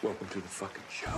[0.00, 1.10] Welcome to the fucking show.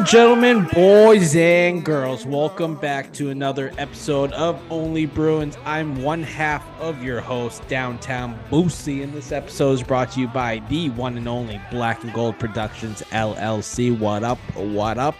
[0.00, 5.58] And gentlemen, boys and girls, welcome back to another episode of Only Bruins.
[5.66, 10.28] I'm one half of your host, Downtown Boosy, and this episode is brought to you
[10.28, 13.96] by the one and only Black and Gold Productions LLC.
[13.96, 14.38] What up?
[14.56, 15.16] What up?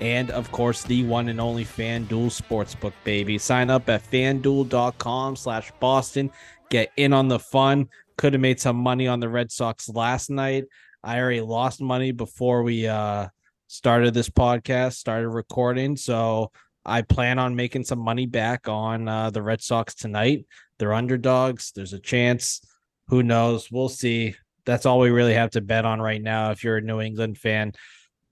[0.00, 3.38] And of course, the one and only FanDuel Sportsbook, baby.
[3.38, 6.28] Sign up at fanduel.com slash Boston.
[6.70, 7.88] Get in on the fun.
[8.16, 10.64] Could have made some money on the Red Sox last night.
[11.04, 13.28] I already lost money before we uh
[13.74, 15.96] started this podcast, started recording.
[15.96, 16.52] So
[16.84, 20.46] I plan on making some money back on uh, the Red Sox tonight.
[20.78, 21.72] They're underdogs.
[21.72, 22.60] There's a chance.
[23.08, 23.72] Who knows?
[23.72, 24.36] We'll see.
[24.64, 26.52] That's all we really have to bet on right now.
[26.52, 27.72] If you're a New England fan,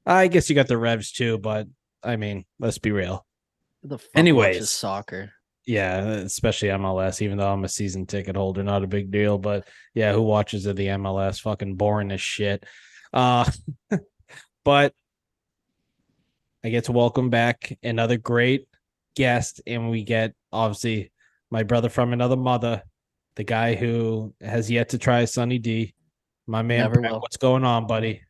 [0.06, 1.66] I guess you got the Revs too, but
[2.04, 3.26] I mean, let's be real.
[3.82, 4.70] The fuck Anyways.
[4.70, 5.32] soccer.
[5.66, 9.38] Yeah, especially MLS, even though I'm a season ticket holder, not a big deal.
[9.38, 11.40] But yeah, who watches the MLS?
[11.40, 12.64] Fucking boring as shit.
[13.12, 13.50] Uh
[14.64, 14.94] but
[16.64, 18.68] I get to welcome back another great
[19.16, 21.10] guest, and we get obviously
[21.50, 22.82] my brother from another mother,
[23.34, 25.92] the guy who has yet to try Sunny D.
[26.46, 27.20] My man, Never Brett, will.
[27.20, 28.22] what's going on, buddy?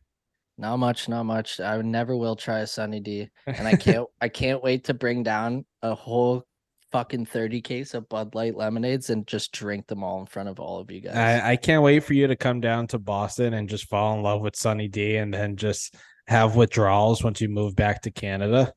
[0.57, 1.59] Not much, not much.
[1.59, 4.07] I never will try a Sunny D, and I can't.
[4.21, 6.43] I can't wait to bring down a whole
[6.91, 10.59] fucking thirty case of Bud Light lemonades and just drink them all in front of
[10.59, 11.15] all of you guys.
[11.15, 14.23] I, I can't wait for you to come down to Boston and just fall in
[14.23, 15.95] love with Sunny D and then just
[16.27, 18.73] have withdrawals once you move back to Canada.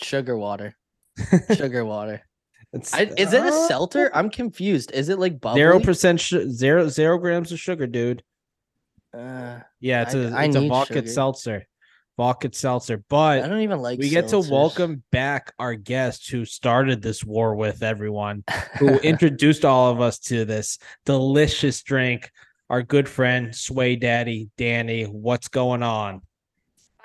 [0.00, 0.76] Sugar water,
[1.56, 2.22] sugar water.
[2.92, 4.10] I, is it a uh, seltzer?
[4.14, 4.92] I'm confused.
[4.92, 5.60] Is it like bubbly?
[5.60, 8.22] Zero percent, sh- zero zero grams of sugar, dude.
[9.16, 11.08] Uh, Yeah, it's I- a I it's a need vodka sugar.
[11.08, 11.66] seltzer,
[12.18, 13.02] vodka seltzer.
[13.08, 13.98] But I don't even like.
[13.98, 18.44] we get to welcome back our guest who started this war with everyone,
[18.78, 22.30] who introduced all of us to this delicious drink.
[22.70, 26.20] Our good friend Sway Daddy Dani, what's going on?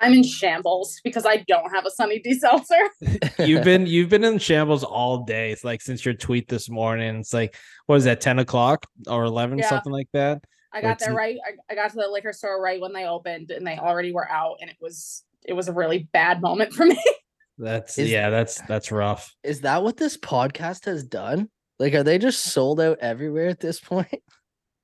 [0.00, 2.74] I'm in shambles because I don't have a Sunny D seltzer.
[3.38, 5.52] you've been you've been in shambles all day.
[5.52, 7.16] It's like since your tweet this morning.
[7.16, 7.56] It's like
[7.86, 9.68] what is that, ten o'clock or eleven, Yeah.
[9.68, 10.42] something like that.
[10.72, 11.36] I got It's there right.
[11.46, 14.28] I, I got to the liquor store right when they opened, and they already were
[14.28, 17.00] out, and it was it was a really bad moment for me.
[17.58, 19.32] That's Is- yeah, that's that's rough.
[19.44, 21.48] Is that what this podcast has done?
[21.78, 24.08] Like, are they just sold out everywhere at this point?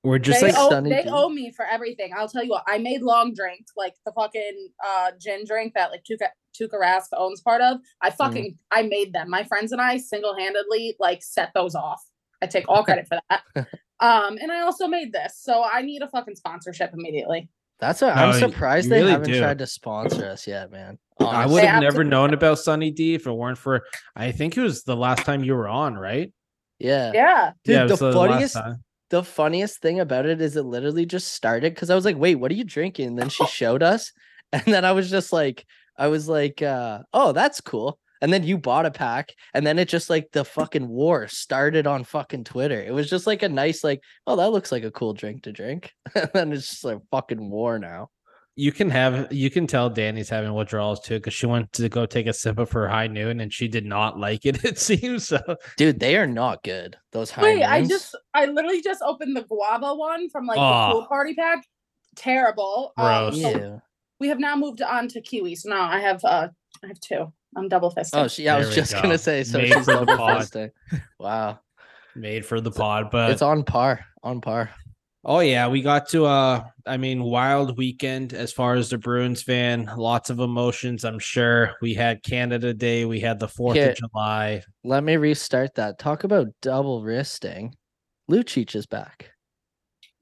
[0.03, 1.11] We're just they like owe, Sunny they D.
[1.13, 2.13] owe me for everything.
[2.17, 2.65] I'll tell you what.
[2.67, 6.29] I made long drink, like the fucking uh gin drink that like Tuukka
[6.59, 7.77] Tuukka Rask owns part of.
[7.77, 7.83] Mm.
[8.01, 9.29] I fucking I made them.
[9.29, 12.03] My friends and I single handedly like set those off.
[12.43, 13.43] I take all credit for that.
[14.01, 17.51] um, and I also made this, so I need a fucking sponsorship immediately.
[17.79, 19.39] That's what No, I'm surprised they really haven't do.
[19.39, 20.99] tried to sponsor us yet, man.
[21.19, 23.83] I would have never known about Sunny D if it weren't for
[24.17, 26.33] I think it was the last time you were on, right?
[26.79, 27.13] Yeah.
[27.15, 27.53] Yeah.
[27.65, 28.83] Dude, yeah, it the funniest time.
[29.11, 32.37] The funniest thing about it is it literally just started because I was like, wait,
[32.37, 33.09] what are you drinking?
[33.09, 34.13] And then she showed us.
[34.53, 35.65] And then I was just like,
[35.97, 37.99] I was like, uh, oh, that's cool.
[38.23, 41.87] And then you bought a pack, and then it just like the fucking war started
[41.87, 42.83] on fucking Twitter.
[42.83, 45.53] It was just like a nice, like, oh, that looks like a cool drink to
[45.53, 45.95] drink.
[46.15, 48.11] and then it's just like fucking war now.
[48.57, 52.05] You can have you can tell Dani's having withdrawals too because she went to go
[52.05, 54.63] take a sip of her high noon and she did not like it.
[54.65, 55.41] It seems so.
[55.77, 56.97] Dude, they are not good.
[57.13, 60.89] Those high Wait, I just I literally just opened the guava one from like Oh.
[60.89, 61.65] the pool party pack.
[62.17, 62.93] Terrible.
[62.99, 63.35] Gross.
[63.37, 63.83] Um, so Ew.
[64.19, 65.55] we have now moved on to kiwi.
[65.55, 66.49] So now I have uh
[66.85, 67.33] I have two.
[67.57, 68.19] I'm double fisted.
[68.19, 69.03] Oh, she, yeah, I was just go.
[69.03, 69.43] gonna say.
[69.45, 70.43] So Made she's double pod.
[70.43, 70.71] fisting.
[71.19, 71.61] Wow,
[72.15, 74.05] Made for the pod, but it's on par.
[74.23, 74.71] On par.
[75.23, 79.43] Oh yeah, we got to uh I mean wild weekend as far as the Bruins
[79.43, 81.75] fan, lots of emotions, I'm sure.
[81.83, 84.63] We had Canada Day, we had the 4th Here- of July.
[84.83, 85.99] Let me restart that.
[85.99, 87.75] Talk about double wristing.
[88.31, 89.31] Lucic is back.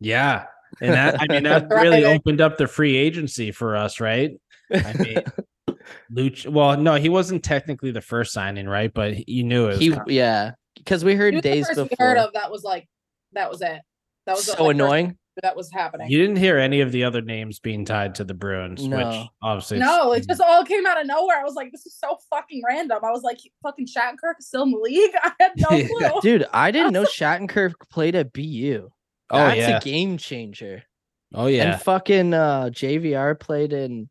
[0.00, 0.46] Yeah.
[0.80, 4.32] And that I mean that really opened up the free agency for us, right?
[4.72, 5.22] I mean
[6.12, 8.92] Luch well, no, he wasn't technically the first signing, right?
[8.92, 10.14] But you knew it was he, coming.
[10.14, 12.06] yeah, because we He heard was the days first we before.
[12.08, 12.88] heard of that was like
[13.32, 13.80] that was it.
[14.28, 15.16] That was so like, annoying.
[15.42, 16.10] that was happening.
[16.10, 19.78] You didn't hear any of the other names being tied to the Bruins, which obviously
[19.78, 21.38] no, it just all came out of nowhere.
[21.40, 22.98] I was like, this is so fucking random.
[23.02, 25.12] I was like, fucking Shattenkirk is still in the league.
[25.22, 25.68] I had no
[26.10, 26.20] clue.
[26.20, 28.90] Dude, I didn't know Shattenkirk played at BU.
[29.30, 29.78] Oh That's yeah.
[29.78, 30.82] a game changer.
[31.34, 31.72] Oh yeah.
[31.72, 34.10] And fucking uh JVR played in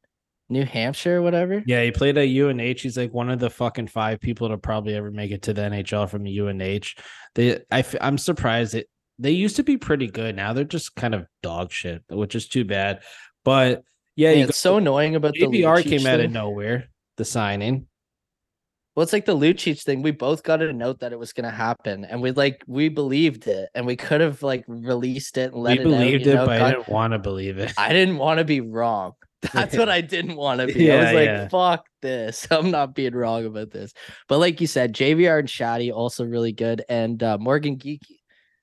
[0.50, 1.62] New Hampshire or whatever.
[1.66, 2.80] Yeah, he played at UNH.
[2.80, 5.62] He's like one of the fucking five people to probably ever make it to the
[5.62, 6.96] NHL from UNH.
[7.36, 8.88] They, I, f- I'm surprised that
[9.20, 10.36] they used to be pretty good.
[10.36, 13.02] Now they're just kind of dog shit, which is too bad.
[13.44, 13.84] But
[14.16, 16.90] yeah, Yeah, you it's so annoying about the JVR Lucic came out of nowhere.
[17.18, 17.88] The signing.
[18.96, 20.02] Well, it's like the Lucic thing.
[20.02, 23.48] We both got a note that it was gonna happen, and we like we believed
[23.48, 26.36] it, and we could have like released it and let we it believed out, it,
[26.36, 27.74] know, but I didn't want to believe it.
[27.78, 29.14] I didn't want to be wrong.
[29.54, 30.92] That's what I didn't want to be.
[30.92, 31.48] I was like, yeah.
[31.48, 32.48] fuck this.
[32.52, 33.94] I'm not being wrong about this.
[34.28, 36.84] But like you said, JVR and Shaddy also really good.
[36.90, 38.17] And uh, Morgan Geekie,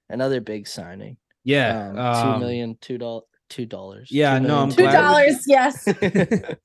[0.09, 1.17] another big signing.
[1.45, 4.09] Yeah, Um, um, two million, two dollars, two dollars.
[4.11, 5.87] yeah, no, I'm Two glad we- dollars, yes.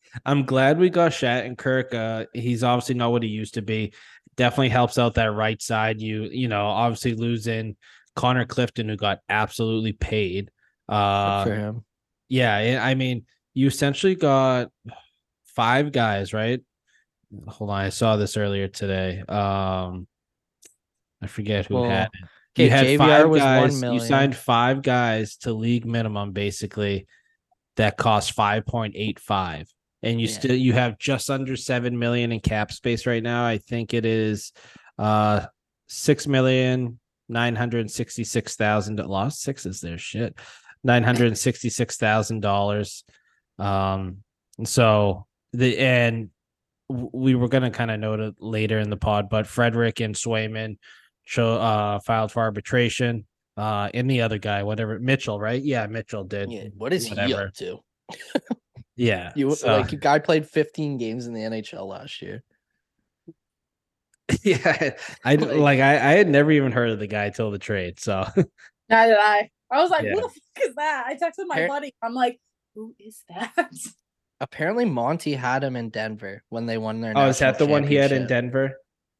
[0.26, 1.94] I'm glad we got Shattenkirk.
[1.94, 3.94] Uh, he's obviously not what he used to be.
[4.38, 6.00] Definitely helps out that right side.
[6.02, 7.76] You you know, obviously losing
[8.16, 10.50] Connor Clifton, who got absolutely paid.
[10.88, 11.86] Uh, for him.
[12.30, 14.70] yeah, I I mean, you essentially got
[15.46, 16.62] five guys, right?
[17.50, 19.20] Hold on, I saw this earlier today.
[19.28, 20.08] Um,
[21.22, 22.30] I forget who Well, had it.
[22.60, 23.82] Okay, you had JVR five was guys.
[23.82, 27.08] one You signed five guys to league minimum, basically.
[27.78, 29.68] That cost five point eight five,
[30.04, 30.34] and you Yeah.
[30.34, 33.46] still you have just under seven million in cap space right now.
[33.46, 34.52] I think it is
[34.98, 35.46] uh
[35.88, 38.98] six million nine hundred sixty six thousand.
[39.00, 40.36] Lost sixes there, shit.
[40.84, 43.06] Nine hundred sixty six thousand dollars.
[43.58, 44.24] Um,
[44.58, 46.30] and so the and
[46.90, 50.78] we were gonna kind of note it later in the pod, but Frederic and Swayman
[51.30, 53.26] show uh filed for arbitration.
[53.56, 55.62] Uh and the other guy, whatever Mitchell, right?
[55.64, 56.52] Yeah, Mitchell did.
[56.52, 57.80] Yeah, what is he up to?
[58.96, 59.32] Yeah.
[59.36, 62.44] You so- like a guy played 15 games in the NHL last year.
[64.44, 64.92] yeah.
[65.24, 68.00] I Like- like I, I had never even heard of the guy till the trade.
[68.00, 68.26] So
[68.90, 69.50] Neither did I.
[69.72, 70.16] I was like, Yeah.
[70.16, 71.04] who the fuck is that?
[71.08, 71.94] I texted my Par- buddy.
[72.02, 72.40] I'm like,
[72.76, 73.54] who is that?
[74.42, 77.14] Apparently, Monty had him in Denver when they won their.
[77.16, 78.26] Oh, is that the one he had in.
[78.26, 78.72] Denver?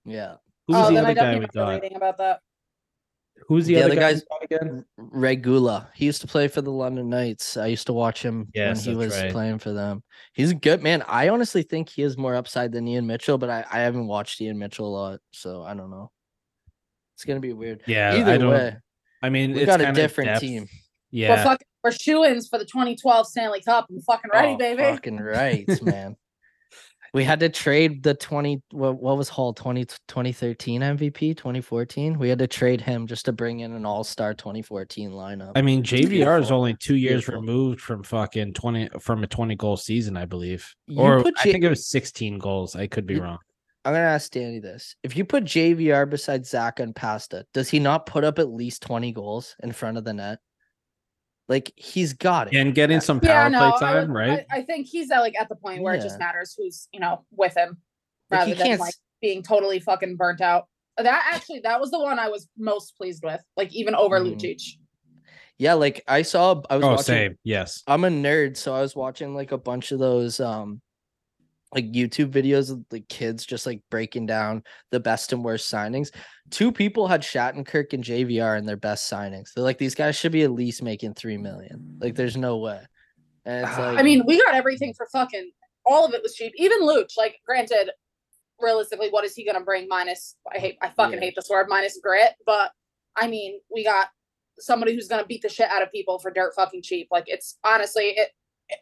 [0.06, 0.36] Yeah,
[0.70, 1.96] Who's oh, the I other guy definitely we remember got?
[1.98, 2.40] about that.
[3.48, 4.86] Who's the, The other, other guy we got again?
[4.98, 5.90] Regula.
[5.96, 7.58] He used to play for the London Knights.
[7.58, 9.32] I used to watch him Yes, when he was right.
[9.32, 10.04] playing for them.
[10.34, 11.02] He's a good man.
[11.08, 14.40] I honestly think he has more upside than Ian Mitchell, but I, I haven't watched
[14.42, 16.12] Ian Mitchell a lot, so I don't know.
[17.16, 17.82] It's gonna be weird.
[17.88, 18.78] Yeah, I Either don't way,
[19.24, 20.42] I mean we it's got a different depth.
[20.42, 20.64] team.
[21.12, 21.44] We're Yeah.
[21.44, 23.88] fucking we're shoo-ins for the 2012 Stanley Cup.
[23.90, 24.84] I'm fucking ready, Oh, baby.
[24.84, 26.16] Fucking right, man.
[27.14, 32.18] We had to trade the 20 what, what was Hall 20 2013 MVP 2014.
[32.20, 35.52] We had to trade him just to bring in an all-star 2014 lineup.
[35.56, 37.42] I mean, JVR is only two years Beautiful.
[37.42, 41.44] removed from fucking twenty from a twenty goal season, I believe, You or put I
[41.44, 42.76] J- think it was sixteen goals.
[42.76, 43.40] I could be You- wrong.
[43.86, 47.80] I'm gonna ask Dani this: If you put JVR beside Zach and Pasta, does he
[47.80, 50.40] not put up at least 20 goals in front of the net?
[51.50, 52.58] Like he's got it.
[52.58, 54.46] And getting some power yeah, no, play I, would- right?
[54.52, 57.00] I, I think he's at like at the point where it just matters who's you
[57.02, 57.78] know with him
[58.30, 60.68] Like, rather he than can't like being totally fucking burnt out.
[60.98, 64.36] That actually that was the one I was most pleased with, like even over Mm.
[64.40, 64.62] Lucic.
[65.58, 66.62] Yeah, like I saw.
[66.70, 67.04] I was oh, watching.
[67.04, 67.36] same.
[67.44, 67.84] Yes.
[67.86, 70.82] I'm a nerd, so I was watching like a bunch of those um
[71.74, 76.10] like YouTube videos of the kids just like breaking down the best and worst signings.
[76.50, 79.54] Two people had Shattenkirk and JVR in their best signings.
[79.54, 81.98] They're like these guys should be at least making three million.
[82.00, 82.82] Like there's no way.
[83.46, 85.52] And it's Ah, like I mean, we got everything for fucking
[85.86, 86.54] all of it was cheap.
[86.56, 87.92] Even Luch, like granted,
[88.60, 91.26] realistically, what is he gonna bring minus I hate I fucking Yeah.
[91.26, 92.72] hate this word minus grit, but
[93.16, 94.08] I mean, we got
[94.58, 97.08] somebody who's gonna beat the shit out of people for dirt fucking cheap.
[97.12, 98.32] Like it's honestly it, it-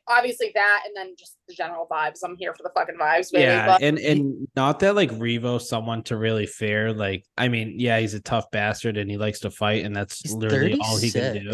[0.07, 2.19] obviously that and then just the general vibes.
[2.23, 3.43] I'm here for the fucking vibes, baby.
[3.43, 6.93] Yeah, but and and not that like Revo someone to really fear.
[6.93, 10.19] Like, I mean, yeah, he's a tough bastard and he likes to fight, and that's
[10.21, 11.51] he's literally all he can do.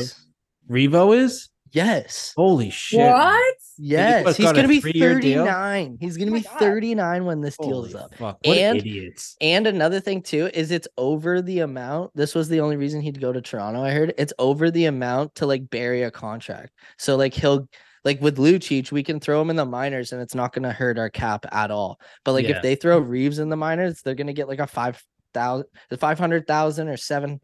[0.69, 2.33] Revo is Yes.
[2.37, 2.99] holy shit.
[2.99, 3.55] what?
[3.79, 4.27] Yes.
[4.27, 5.43] he's, He's gonna be three-year deal?
[5.45, 5.97] 39.
[5.99, 6.59] He's gonna Oh be God.
[6.59, 8.13] 39 when this deal is up.
[8.13, 8.37] fuck!
[8.45, 9.35] What And- idiots.
[9.41, 12.11] And another thing too is it's over the amount.
[12.15, 13.81] This was the only reason he'd go to Toronto.
[13.81, 16.73] I heard it's over the amount to like bury a contract.
[16.99, 17.67] So like he'll
[18.05, 20.71] like with Lucic, we can throw him in the minors and it's not going to
[20.71, 21.99] hurt our cap at all.
[22.25, 22.57] But like Yeah.
[22.57, 25.01] if they throw Reaves in the minors, they're going to get like a five
[25.33, 25.67] thousand,
[25.97, 27.39] five hundred thousand or seven.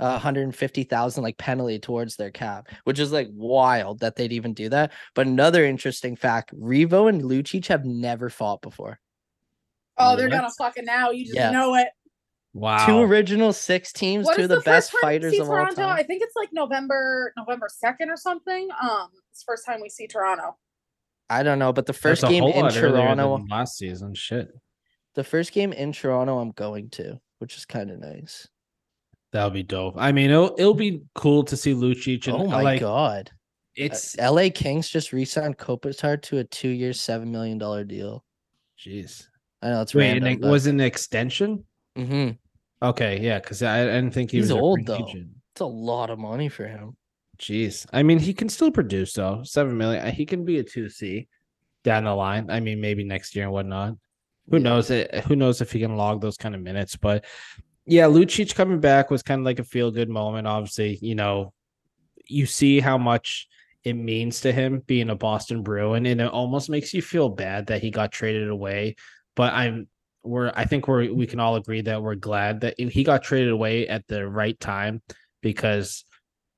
[0.00, 4.68] Uh, 150,000 like penalty towards their cap, which is like wild that they'd even do
[4.68, 4.92] that.
[5.16, 9.00] But another interesting fact Revo and Lucic have never fought before.
[9.96, 10.52] Oh, they're gonna What?
[10.56, 11.10] fucking now.
[11.10, 11.50] You just Yeah.
[11.50, 11.88] know it.
[12.54, 12.86] Wow.
[12.86, 15.38] Two original six teams, What two of the, the best first time we fighters see
[15.40, 15.74] of all Toronto?
[15.82, 15.96] time.
[15.96, 18.68] I think it's like November November second or something.
[18.82, 20.56] Um, it's the first time we see Toronto.
[21.30, 24.14] I don't know, but the first a game in Toronto, last season.
[24.14, 24.48] Shit.
[25.14, 28.48] the first game in Toronto, I'm going to, which is kind of nice.
[29.32, 29.94] That'll be dope.
[29.98, 33.30] I mean, it'll it'll be cool to see Lucic and oh my like god,
[33.76, 34.48] it's Uh, L.A.
[34.48, 38.24] Kings just re-signed Kopitar to a two-year, seven million dollar deal.
[38.82, 39.26] jeez.
[39.60, 40.48] I know it's Wait, and random.
[40.48, 41.64] it was it an extension?
[41.98, 42.30] Hmm
[42.80, 44.94] Okay, yeah, because I, I didn't think he He's was old, though.
[44.94, 45.30] agent.
[45.52, 46.96] It's a lot of money for him.
[47.38, 47.86] Jeez.
[47.92, 49.42] I mean, he can still produce though.
[49.44, 50.12] Seven million.
[50.14, 51.28] He can be a two C
[51.84, 52.50] down the line.
[52.50, 53.94] I mean, maybe next year and whatnot.
[54.50, 54.62] Who Yeah.
[54.62, 55.14] knows it?
[55.26, 56.96] Who knows if he can log those kind of minutes?
[56.96, 57.24] But
[57.86, 60.46] yeah, Lucic coming back was kind of like a feel good moment.
[60.46, 61.52] Obviously, you know,
[62.26, 63.48] you see how much
[63.84, 67.66] it means to him being a Boston Bruin, and it almost makes you feel bad
[67.68, 68.96] that he got traded away.
[69.36, 69.88] But I'm
[70.22, 73.50] we're I think we're we can all agree that we're glad that he got traded
[73.50, 75.02] away at the right time
[75.42, 76.04] because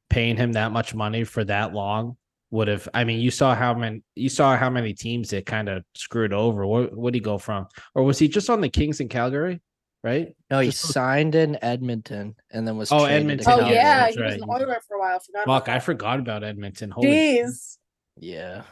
[0.09, 2.17] paying him that much money for that long
[2.51, 5.69] would have I mean you saw how many you saw how many teams it kind
[5.69, 6.67] of screwed over.
[6.67, 7.67] Where would he go from?
[7.95, 9.61] Or was he just on the Kings in Calgary?
[10.03, 10.35] Right?
[10.51, 13.61] No, he Just- signed in Edmonton and then was Oh, traded to Edmonton, Oh Yeah,
[13.61, 13.75] Calgary.
[13.77, 14.41] yeah, that's he was right.
[14.43, 15.21] an Oiler for a while.
[15.21, 15.45] Forgot.
[15.47, 16.91] Fuck, I forgot about Edmonton.
[16.91, 17.77] Holy Jeez.
[18.17, 18.63] Yeah.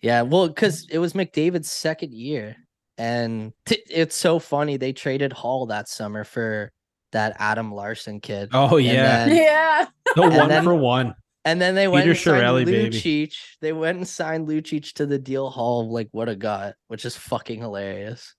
[0.00, 0.22] Yeah.
[0.22, 2.56] Well, because it was McDavid's second year.
[2.98, 4.76] And t- it's so funny.
[4.76, 6.72] They traded Hall that summer for
[7.12, 8.50] that Adam Larsson kid.
[8.52, 9.26] Oh And yeah.
[9.26, 9.86] then- Yeah.
[10.16, 11.14] the and one then- for one.
[11.46, 12.90] And then they went Peter and signed Chiarelli, baby.
[12.98, 13.34] Lucic.
[13.60, 17.16] They went and signed Lucic to the deal Hall like what a gut, which is
[17.18, 18.34] fucking hilarious.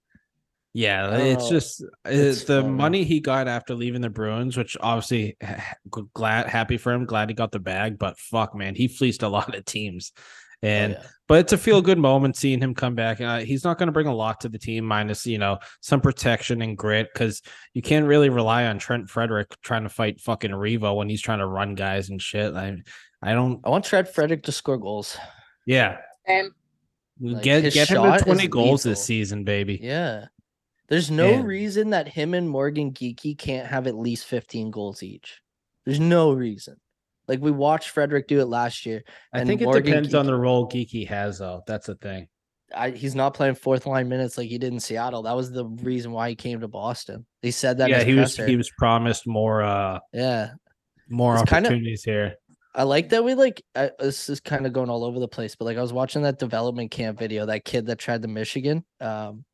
[0.74, 2.74] Yeah, I don't it's just uh, It's the funny.
[2.74, 5.50] money he got after leaving the Bruins, which obviously h-
[5.96, 9.22] h- glad happy for him, glad he got the bag, but fuck man, he fleeced
[9.24, 10.12] a lot of teams.
[10.66, 11.04] Oh, And yeah.
[11.28, 13.22] but it's a feel good moment seeing him come back.
[13.22, 16.02] Uh, he's not going to bring a lot to the team, minus you know some
[16.02, 17.42] protection and grit, because
[17.74, 21.40] you can't really rely on Trent Frederic trying to fight fucking Revo when he's trying
[21.40, 22.54] to run guys and shit.
[22.54, 22.78] I
[23.22, 23.60] I don't.
[23.66, 25.18] I want Trent Frederic to score goals.
[25.66, 26.52] Yeah, Same.
[27.20, 29.80] Like, get get him to twenty goals this season, baby.
[29.82, 30.26] Yeah.
[30.88, 31.46] There's no Man.
[31.46, 35.42] reason that him and Morgan Geekie can't have at least 15 goals each.
[35.84, 36.76] There's no reason.
[37.27, 39.03] Like we watched Frederic do it last year.
[39.34, 41.62] I think it Morgan depends on the role Geekie has, though.
[41.67, 42.27] That's the thing.
[42.75, 45.24] I, he's not playing fourth line minutes like he did in Seattle.
[45.24, 47.25] That was the reason why he came to Boston.
[47.41, 47.89] He said that.
[47.89, 50.51] yeah, he was he was promised more uh Yeah,
[51.10, 52.36] more It's kinda- opportunities here.
[52.74, 53.63] I like that we like.
[53.74, 56.24] I, this is kind of going all over the place, but like I was watching
[56.24, 57.46] that development camp video.
[57.46, 59.46] That kid that tried the Michigan, um,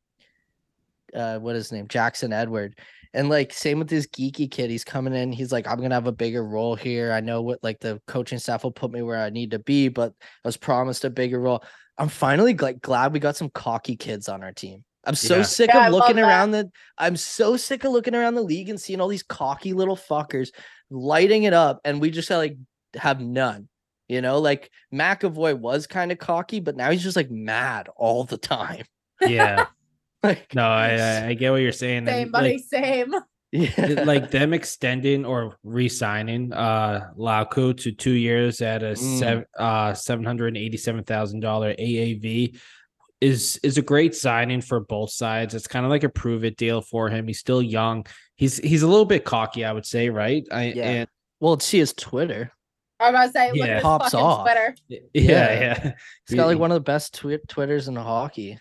[1.14, 1.86] uh, what is his name?
[1.86, 2.76] Jackson Edward.
[3.14, 5.32] And like same with this geeky kid, he's coming in.
[5.32, 7.12] He's like, I'm gonna have a bigger role here.
[7.12, 9.88] I know what like the coaching staff will put me where I need to be,
[9.88, 11.62] but I was promised a bigger role.
[11.98, 14.84] I'm finally like glad we got some cocky kids on our team.
[15.04, 15.42] I'm so Yeah.
[15.42, 16.28] sick Yeah, of love looking that.
[16.28, 16.70] around the.
[16.96, 20.48] I'm so sick of looking around the league and seeing all these cocky little fuckers
[20.90, 22.56] lighting it up, and we just like
[22.94, 23.68] have none.
[24.08, 28.24] You know, like McAvoy was kind of cocky, but now he's just like mad all
[28.24, 28.84] the time.
[29.20, 29.66] Yeah.
[30.24, 32.06] Like, no, I I- I get what you're saying.
[32.06, 32.52] Same, and, buddy.
[32.52, 33.14] like, Same.
[33.52, 39.18] yeah, like them extending or re-signing uh Lauko to two years at a Mm.
[39.18, 42.58] seven uh seven hundred and eighty-seven thousand dollar AAV
[43.20, 45.54] is is a great signing for both sides.
[45.54, 47.26] It's kind of like a prove it deal for him.
[47.26, 48.06] He's still young.
[48.36, 50.44] He's he's a little bit cocky, I would say, right?
[50.50, 50.84] I Yeah.
[50.88, 51.08] and
[51.40, 52.52] well, see his Twitter.
[53.00, 53.64] I was about to say, look Yeah.
[53.66, 54.46] at his Pops fucking off.
[54.46, 54.74] Twitter.
[54.88, 55.60] yeah, Yeah.
[55.84, 55.92] yeah.
[56.28, 58.58] He's got like one of the best twi- Twitters in hockey.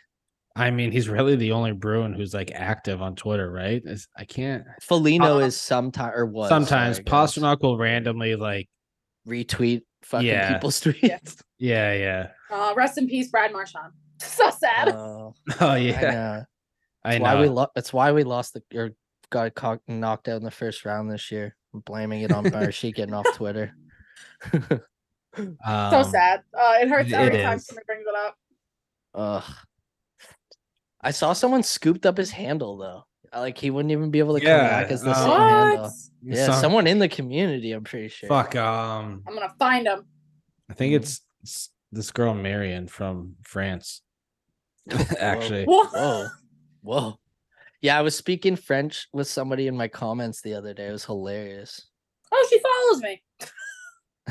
[0.55, 3.81] I mean, he's really the only Bruin who's like active on Twitter, right?
[3.83, 4.63] It's- I can't.
[4.81, 7.05] Foligno Uh, is sometime or was Sometimes sorry.
[7.05, 8.67] Pastrnak will randomly like,
[9.27, 10.53] retweet fucking Yeah.
[10.53, 11.41] people's tweets.
[11.57, 12.27] yeah, yeah.
[12.49, 13.93] Uh, rest in peace, Brad Marchand.
[14.21, 14.89] So sad.
[14.89, 16.43] Oh, Oh I yeah, know.
[17.03, 17.23] I know.
[17.23, 18.91] why we lo- That's why we lost the or
[19.31, 21.55] got co- knocked out in the first round this year.
[21.73, 23.71] I'm blaming it on Barshi getting off Twitter.
[24.51, 24.79] so
[25.63, 26.41] Um, sad.
[26.53, 27.65] Uh, it hurts it every time is.
[27.65, 28.35] somebody brings it up.
[29.15, 29.55] Ugh.
[31.03, 33.05] I saw someone scooped up his handle though.
[33.37, 35.39] Like he wouldn't even be able to Yeah, come back as the uh, same What?
[35.41, 35.91] handle.
[36.23, 38.29] Yeah, some- someone in the community, I'm pretty sure.
[38.29, 38.55] Fuck.
[38.55, 40.05] Um, I'm gonna find him.
[40.69, 44.01] I think it's, it's this girl Marion from France.
[45.19, 45.89] Actually, What?
[45.91, 46.27] Whoa.
[46.81, 47.19] Whoa.
[47.81, 50.87] Yeah, I was speaking French with somebody in my comments the other day.
[50.87, 51.87] It was hilarious.
[52.31, 53.23] Oh, she follows me.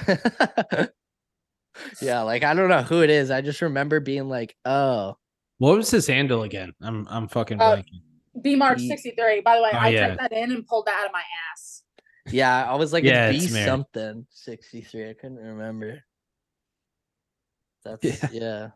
[2.03, 3.31] yeah, like I don't know who it is.
[3.31, 5.17] I just remember being like, oh,
[5.61, 6.73] what was his handle again?
[6.83, 8.43] I'm I'm fucking Uh, blanking.
[8.43, 9.41] B March 63.
[9.43, 10.07] By the way, Oh, I yeah.
[10.09, 11.83] typed that in and pulled that out of my ass.
[12.31, 12.65] yeah.
[12.71, 13.67] I was like, Yeah, it's it's B Mary.
[13.67, 15.11] something 63.
[15.11, 16.03] I couldn't remember.
[17.85, 18.29] That's Yeah.
[18.33, 18.69] yeah.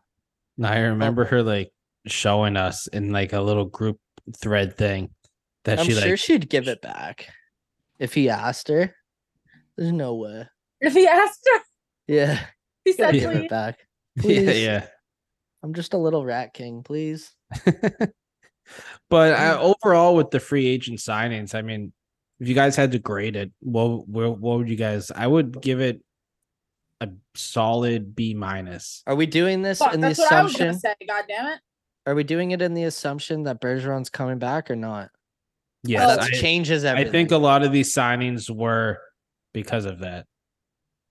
[0.56, 1.72] No, I remember her like
[2.06, 3.98] showing us in like a little group
[4.36, 5.10] thread thing.
[5.64, 7.28] that I'm she sure like she'd give it back
[7.98, 8.94] if he asked her.
[9.76, 10.46] There's no way.
[10.80, 11.60] If he asked her,
[12.06, 12.38] Yeah,
[12.84, 13.78] he gotta said, give it back.
[14.22, 14.86] yeah, yeah.
[15.64, 17.34] I'm just a little rat king, please.
[19.10, 21.92] But uh, overall, with the free agent signings, I mean,
[22.40, 25.10] if you guys had to grade it, what what, what would you guys?
[25.10, 26.02] I would give it
[27.00, 29.02] a solid B minus.
[29.06, 30.80] Are we doing this Fuck, in the that's what I was assumption?
[30.80, 30.94] say.
[31.06, 31.60] God damn it.
[32.06, 35.10] Are we doing it in the assumption that Bergeron's coming back or not?
[35.84, 37.08] Yes, that I, changes everything.
[37.08, 38.98] I think a lot of these signings were
[39.52, 40.26] because of that.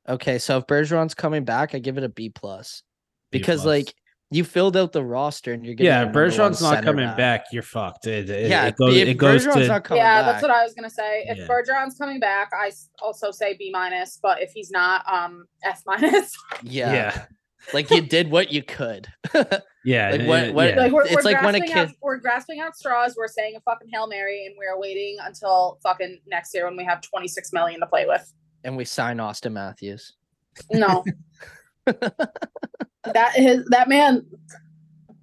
[0.09, 2.83] Okay, so if Bergeron's coming back, I give it a B plus
[3.31, 3.65] B because plus.
[3.65, 3.95] like
[4.33, 7.05] you filled out the roster and you're getting yeah, your number one Bergeron's not coming
[7.05, 7.17] back.
[7.17, 7.45] back.
[7.51, 8.07] You're fucked.
[8.07, 8.95] It, it, Yeah, it goes.
[8.95, 10.31] if It goes Bergeron's to not coming yeah, back.
[10.33, 11.25] that's what I was gonna say.
[11.27, 11.47] If Yeah.
[11.47, 12.71] Bergeron's coming back, I
[13.01, 14.19] also say B minus.
[14.21, 16.35] But if he's not, um, F minus.
[16.63, 17.25] yeah, yeah,
[17.73, 19.07] like you did what you could.
[19.85, 20.09] yeah.
[20.11, 20.75] Like, what- what- yeah.
[20.79, 23.15] like we're, It's we're like when a grasping out, kid- we're grasping out straws.
[23.17, 26.85] We're saying a fucking hail mary, and we're waiting until fucking next year when we
[26.85, 28.33] have twenty six million to play with.
[28.63, 30.13] and we sign Auston Matthews.
[30.71, 31.03] No,
[33.13, 34.25] that is that man.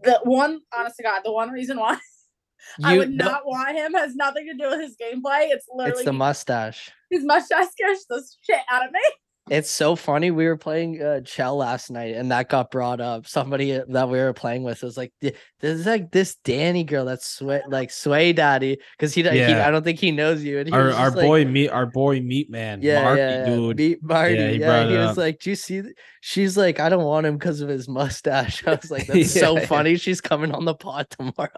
[0.02, 1.98] The one, honest to God, the one reason why
[2.84, 5.48] I You- would no, not want him has nothing to do with his gameplay.
[5.50, 6.90] It's literally it's the mustache.
[7.10, 9.00] his mustache scares the shit out of me.
[9.50, 10.30] It's so funny.
[10.30, 13.26] We were playing uh, Chell last night, and that got brought up.
[13.26, 16.86] Somebody uh, that we were playing with was like, "Th- "This is like this Dani
[16.86, 19.66] girl that's sway like Sway Daddy," because he, he Yeah.
[19.66, 20.60] I don't think he knows you.
[20.60, 23.38] And he our was our like, boy meat our boy meat man yeah, Marky, yeah,
[23.40, 24.34] yeah, dude Meet Marty.
[24.36, 25.16] Yeah, he Yeah, he was up.
[25.16, 28.64] like, "Do you see?" th-" She's like, "I don't want him because of his mustache."
[28.68, 29.66] I was like, "That's so Yeah, yeah.
[29.66, 31.50] funny." She's coming on the pod tomorrow.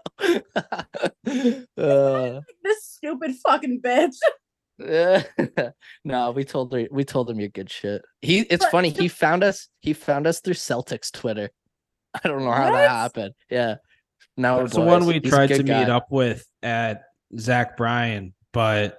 [1.77, 4.15] uh, This stupid fucking bitch.
[6.03, 8.01] no, we told her we told him you're good shit.
[8.21, 11.49] He it's But funny, he found us he found us through Celtics Twitter.
[12.23, 12.77] I don't know how What?
[12.77, 13.33] that happened.
[13.49, 13.75] Yeah.
[14.35, 17.03] Now we're the one we He's tried to good meet up with at
[17.37, 18.97] Zach Bryan, but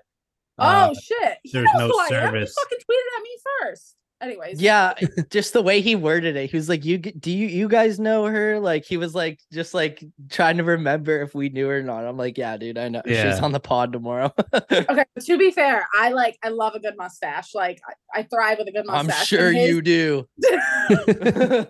[0.59, 1.39] uh, oh shit!
[1.43, 2.09] He there's knows no who I am.
[2.09, 2.55] He service.
[2.55, 3.31] fucking tweeted at me
[3.63, 3.97] first.
[4.23, 4.95] Anyways, Yeah,
[5.31, 6.51] just the way he worded it.
[6.51, 9.75] He was like, "You do you you guys know her?" Like he was like just
[9.75, 12.05] like trying to remember if we knew her or not.
[12.07, 13.03] I'm like, "Yeah, dude, I know.
[13.07, 16.97] She's on the pod tomorrow." Okay, to be fair, I like I love a good
[16.97, 17.55] mustache.
[17.55, 17.81] Like
[18.15, 19.27] I, I thrive with a good I'm mustache.
[19.27, 20.29] sure his- you do.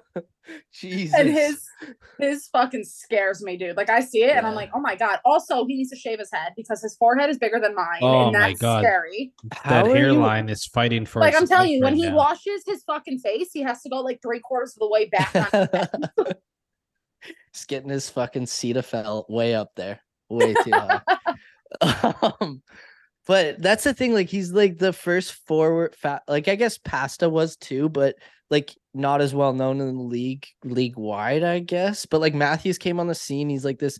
[0.72, 1.14] Jesus.
[1.18, 1.62] and his
[2.18, 3.76] his fucking scares me, dude.
[3.76, 5.18] Like I see it and I'm like, oh my god.
[5.24, 8.24] Also, he needs to shave his head because his forehead is bigger than mine, Oh
[8.24, 8.80] and my that's God.
[8.82, 9.32] scary.
[9.64, 11.20] That are you- hairline is fighting for.
[11.20, 12.16] Like I'm telling you, life when right he now.
[12.16, 15.34] washes his fucking face, he has to go like three quarters of the way back.
[15.34, 16.28] On.
[17.52, 21.00] He's getting his fucking Cetaphil way up there, way too high.
[22.40, 22.62] um,
[23.26, 24.14] but that's the thing.
[24.14, 26.22] Like he's like the first forward fat.
[26.28, 28.16] Like I guess Pasta was too, but
[28.50, 31.42] like not as well known in the league league wide.
[31.42, 32.06] I guess.
[32.06, 33.48] But like Matthews came on the scene.
[33.48, 33.98] He's like this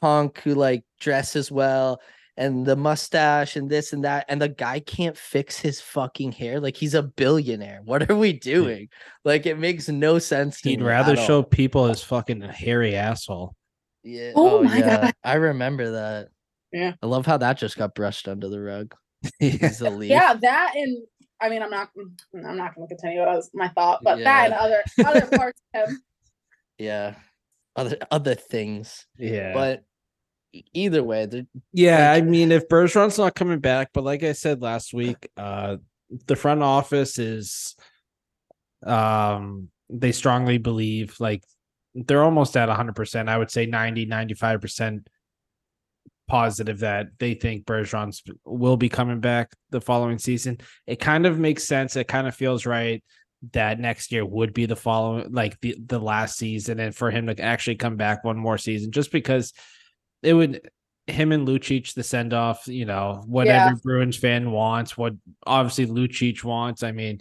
[0.00, 2.00] punk who like dresses well
[2.36, 6.60] and the mustache and this and that and the guy can't fix his fucking hair
[6.60, 8.38] like he's a billionaire what are we hmm.
[8.38, 8.88] doing
[9.24, 11.26] like it makes no sense to He'd me rather at all.
[11.26, 13.54] show people his fucking hairy asshole.
[14.02, 14.32] Yeah.
[14.34, 15.12] Oh, oh my God.
[15.22, 16.28] I remember that.
[16.72, 16.92] Yeah.
[17.02, 18.94] I love how that just got brushed under the rug.
[19.40, 19.50] yeah.
[19.50, 20.10] He's a leaf.
[20.10, 21.02] yeah, that and
[21.40, 21.88] I mean, I'm not.
[22.34, 25.26] I'm not going to continue what I was my thought, but that and other other
[25.36, 26.02] parts of him.
[26.78, 27.14] Yeah.
[27.76, 29.06] Other other things.
[29.16, 29.52] Yeah.
[29.54, 29.84] But
[30.74, 34.32] either way, the Yeah, Like- I mean, if Bergeron's not coming back, but like I
[34.32, 35.76] said last week, uh,
[36.26, 37.76] the front office is,
[38.84, 41.44] um, they strongly believe like
[41.94, 43.28] they're almost at 100%.
[43.28, 45.06] I would say 90, 95%
[46.28, 50.58] positive that they think Bergeron's will be coming back the following season.
[50.86, 51.96] It kind of makes sense.
[51.96, 53.02] It kind of feels right
[53.52, 57.26] that next year would be the following, like the, the last season, and for him
[57.26, 59.52] to actually come back one more season, just because
[60.22, 60.60] it would
[61.06, 63.66] him and Lucic the send off, you know, what Yeah.
[63.66, 65.14] every Bruins fan wants, what
[65.46, 66.82] obviously Lucic wants.
[66.82, 67.20] I mean,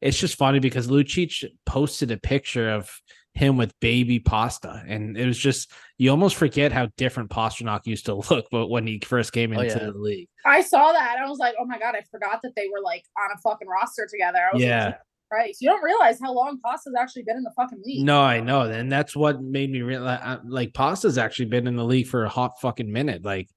[0.00, 2.90] it's just funny because Lucic posted a picture of
[3.38, 8.06] him with baby pasta, and it was just you almost forget how different Pastrnak used
[8.06, 9.84] to look, but when he first came Oh, into yeah.
[9.90, 12.68] the league, I saw that I was like, oh my god, I forgot that they
[12.72, 14.38] were like on a fucking roster together.
[14.38, 14.84] I was Yeah.
[14.86, 14.98] like,
[15.30, 18.04] Christ, you don't realize how long Pasta's actually been in the fucking league.
[18.04, 21.84] no, I know, and that's what made me realize like Pasta's actually been in the
[21.84, 23.48] league for a hot fucking minute, like.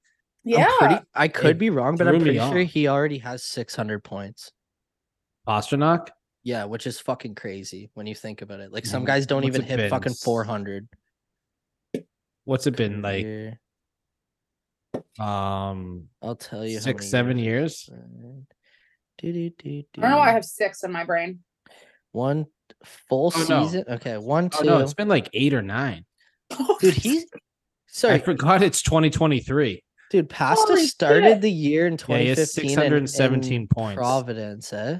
[0.43, 2.69] yeah, I'm pretty I could It be wrong, but I'm pretty sure off.
[2.69, 4.51] he already has 600 points.
[5.47, 6.09] Pastrnak,
[6.43, 8.71] Yeah, which is fucking crazy when you think about it.
[8.73, 9.89] Like some guys don't what's even it hit been?
[9.89, 10.87] fucking 400.
[12.45, 13.23] what's it been like?
[13.23, 13.59] Career.
[15.19, 17.89] Um, I'll tell you how six, many seven it's years?
[17.91, 17.95] I
[20.01, 21.39] don't know why I have six in my brain.
[22.11, 22.47] one
[22.83, 23.63] full Oh, no.
[23.65, 23.83] season.
[23.87, 24.65] Okay, one, oh two.
[24.65, 26.05] no, it's been like eight or nine.
[26.79, 27.25] Dude, he's
[27.87, 28.15] sorry.
[28.15, 28.19] I sorry.
[28.19, 29.83] forgot it's 2023.
[30.09, 31.41] Dude, Pasta Holy started shit.
[31.41, 33.95] the year in Yeah, he has 2015 in- 617 in points.
[33.97, 34.99] Providence, eh?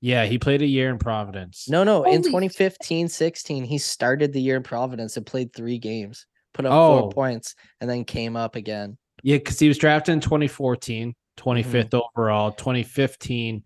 [0.00, 1.68] Yeah, he played a year in Providence.
[1.68, 6.26] No, no, in 2015 16, he started the year in Providence and played three games,
[6.54, 7.00] put up Oh.
[7.00, 8.98] four points, and then came up again.
[9.22, 12.00] Yeah, because he was drafted in 2014, 25th Mm-hmm.
[12.18, 13.64] overall, 2015.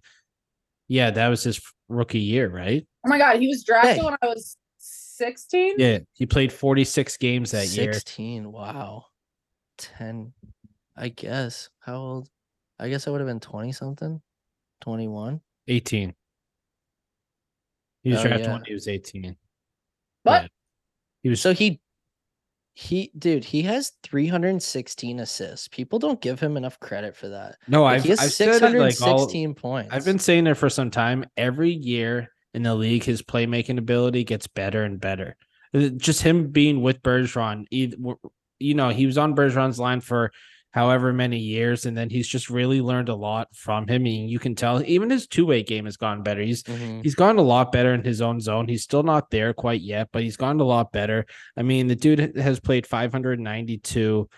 [0.89, 2.87] Yeah, that was his rookie year, right?
[3.05, 4.05] Oh my god, he was drafted Hey.
[4.05, 5.75] when I was 16.
[5.79, 7.93] Yeah, he played 46 games that year.
[7.93, 9.05] 16, wow.
[9.79, 10.33] 10,
[10.97, 11.69] I guess.
[11.81, 12.29] How old?
[12.79, 14.23] I guess I would have been 20 something,
[14.81, 15.41] 21.
[15.69, 16.15] 18.
[18.03, 18.53] He was Oh, drafted yeah.
[18.55, 19.37] when he was 18.
[20.23, 20.43] What?
[20.43, 20.49] Yeah.
[21.23, 21.81] He was So he,
[22.75, 25.69] he, dude, he has 316 assists.
[25.69, 27.57] People don't give him enough credit for that.
[27.69, 29.89] no, Like, I've, he has I've said it like all, 616 points.
[29.93, 31.27] I've been saying it for some time.
[31.37, 35.37] Every year in the league, his playmaking ability gets better and better.
[35.75, 40.33] Uh, Just him being with Bergeron, you know, he was on Bergeron's line for
[40.73, 44.07] however many years, and then he's just really learned a lot from him.
[44.07, 46.41] And you can tell even his two way game has gotten better.
[46.43, 47.03] He's Mhm.
[47.03, 48.69] he's gotten a lot better in his own zone.
[48.69, 51.27] He's still not there quite yet, but he's gone a lot better.
[51.57, 54.29] I mean, the dude has played 592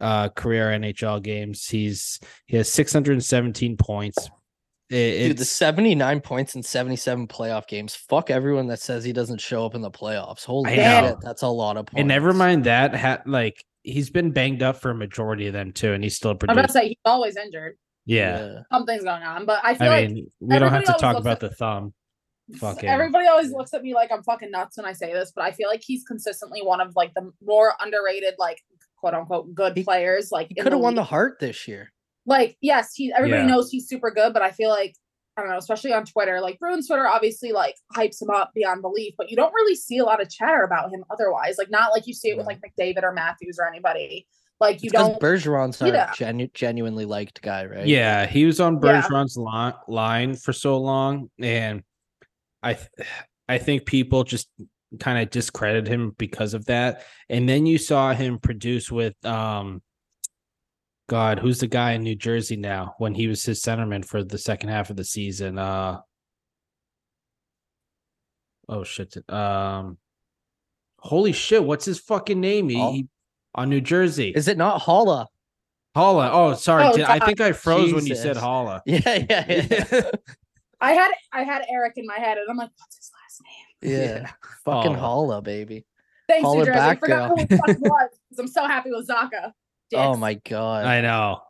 [0.00, 1.68] uh career NHL games.
[1.68, 4.30] He's he has 617 points.
[4.90, 7.94] It- Dude, the 79 points in 77 playoff games.
[7.94, 10.44] Fuck everyone that says he doesn't show up in the playoffs.
[10.44, 11.98] Holy shit, that's a lot of points.
[11.98, 15.72] and never mind that ha- like he's been banged up for a majority of them
[15.72, 17.76] too, and he's still I'm about to say he's always injured.
[18.06, 18.60] Yeah.
[18.72, 21.40] Something's going on, but I feel I like we don't have to talk about at-
[21.40, 21.94] the thumb.
[22.58, 25.44] Fucking everybody always looks at me like I'm fucking nuts when I say this, but
[25.44, 28.58] I feel like he's consistently one of like the more underrated, like
[28.98, 30.30] quote unquote good He- players.
[30.32, 31.92] Like He could have won the Hart this year.
[32.26, 33.48] like yes, he everybody Yeah.
[33.48, 34.94] knows he's super good, but I feel like
[35.36, 38.82] I don't know, especially on Twitter, like Bruins Twitter obviously like hypes him up beyond
[38.82, 41.56] belief, but you don't really see a lot of chatter about him otherwise.
[41.58, 44.26] Like not like you see it with like McDavid or Matthews or anybody.
[44.60, 46.12] Like you Because don't Bergeron's a Yeah.
[46.14, 47.86] genu- genuinely liked guy, right?
[47.86, 49.00] Yeah, he was on Yeah.
[49.02, 51.82] Bergeron's li- line for so long, and
[52.62, 52.88] I, th-
[53.48, 54.48] I think people just
[55.00, 57.04] kind of discredit him because of that.
[57.30, 59.82] And then you saw him produce with, um,
[61.12, 62.94] God, who's the guy in New Jersey now?
[62.96, 66.00] When he was his centerman for the second half of the season, uh,
[68.66, 69.98] oh shit, um,
[71.00, 72.70] holy shit, what's his fucking name?
[72.70, 72.92] He, Hall?
[72.94, 73.08] he-
[73.54, 75.26] on New Jersey, Is it not Haula?
[75.94, 76.30] Haula.
[76.32, 78.42] Oh, sorry, Oh, did- I think I froze when you said Jesus.
[78.42, 78.80] Haula.
[78.86, 80.10] Yeah, yeah, yeah.
[80.80, 83.92] I had I had Erik in my head and I'm like, what's his last name?
[84.24, 84.30] yeah.
[84.64, 85.40] Fucking Haula.
[85.40, 85.84] Haula, baby.
[86.26, 86.78] Thanks, Holler New Jersey.
[86.80, 87.36] I forgot girl.
[87.36, 89.52] who it fucking was because I'm so happy with Zacha.
[89.94, 90.84] Oh my god.
[90.84, 91.40] I know.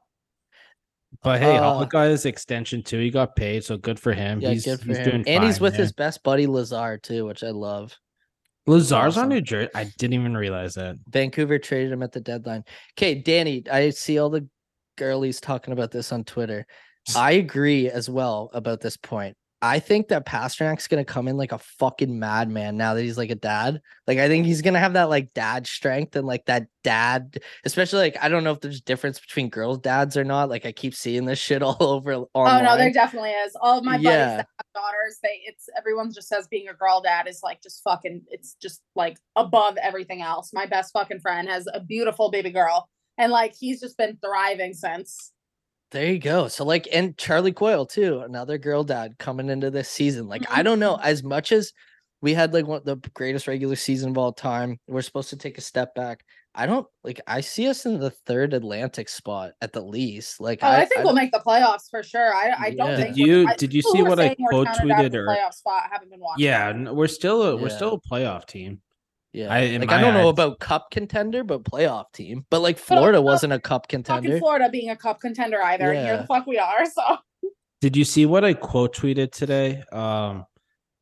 [1.23, 2.99] But hey, Uh, Haula got his extension too.
[2.99, 4.41] He got paid, so good for him.
[4.41, 5.05] Yeah, he's, good for he's him.
[5.05, 5.83] doing And he's with there.
[5.83, 7.97] his best buddy Lazar too, which I love.
[8.67, 9.29] Lazar's on.
[9.29, 9.71] New Jersey.
[9.75, 10.97] I didn't even realize that.
[11.09, 12.65] Vancouver traded him at the deadline.
[12.97, 14.49] Okay, Dani, I see all the
[14.97, 16.67] girlies talking about this on Twitter.
[17.17, 19.37] I agree as well about this point.
[19.65, 23.31] I think that Pastrnak's gonna come in like a fucking madman now that he's like
[23.31, 23.81] a dad.
[24.09, 28.01] Like I think he's gonna have that like dad strength and like that dad, especially
[28.01, 30.49] like I don't know if there's difference between girls' dads or not.
[30.51, 33.55] Like I keep seeing this shit all over Oh no, there definitely is.
[33.61, 34.27] All of my buddies Yeah.
[34.39, 37.83] that have daughters, they it's everyone just says being a girl dad is like just
[37.85, 40.53] fucking it's just like above everything else.
[40.53, 44.75] My best fucking friend has a beautiful baby girl and like he's just been thriving
[44.75, 45.31] since.
[45.93, 46.49] There you go.
[46.49, 50.27] So like and Charlie Coyle too, another girl dad coming into this season.
[50.27, 51.07] Like I mm-hmm, don't know, mm-hmm.
[51.07, 51.73] as much as
[52.23, 55.59] we had like one the greatest regular season of all time, we're supposed to take
[55.59, 56.25] a step back.
[56.55, 60.41] I don't like I see us in the third Atlantic spot at the least.
[60.41, 62.35] Like Oh, I, think we'll make the playoffs for sure.
[62.35, 62.97] I I don't Yeah.
[62.97, 65.13] think Did you- I- did you see what I saying we're quote counted out of
[65.13, 66.45] tweeted or- playoff spot haven't been watching.
[66.45, 68.81] Yeah, n- we're still a, we're still a playoff team.
[69.33, 69.53] Yeah.
[69.53, 72.45] I- like I don't know about cup contender, but playoff team.
[72.51, 74.39] But like Florida also, wasn't a cup Fucking contender.
[74.39, 75.93] Florida being a cup contender either.
[75.93, 76.85] and Here the fuck we are.
[76.87, 77.03] So
[77.81, 79.83] Did you see what I quote tweeted today?
[79.93, 80.47] Um,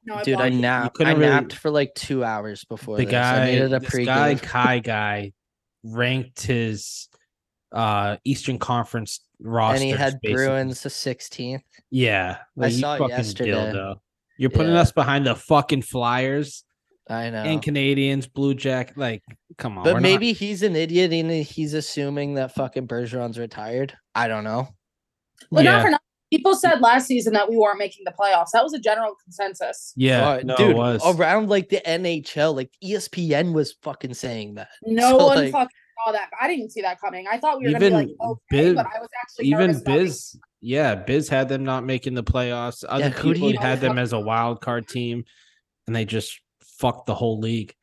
[0.04, 1.00] no, I Dude, I napped.
[1.00, 3.14] I really- napped for like two hours before the this.
[3.14, 4.06] I guy, needed a this pregame.
[4.06, 5.32] guy Kai guy,
[5.84, 7.08] ranked his
[7.72, 9.74] uh Eastern Conference roster.
[9.76, 11.60] and he had Bruins the 16th.
[11.90, 13.50] Yeah, like, you saw it fucking yesterday.
[13.52, 13.96] dildo.
[14.38, 14.80] You're putting Yeah.
[14.80, 16.64] us behind the fucking Flyers
[17.10, 17.42] I know.
[17.42, 18.92] and Canadiens, Blue Jack.
[18.96, 19.22] Like,
[19.58, 19.84] come on.
[19.84, 23.94] But we're not- maybe he's an idiot and he's assuming that fucking Bergeron's retired.
[24.14, 24.68] I don't know.
[25.50, 26.04] But yeah, not for nothing.
[26.32, 28.50] People said last season that we weren't making the playoffs.
[28.52, 29.92] That was a general consensus.
[29.96, 31.02] yeah, Uh, no, dude, it was.
[31.04, 34.68] around like the NHL, like ESPN was fucking saying that.
[34.84, 35.68] No So, one like- fucking
[36.06, 36.30] saw that.
[36.40, 37.26] I didn't see that coming.
[37.28, 39.70] I thought we were Even gonna be like okay, Biz- but I was actually Even
[39.70, 42.84] about being- Biz, yeah, Biz had them not making the playoffs.
[42.88, 45.24] Other who do people had them as a wild card team,
[45.88, 46.38] and they just
[46.80, 47.74] fucked the whole league.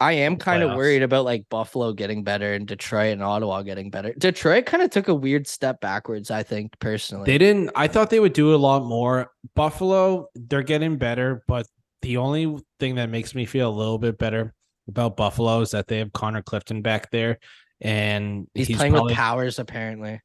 [0.00, 3.88] I am kind of worried about like Buffalo getting better and Detroit and Ottawa getting
[3.88, 4.12] better.
[4.18, 7.26] Detroit kind of took a weird step backwards, I think, personally.
[7.26, 7.70] They didn't.
[7.76, 9.30] I thought they would do a lot more.
[9.54, 11.68] Buffalo, they're getting better, but
[12.02, 14.52] the only thing that makes me feel a little bit better
[14.88, 17.38] about Buffalo is that they have Connor Clifton back there,
[17.80, 20.20] and he's, he's, playing probably, with powers apparently.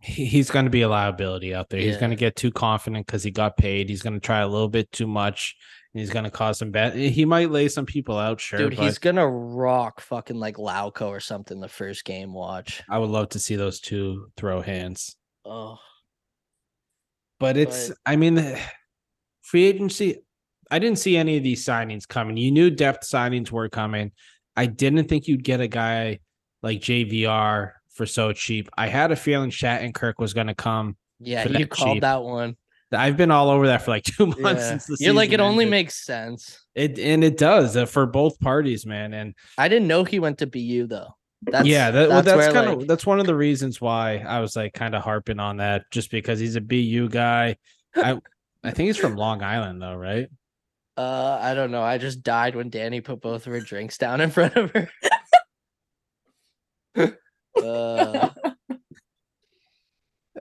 [0.00, 1.80] he- he's going to be a liability out there.
[1.80, 3.90] He's going to get too confident because he got paid.
[3.90, 5.54] He's going to try a little bit too much.
[5.94, 6.94] He's going to cause some bad.
[6.94, 8.58] He might lay some people out, sure.
[8.58, 12.32] Dude, he's gonna rock fucking like Lauko or something the first game.
[12.32, 12.82] Watch.
[12.88, 15.16] I would love to see those two throw hands.
[15.44, 15.78] Oh,
[17.38, 18.56] But it's, But- I mean,
[19.42, 20.18] free agency.
[20.70, 22.38] I didn't see any of these signings coming.
[22.38, 24.12] You knew depth signings were coming.
[24.56, 26.20] I didn't think you'd get a guy
[26.62, 28.70] like JVR for so cheap.
[28.78, 30.96] I had a feeling Shattenkirk was going to come.
[31.20, 32.00] yeah, you called cheap.
[32.00, 32.56] that one.
[32.94, 34.68] I've been all over that for like two months Yeah.
[34.68, 36.64] since the You're like, it season only makes sense.
[36.74, 39.14] it, and it does uh, for both parties, man.
[39.14, 41.14] And I didn't know he went to BU though.
[41.42, 44.38] That's yeah, that, well, that's kind of like- that's one of the reasons why I
[44.40, 47.56] was like kind of harping on that, just because he's a BU guy.
[47.96, 48.20] I
[48.62, 50.28] I think he's from Long Island though, right?
[50.94, 51.82] Uh, I don't know.
[51.82, 54.90] I just died when Dani put both of her drinks down in front of her.
[57.62, 58.28] uh,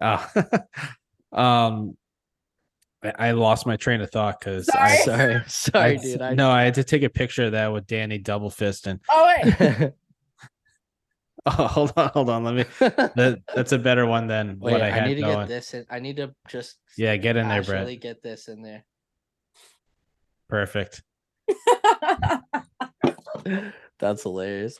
[0.01, 0.27] Oh,
[1.31, 1.97] um,
[3.03, 5.17] I, I lost my train of thought because I, Sorry.
[5.17, 6.21] sorry, sorry, I- dude.
[6.21, 8.99] I no, I had to take a picture of that with Dani double fisting.
[9.09, 9.93] Oh wait,
[11.47, 12.43] Oh, hold on, hold on.
[12.43, 12.65] Let me.
[12.79, 15.39] That that's a better one than Wait, what I I, need to going.
[15.39, 15.85] get this in.
[15.89, 18.01] I need to just Yeah, get in there, actually Brett.
[18.01, 18.85] get this in there.
[20.49, 21.01] Perfect.
[23.99, 24.79] That's hilarious.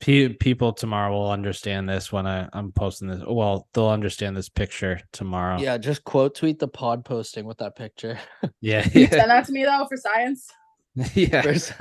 [0.00, 3.20] Pe- people tomorrow will understand this when I, I'm posting this.
[3.26, 5.58] Well, they'll understand this picture tomorrow.
[5.58, 8.18] Yeah, just quote tweet the pod posting with that picture
[8.60, 8.88] Yeah.
[8.94, 9.10] Yeah.
[9.10, 10.48] send that to me though for science.
[11.14, 11.42] yeah.
[11.42, 11.72] for, s-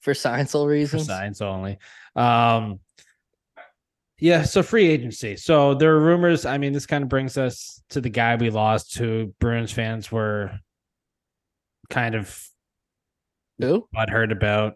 [0.00, 1.06] for scienceful For reasons.
[1.06, 1.78] signs only.
[2.16, 2.80] Um,
[4.18, 4.42] yeah.
[4.42, 5.36] So free agency.
[5.36, 6.44] So there are rumors.
[6.44, 10.10] I mean, this kind of brings us to the guy we lost, who Bruins fans
[10.10, 10.58] were
[11.88, 12.44] kind of
[13.60, 13.88] Who?
[13.94, 14.74] butthurt about.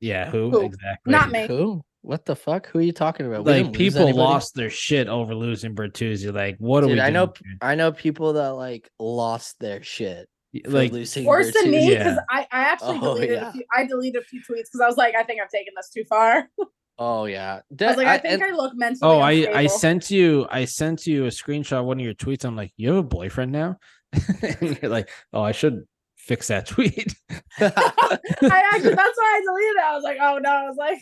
[0.00, 0.30] Yeah.
[0.30, 0.66] Who, Who?
[0.66, 1.10] exactly?
[1.12, 1.46] Not me.
[1.46, 1.82] Who?
[2.02, 2.66] What the fuck?
[2.68, 3.44] Who are you talking about?
[3.44, 6.32] We Like people lost their shit over losing Bertuzzi.
[6.34, 7.00] Like, what are Dude, we?
[7.02, 7.56] I know here?
[7.60, 10.26] I know people that like lost their shit
[10.64, 12.20] Like, losing Worse than me because Yeah.
[12.30, 13.48] I, I actually Oh, deleted yeah.
[13.50, 13.64] a few.
[13.76, 16.04] I deleted a few tweets because I was like, I think I've taken this too
[16.08, 16.48] far.
[17.02, 17.60] Oh yeah.
[17.80, 19.10] I was like, I, think and- I look mentally.
[19.10, 22.44] Oh, I I sent you I sent you a screenshot of one of your tweets.
[22.44, 23.78] I'm like, you have a boyfriend now?
[24.42, 25.84] and you're like, oh, I should
[26.30, 27.12] fix that tweet.
[27.60, 29.84] I actually that's why I deleted it.
[29.84, 30.98] I was like, oh no, I was like,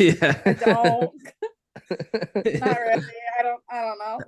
[0.00, 0.40] yeah.
[0.44, 1.12] I don't,
[2.60, 3.06] not really.
[3.38, 4.18] I don't, I don't know.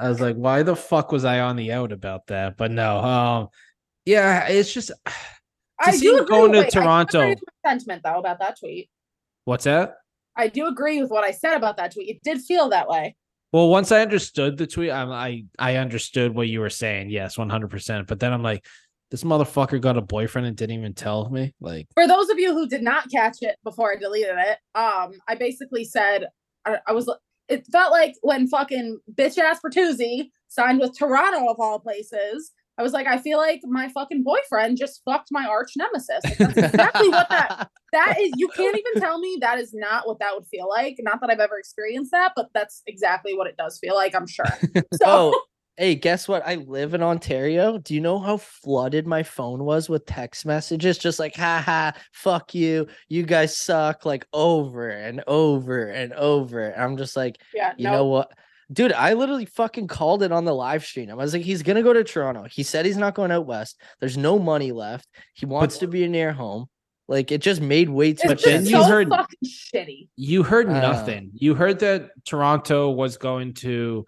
[0.00, 2.56] I was like, why the fuck was I on the out about that?
[2.56, 3.48] But no, um,
[4.04, 4.92] yeah, it's just
[5.80, 6.36] I see do him agree.
[6.36, 8.88] going to wait, I agree Toronto- with sentiment though about that tweet.
[9.44, 9.96] what's that?
[10.36, 12.08] I do agree with what I said about that tweet.
[12.10, 13.16] It did feel that way.
[13.52, 17.08] Well, once I understood the tweet, I'm, I I understood what you were saying.
[17.10, 17.70] Yes, 100.
[17.70, 18.64] percent But then I'm like,
[19.10, 21.54] this motherfucker got a boyfriend and didn't even tell me.
[21.60, 25.12] Like, For those of you who did not catch it before I deleted it, um,
[25.28, 26.26] I basically said
[26.64, 27.10] I, I was.
[27.48, 32.52] It felt like when fucking bitch ass Bertuzzi signed with Toronto of all places.
[32.78, 36.20] I was like, I feel like my fucking boyfriend just fucked my arch nemesis.
[36.22, 38.32] Like, that's exactly what that that is.
[38.36, 40.96] You can't even tell me that is not what that would feel like.
[40.98, 44.14] Not that I've ever experienced that, but that's exactly what it does feel like.
[44.14, 44.44] I'm sure.
[44.94, 45.42] So oh,
[45.76, 46.42] hey, guess what?
[46.46, 47.78] I live in Ontario.
[47.78, 50.98] Do you know how flooded my phone was with text messages?
[50.98, 52.86] Just like, ha ha, fuck you.
[53.08, 56.68] You guys suck, like over and over and over.
[56.70, 58.32] And I'm just like, yeah, you no, know what?
[58.72, 61.10] Dude, I literally fucking called it on the live stream.
[61.10, 62.46] I was like, he's gonna go to Toronto.
[62.50, 63.80] He said he's not going out west.
[64.00, 65.06] There's no money left.
[65.34, 66.66] He wants to be near home.
[67.06, 70.08] Like it just made way too much then just you heard- fucking shitty.
[70.16, 70.80] you heard Uh.
[70.80, 71.30] nothing.
[71.34, 74.04] You heard that Toronto was going to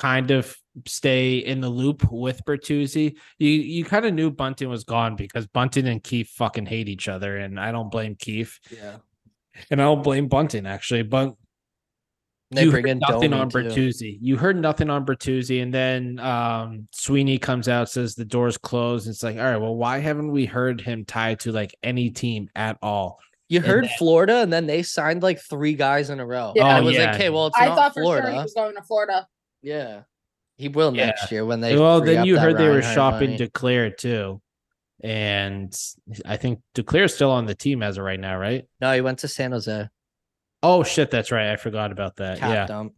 [0.00, 3.16] kind of stay in the loop with Bertuzzi.
[3.38, 7.08] You you kind of knew Bunting was gone because Bunting and Keefe fucking hate each
[7.08, 8.96] other, and I don't blame Keefe, Yeah.
[9.70, 11.02] and I don't blame Bunting actually.
[11.02, 11.34] But
[12.52, 13.58] They you bring heard in nothing Domi, on too.
[13.58, 14.18] Bertuzzi.
[14.20, 19.06] You heard nothing on Bertuzzi, and then um, Sweeney comes out says the door's closed.
[19.08, 22.48] It's like, all right, well, why haven't we heard him tied to like any team
[22.56, 23.18] at all?
[23.48, 26.52] You And heard then- Florida, and then they signed like three guys in a row.
[26.56, 26.76] Yeah.
[26.76, 27.06] And Oh, it was yeah.
[27.06, 28.28] like, okay, well, it's I not thought for Florida.
[28.28, 29.26] sure he was going to Florida.
[29.62, 30.02] Yeah,
[30.56, 31.06] he will Yeah.
[31.06, 31.76] next year when they.
[31.76, 33.38] well, then you heard they were shopping money.
[33.48, 34.40] Duclair too,
[35.02, 35.74] and
[36.24, 38.64] I think Duclair's still on the team as of right now, right?
[38.80, 39.88] No, he went to San Jose.
[40.62, 41.50] Oh shit, that's right.
[41.52, 42.38] I forgot about that.
[42.38, 42.94] Cap yeah, dump.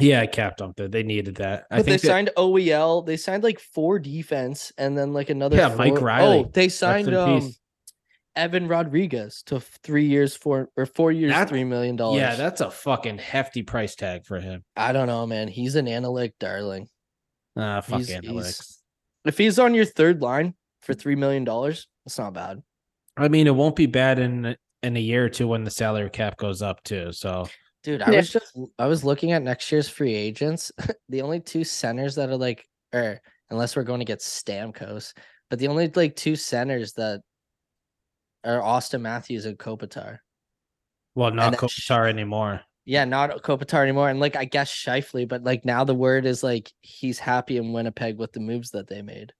[0.00, 0.72] yeah, I capped them.
[0.76, 1.66] They needed that.
[1.70, 3.04] I But they think that- signed OEL.
[3.04, 5.56] They signed like four defense, and then like another.
[5.56, 6.38] Yeah, Mike Reilly.
[6.46, 7.52] Oh, they signed um.
[8.36, 12.20] Evan Rodrigues to three years, four or four years, That- three million dollars.
[12.20, 14.62] Yeah, that's a fucking hefty price tag for him.
[14.76, 15.48] I don't know, man.
[15.48, 16.88] He's an analytic darling.
[17.56, 18.44] Ah, fuck He's- analytics.
[18.44, 18.82] he's-
[19.24, 22.62] If he's on your third line for three million dollars, it's not bad.
[23.16, 26.10] I mean, it won't be bad in in a year or two when the salary
[26.10, 27.10] cap goes up too.
[27.12, 27.48] So
[27.82, 28.16] Dude, I Yeah.
[28.18, 30.70] was just I was looking at next year's free agents.
[31.08, 33.20] the only two centers that are like, or
[33.50, 35.12] unless we're going to get Stamkos,
[35.50, 37.22] but the only like two centers that
[38.46, 40.18] are Auston Matthews and Kopitar.
[41.14, 42.62] well, not then sh- Kopitar anymore.
[42.84, 44.08] Yeah, not Kopitar anymore.
[44.08, 47.72] And like I guess Scheifele, but like now the word is like he's happy in
[47.72, 49.32] Winnipeg with the moves that they made.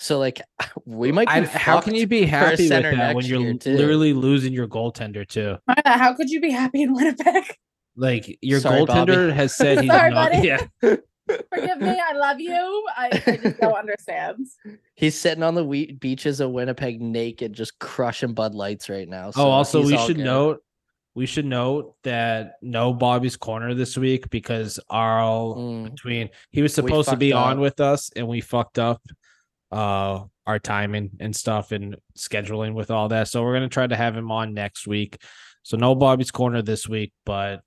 [0.00, 0.42] So like
[0.84, 4.52] we might be I, how can you be happy with that when you're literally losing
[4.52, 5.58] your goaltender too?
[5.84, 7.44] How could you be happy in Winnipeg?
[7.94, 9.12] Like your Sorry, Bobby.
[9.12, 10.32] goaltender has said he's Sorry, not.
[10.32, 10.48] buddy.
[10.48, 10.96] Yeah,
[11.28, 12.86] Forgive me, I love you.
[12.96, 14.46] I, I just don't understand.
[14.94, 19.30] He's sitting on the wheat beaches of Winnipeg naked, just crushing Bud Lights right now.
[19.36, 20.24] oh, also we should good.
[20.24, 20.62] note
[21.14, 26.72] we should note that no Bobby's corner this week because Arl Mm, between he was
[26.74, 29.02] supposed to fucked be on with us and we fucked up
[29.70, 33.28] uh our timing and stuff and scheduling with all that.
[33.28, 35.18] So we're gonna try to have him on next week.
[35.62, 37.60] So no Bobby's corner this week, but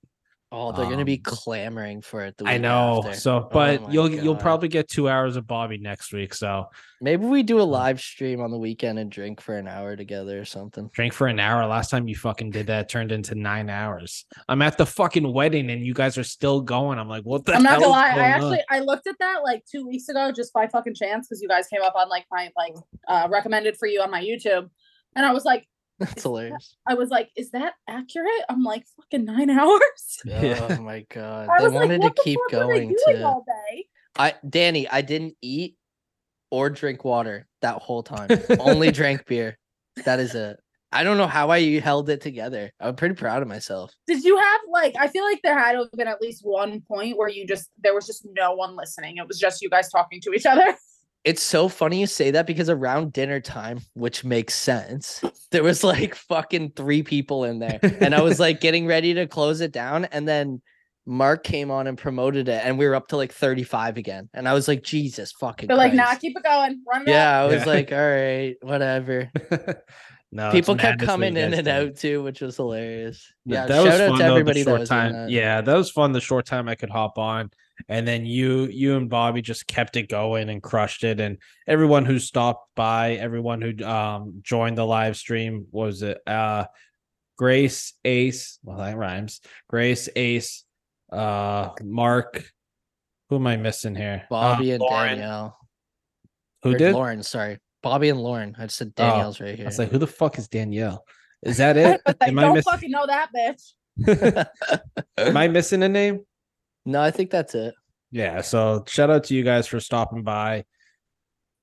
[0.52, 2.36] Oh, they're gonna be Um, clamoring for it.
[2.36, 3.02] The I know.
[3.04, 3.18] after.
[3.18, 6.34] So but my you'll you'll probably get two hours of Bobby next week.
[6.34, 6.66] So
[7.00, 10.40] maybe we do a live stream on the weekend and drink for an hour together
[10.40, 10.88] or something.
[10.94, 11.66] drink for an hour.
[11.66, 14.24] Last time you fucking did that turned into nine hours.
[14.48, 17.00] I'm at the fucking wedding and you guys are still going.
[17.00, 18.10] I'm like, what the I'm not gonna is lie.
[18.10, 18.30] I going on?
[18.30, 21.48] actually I looked at that like two weeks ago just by fucking chance because you
[21.48, 22.74] guys came up on like my like
[23.08, 24.70] uh recommended for you on my YouTube,
[25.16, 25.66] and I was like,
[25.98, 26.76] That's hilarious.
[26.86, 28.30] I was like, is that accurate?
[28.48, 30.18] I'm like fucking nine hours.
[30.24, 30.66] Yeah.
[30.78, 31.48] Oh my god.
[31.48, 33.44] I They was like, wanted to the keep fuck were they going doing to all
[33.46, 33.86] day.
[34.18, 35.76] I Dani, I didn't eat
[36.50, 38.28] or drink water that whole time.
[38.60, 39.58] Only drank beer.
[40.04, 40.58] That is it.
[40.92, 42.70] I don't know how I held it together.
[42.80, 43.92] I'm pretty proud of myself.
[44.06, 44.94] Did you have like?
[44.98, 47.68] I feel like there had to have been at least one point where you just
[47.82, 49.16] there was just no one listening.
[49.16, 50.64] It was just you guys talking to each other.
[51.26, 55.82] It's so funny you say that because around dinner time, which makes sense, there was
[55.84, 57.80] like fucking three people in there.
[57.82, 60.04] And I was like getting ready to close it down.
[60.06, 60.62] And then
[61.04, 62.62] Mark came on and promoted it.
[62.64, 64.28] And we were up to like 35 again.
[64.34, 65.66] And I was like, Jesus fucking.
[65.66, 67.08] They're like, nah, keep it going, run it.
[67.08, 67.50] Yeah, up.
[67.50, 67.72] I was Yeah.
[67.72, 69.30] like, all right, whatever.
[70.32, 71.68] no, People kept coming in and did.
[71.68, 73.32] out too, which was hilarious.
[73.48, 75.12] Th- Yeah, shout out to though, everybody that was time.
[75.12, 75.30] that.
[75.30, 76.12] Yeah, that was fun.
[76.12, 77.50] The short time I could hop on,
[77.88, 81.20] and then you, you and Bobby just kept it going and crushed it.
[81.20, 86.64] And everyone who stopped by, everyone who um joined the live stream was it uh
[87.38, 88.58] Grace Ace?
[88.62, 89.40] Well, that rhymes.
[89.68, 90.64] Grace Ace,
[91.12, 92.42] uh, Mark.
[93.28, 94.22] Who am I missing here?
[94.24, 95.18] Uh, Bobby and Lauren.
[95.18, 95.58] Danielle.
[96.62, 96.94] Who Or did?
[96.94, 97.58] Lauren, sorry.
[97.82, 98.56] Bobby and Lauren.
[98.58, 99.66] I just said Oh, Danielle's right here.
[99.66, 101.04] I was like, who the fuck is Danielle?
[101.42, 102.00] Is that it?
[102.06, 102.72] But they Am I don't missing?
[102.72, 104.46] fucking know that bitch.
[105.18, 106.24] Am I missing a name?
[106.86, 107.74] No, I think that's it.
[108.10, 110.64] Yeah, so shout out to you guys for stopping by,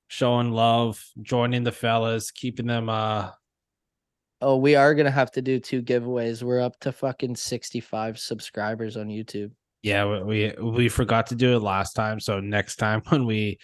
[0.08, 3.32] showing love, joining the fellas, keeping them uh
[4.42, 6.44] Oh, we are gonna have to do two giveaways.
[6.44, 9.52] We're up to fucking 65 subscribers on YouTube.
[9.82, 13.58] yeah, we we, we forgot to do it last time, so next time when we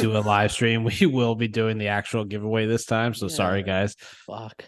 [0.00, 3.14] do a live stream, we will be doing the actual giveaway this time.
[3.14, 3.94] So sorry guys.
[3.98, 4.64] Fuck.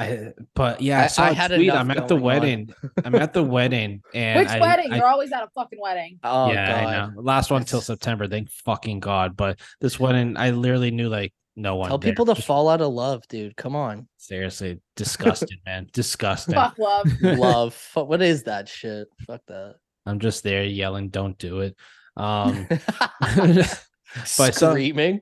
[0.00, 1.70] I but yeah, I, I saw I a had tweet.
[1.72, 2.72] I'm at the wedding.
[3.04, 4.92] I'm at the wedding and Which I, wedding?
[4.92, 6.18] I- You're always at a fucking wedding.
[6.24, 6.88] Oh yeah, god.
[6.94, 7.20] I know.
[7.20, 9.36] Last one till September, thank fucking God.
[9.36, 11.88] But this wedding, I literally knew like no one.
[11.88, 12.10] Tell there.
[12.12, 13.56] people to Just fall out of love, dude.
[13.56, 14.08] Come on.
[14.16, 15.88] Seriously, disgusted, man.
[15.92, 16.54] Disgusting.
[16.54, 17.08] Fuck love.
[17.20, 17.88] love.
[17.94, 19.08] What is that shit?
[19.26, 19.74] Fuck that.
[20.06, 21.76] I'm just there yelling, "Don't do it."
[22.16, 25.20] Um, But so- Screaming.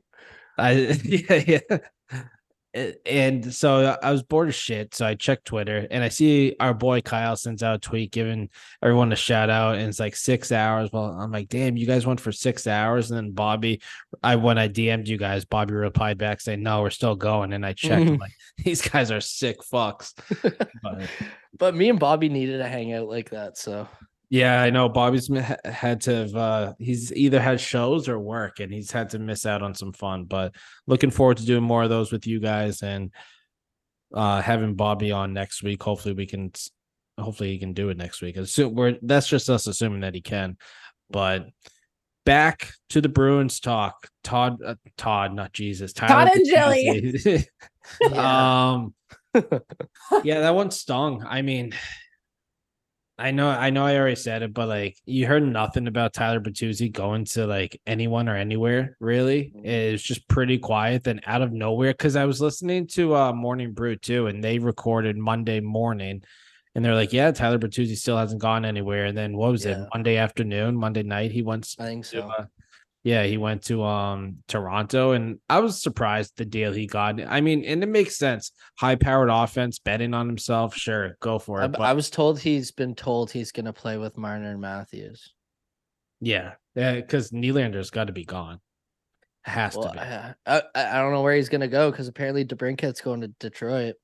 [0.57, 0.73] I
[1.05, 1.79] yeah yeah.
[2.75, 4.95] And so I was bored as shit.
[4.95, 8.51] So I checked Twitter and I see our boy Kyle sends out a tweet giving
[8.83, 9.77] everyone a shout out.
[9.77, 10.91] And it's like six hours.
[10.93, 13.11] Well, I'm like, damn, you guys went for six hours.
[13.11, 13.81] And then Bobby,
[14.23, 17.55] I when I DM'd you guys, Bobby replied back saying, No, we're still going.
[17.55, 18.21] And I checked, I'm mm.
[18.21, 20.13] like, these guys are sick fucks.
[20.83, 21.03] But
[21.59, 23.57] But me and Bobby needed to hang out like that.
[23.57, 23.89] So
[24.31, 25.31] Yeah, I know Bobby's
[25.65, 29.47] had to have uh he's either had shows or work and he's had to miss
[29.47, 30.55] out on some fun, but
[30.87, 33.11] looking forward to doing more of those with you guys and
[34.13, 35.83] uh having Bobby on next week.
[35.83, 36.53] Hopefully we can
[37.19, 38.37] hopefully he can do it next week.
[38.37, 40.59] Assume we're that's just us assuming that he can.
[41.11, 41.47] But
[42.27, 44.09] back to the Bruins talk.
[44.23, 45.95] Todd uh, Todd, not Jesus.
[45.95, 47.43] Todd and yeah.
[48.75, 48.95] um
[50.25, 51.25] yeah, that one stung.
[51.27, 51.73] I mean,
[53.21, 56.39] I know, I know, I already said it, but like you heard nothing about Tyler
[56.41, 58.97] Bertuzzi going to like anyone or anywhere.
[59.01, 59.67] Really, Mhm.
[59.67, 61.03] it's just pretty quiet.
[61.03, 64.61] Then out of nowhere, because I was listening to uh Morning Brew too, and they
[64.61, 66.23] recorded Monday morning,
[66.77, 69.83] and they're like, "Yeah, Tyler Bertuzzi still hasn't gone anywhere." And then what was Yeah.
[69.83, 69.89] it?
[69.93, 72.29] Monday afternoon, Monday night, he went I think to, so.
[72.39, 72.45] uh,
[73.09, 77.19] yeah, he went to um Toronto, and I was surprised the deal he got.
[77.27, 78.53] I mean, and it makes sense.
[78.79, 81.73] High powered offense, betting on himself, sure, go for it.
[81.73, 85.33] But I was told he's been told he's gonna play with Marner and Matthews.
[86.21, 88.61] yeah, yeah, because Nylander's got to be gone.
[89.41, 89.99] Has Well, to be.
[90.01, 93.95] I, I I don't know where he's gonna go because apparently DeBrincat's going to Detroit.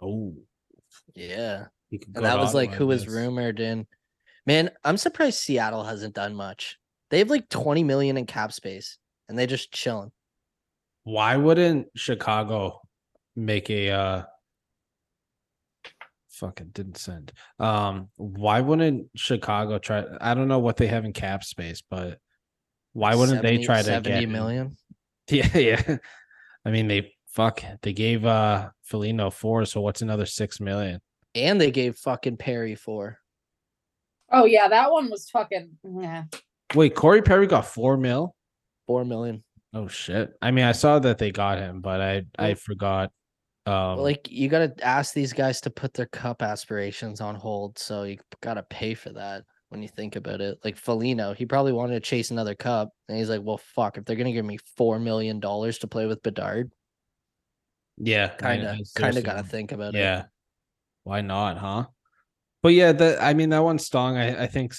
[0.00, 0.36] oh,
[1.16, 3.88] Yeah, he could go and that was like who was rumored in.
[4.46, 6.78] Man, I'm surprised Seattle hasn't done much.
[7.12, 8.96] They have like 20 million in cap space,
[9.28, 10.10] and they just chilling.
[11.04, 12.80] Why wouldn't Chicago
[13.36, 14.22] make a uh
[16.30, 17.32] fucking didn't send.
[17.58, 22.18] Um why wouldn't Chicago try I don't know what they have in cap space, but
[22.94, 24.32] why wouldn't they try to 70 get him?
[24.32, 24.76] million?
[25.30, 25.96] Yeah, yeah.
[26.64, 31.00] I mean they fuck they gave uh Foligno four, so what's another six million?
[31.34, 33.18] And they gave fucking Perry four.
[34.30, 35.76] Oh yeah, that one was fucking.
[35.84, 36.24] Yeah.
[36.74, 38.34] Wait, Corey Perry got four mil?
[38.86, 39.42] Four million.
[39.74, 40.32] Oh shit.
[40.42, 43.10] I mean I saw that they got him, but I I forgot.
[43.66, 48.04] Um like you gotta ask these guys to put their cup aspirations on hold, so
[48.04, 50.58] you gotta pay for that when you think about it.
[50.64, 54.04] Like Foligno, he probably wanted to chase another cup, and he's like, "Well, fuck, if
[54.04, 56.70] they're gonna give me four million dollars to play with Bedard,
[57.96, 60.24] yeah, kind of, kind of gotta think about it." Yeah.
[61.04, 61.86] Why not, huh?
[62.62, 64.16] But yeah, the I mean that one stung.
[64.16, 64.74] I, I think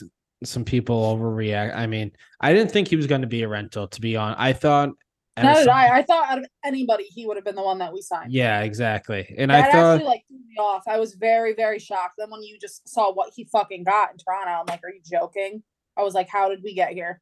[0.46, 1.76] some people overreact.
[1.76, 3.88] I mean, I didn't think he was going to be a rental.
[3.88, 4.90] To be honest, I thought.
[5.38, 5.98] out of Neither did I.
[5.98, 8.32] I thought out of anybody, he would have been the one that we signed.
[8.32, 9.34] Yeah, exactly.
[9.38, 10.84] And that I thought, actually like threw me off.
[10.88, 12.16] I was very, very shocked.
[12.18, 15.02] Then when you just saw what he fucking got in Toronto, I'm like, are you
[15.10, 15.64] joking?
[15.98, 17.22] I was like, how did we get here?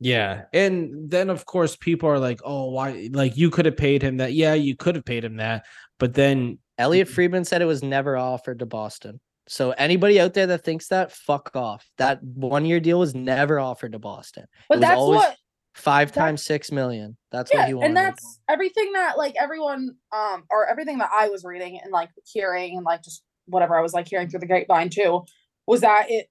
[0.00, 3.10] yeah, and then of course people are like, "Oh, why?
[3.12, 5.66] Like you could have paid him that." Yeah, you could have paid him that,
[5.98, 9.20] but then Elliot Friedman said it was never offered to Boston.
[9.50, 11.90] So anybody out there that thinks that, fuck off.
[11.98, 14.44] That one year deal was never offered to Boston.
[14.68, 15.36] But was that's always what
[15.74, 17.16] Five times six million.
[17.32, 17.86] That's what yeah, he wanted.
[17.88, 22.10] and that's everything that like everyone um or everything that I was reading and like
[22.26, 25.24] hearing and like just whatever I was like hearing through the grapevine too
[25.66, 26.28] was that it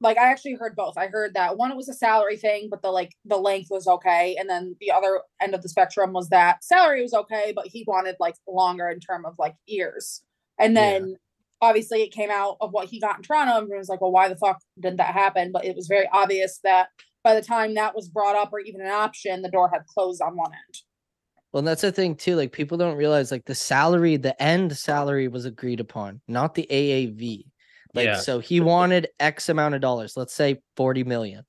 [0.00, 0.98] like I actually heard both.
[0.98, 3.86] I heard that one it was a salary thing, but the like the length was
[3.86, 7.66] okay, and then the other end of the spectrum was that salary was okay, but
[7.66, 10.22] he wanted like longer in term of like years.
[10.58, 10.98] And Yeah.
[11.62, 14.00] Then obviously it came out of what he got in Toronto, and everyone was like,
[14.00, 16.88] "Well, why the fuck did that happen?" But it was very obvious that
[17.22, 20.20] by the time that was brought up or even an option, the door had closed
[20.22, 20.78] on one end.
[21.52, 22.36] Well, and that's the thing too.
[22.36, 26.66] Like people don't realize like the salary, the end salary was agreed upon, not the
[26.70, 27.44] AAV.
[27.94, 28.16] Like Yeah.
[28.16, 31.44] so he wanted X amount of dollars, let's say 40 million.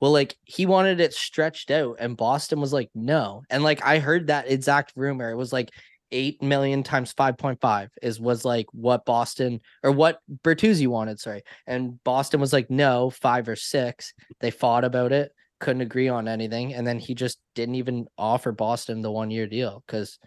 [0.00, 3.42] Well, like he wanted it stretched out, and Boston was like, no.
[3.48, 5.30] And like I heard that exact rumor.
[5.30, 5.70] It was like
[6.12, 11.42] eight million times 5.5 is was like what Boston or what Bertuzzi wanted, sorry.
[11.66, 14.12] And Boston was like, no, five or six.
[14.40, 18.52] They fought about it couldn't agree on anything, and then he just didn't even offer
[18.52, 20.18] Boston the one year deal because,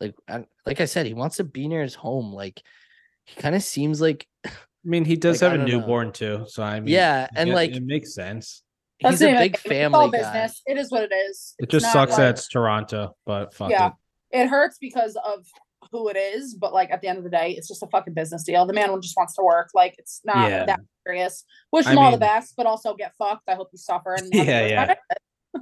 [0.00, 2.32] like, I, like I said, he wants to be near his home.
[2.32, 2.60] Like,
[3.24, 4.50] he kind of seems like I
[4.82, 5.80] mean, he does Like, have a don't know.
[5.80, 8.62] newborn too, so I mean, yeah, and get- like it makes sense.
[9.00, 9.54] That's he's a name of big.
[9.54, 10.18] It's all family guy.
[10.18, 10.62] business.
[10.66, 11.54] It is what it is.
[11.58, 13.88] It just sucks like- that it's Toronto, but fuck Yeah.
[13.88, 13.92] it.
[14.32, 15.46] It hurts because of
[15.92, 18.14] who it is, but like at the end of the day, it's just a fucking
[18.14, 18.66] business deal.
[18.66, 19.70] The man just wants to work.
[19.74, 20.64] Like it's not Yeah.
[20.66, 21.44] that serious.
[21.72, 23.48] Wish I him all the best, but also get fucked.
[23.48, 24.14] I hope you suffer.
[24.14, 24.94] And Yeah, yeah.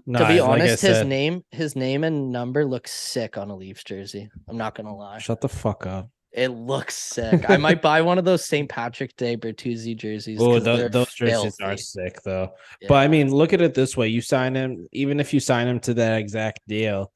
[0.06, 3.48] No, to be like I honest, his name, his name and number looks sick on
[3.48, 4.28] a Leafs jersey.
[4.48, 6.10] I'm not gonna lie, Shut the fuck up.
[6.32, 7.48] it looks sick.
[7.48, 8.68] I might buy one of those St.
[8.68, 10.40] Patrick Day Bertuzzi jerseys.
[10.42, 12.50] Oh, they're those jerseys are sick though.
[12.82, 12.88] Yeah.
[12.88, 15.66] But I mean, look at it this way: you sign him, even if you sign
[15.66, 17.10] him to that exact deal,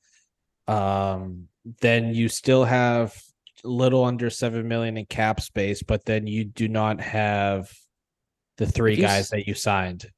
[0.68, 1.48] um,
[1.80, 3.14] then you still have
[3.64, 7.70] a little under seven million in cap space, but then you do not have
[8.58, 10.10] the three guys s- that you signed.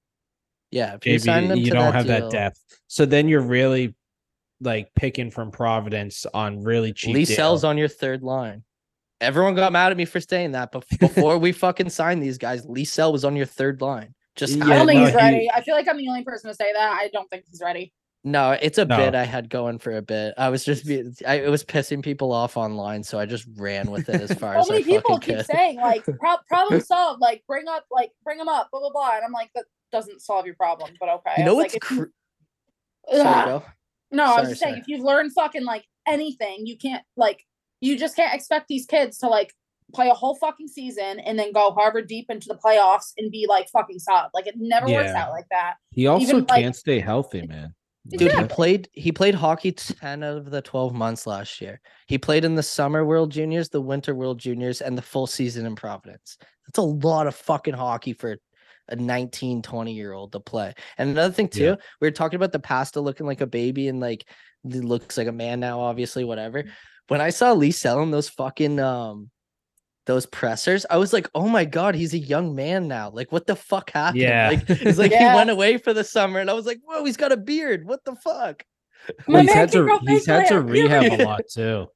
[0.71, 2.61] yeah, if you Maybe sign them you to don't that have deal, that depth.
[2.87, 3.95] So then you're really
[4.61, 7.15] like picking from Providence on really cheap.
[7.15, 7.37] Lee deals.
[7.37, 8.63] sells on your third line.
[9.21, 12.67] Everyone got mad at me for saying that, but before we fucking signed these guys,
[12.67, 14.15] Lysell was on your third line.
[14.37, 15.51] Just Yeah, I don't think no, he's he- ready.
[15.55, 16.93] I feel like I'm the only person to say that.
[17.01, 17.93] I don't think he's ready.
[18.25, 18.97] No, it's a No.
[18.97, 20.35] bit I had going for a bit.
[20.39, 20.89] I was just
[21.27, 24.55] I, it was pissing people off online, so I just ran with it as far
[24.55, 25.47] So as I many people keep could.
[25.47, 27.21] saying like pro- problem solved.
[27.21, 29.11] Like bring up, like bring them up, blah blah blah.
[29.17, 30.91] And I'm like, that doesn't solve your problem.
[30.99, 31.33] But okay.
[31.39, 33.47] You I know what's like, if you- cr- Sorry, Ugh.
[33.61, 33.65] go.
[34.11, 37.45] No, I was Sorry, just saying, if you've learned fucking like anything, you can't like
[37.81, 39.53] you just can't expect these kids to like
[39.93, 43.45] play a whole fucking season and then go Harvard deep into the playoffs and be
[43.47, 44.31] like fucking solid.
[44.33, 45.75] Like it never works out like that.
[45.91, 47.75] He also Even, can't stay healthy, man.
[48.07, 51.81] Dude, he played he played hockey 10 out of the 12 months last year.
[52.07, 55.65] He played in the summer World Juniors, the winter World Juniors, and the full season
[55.65, 56.37] in Providence.
[56.67, 58.37] That's a lot of fucking hockey for
[58.89, 60.75] a 19, 20 year old to play.
[60.99, 61.75] And another thing too, Yeah.
[62.01, 64.27] we were talking about the pasta looking like a baby and like
[64.65, 66.65] looks like a man now, obviously, whatever.
[67.09, 69.31] When I saw Lee selling those fucking um
[70.07, 73.11] those pressers, I was like, oh my god, he's a young man now.
[73.11, 74.21] Like, what the fuck happened?
[74.23, 74.51] Yeah.
[74.51, 75.31] Like, it's like Yeah.
[75.33, 77.87] he went away for the summer, and I was like, whoa, he's got a beard.
[77.87, 78.65] What the fuck?
[79.27, 81.87] Well, he's had to he's had to rehab a lot too.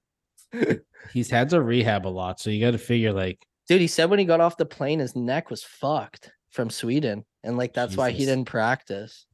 [1.13, 4.09] He's had to rehab a lot, so you got to figure like Dude, he said
[4.09, 7.97] when he got off the plane, his neck was fucked from Sweden, and like that's
[7.97, 9.27] why he didn't practice.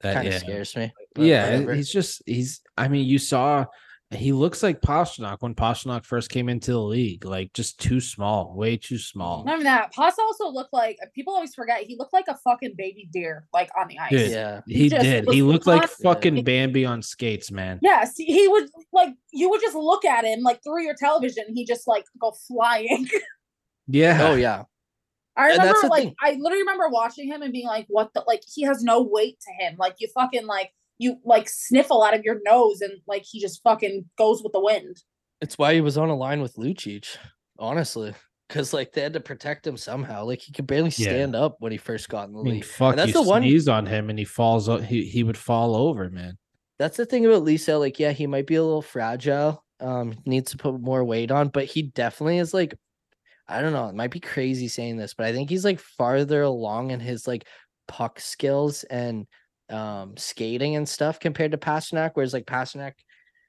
[0.00, 0.14] that.
[0.14, 0.92] Kind of yeah, scares me.
[1.16, 1.44] yeah.
[1.52, 1.74] whatever.
[1.74, 2.60] He's just he's.
[2.76, 3.66] I mean, you saw
[4.12, 8.52] he looks like Pastrnak when Pastrnak first came into the league, like just too small,
[8.56, 9.44] way too small.
[9.44, 9.92] Not even that.
[9.92, 13.70] Pasta also looked like people always forget he looked like a fucking baby deer, like
[13.78, 14.10] on the ice.
[14.10, 14.30] Dude.
[14.32, 14.60] yeah.
[14.66, 15.26] He just did.
[15.26, 16.02] was He looked like constant.
[16.02, 17.78] fucking Bambi on skates, man.
[17.82, 21.44] Yes, he- he would like you would just look at him like through your television.
[21.54, 23.08] He just like go flying.
[23.92, 24.18] Yeah.
[24.30, 24.64] Oh yeah.
[25.36, 26.14] I And that's remember like thing.
[26.20, 29.38] I literally remember watching him and being like, "What the like?" He has no weight
[29.40, 29.76] to him.
[29.78, 30.70] Like you fucking like
[31.00, 34.60] you like sniffle out of your nose and like he just fucking goes with the
[34.60, 34.96] wind.
[35.40, 37.16] It's why he was on a line with Lucic,
[37.58, 38.12] honestly.
[38.48, 40.24] Because like they had to protect him somehow.
[40.24, 41.08] Like he could barely Yeah.
[41.10, 42.64] stand up when he first got in the I mean, league.
[42.64, 42.96] fuck.
[42.96, 44.68] that's you the one- sneeze on him and he falls.
[44.68, 46.36] o- He he would fall over, man.
[46.78, 47.78] That's the thing about Lysell.
[47.80, 49.64] Like, yeah, he might be a little fragile.
[49.80, 52.74] Um, needs to put more weight on, but he definitely is like,
[53.48, 53.88] I don't know.
[53.88, 57.26] It might be crazy saying this, but I think he's like farther along in his
[57.26, 57.46] like
[57.88, 59.26] puck skills and
[59.70, 62.12] um skating and stuff compared to Pastrnak.
[62.14, 62.92] Whereas like Pastrnak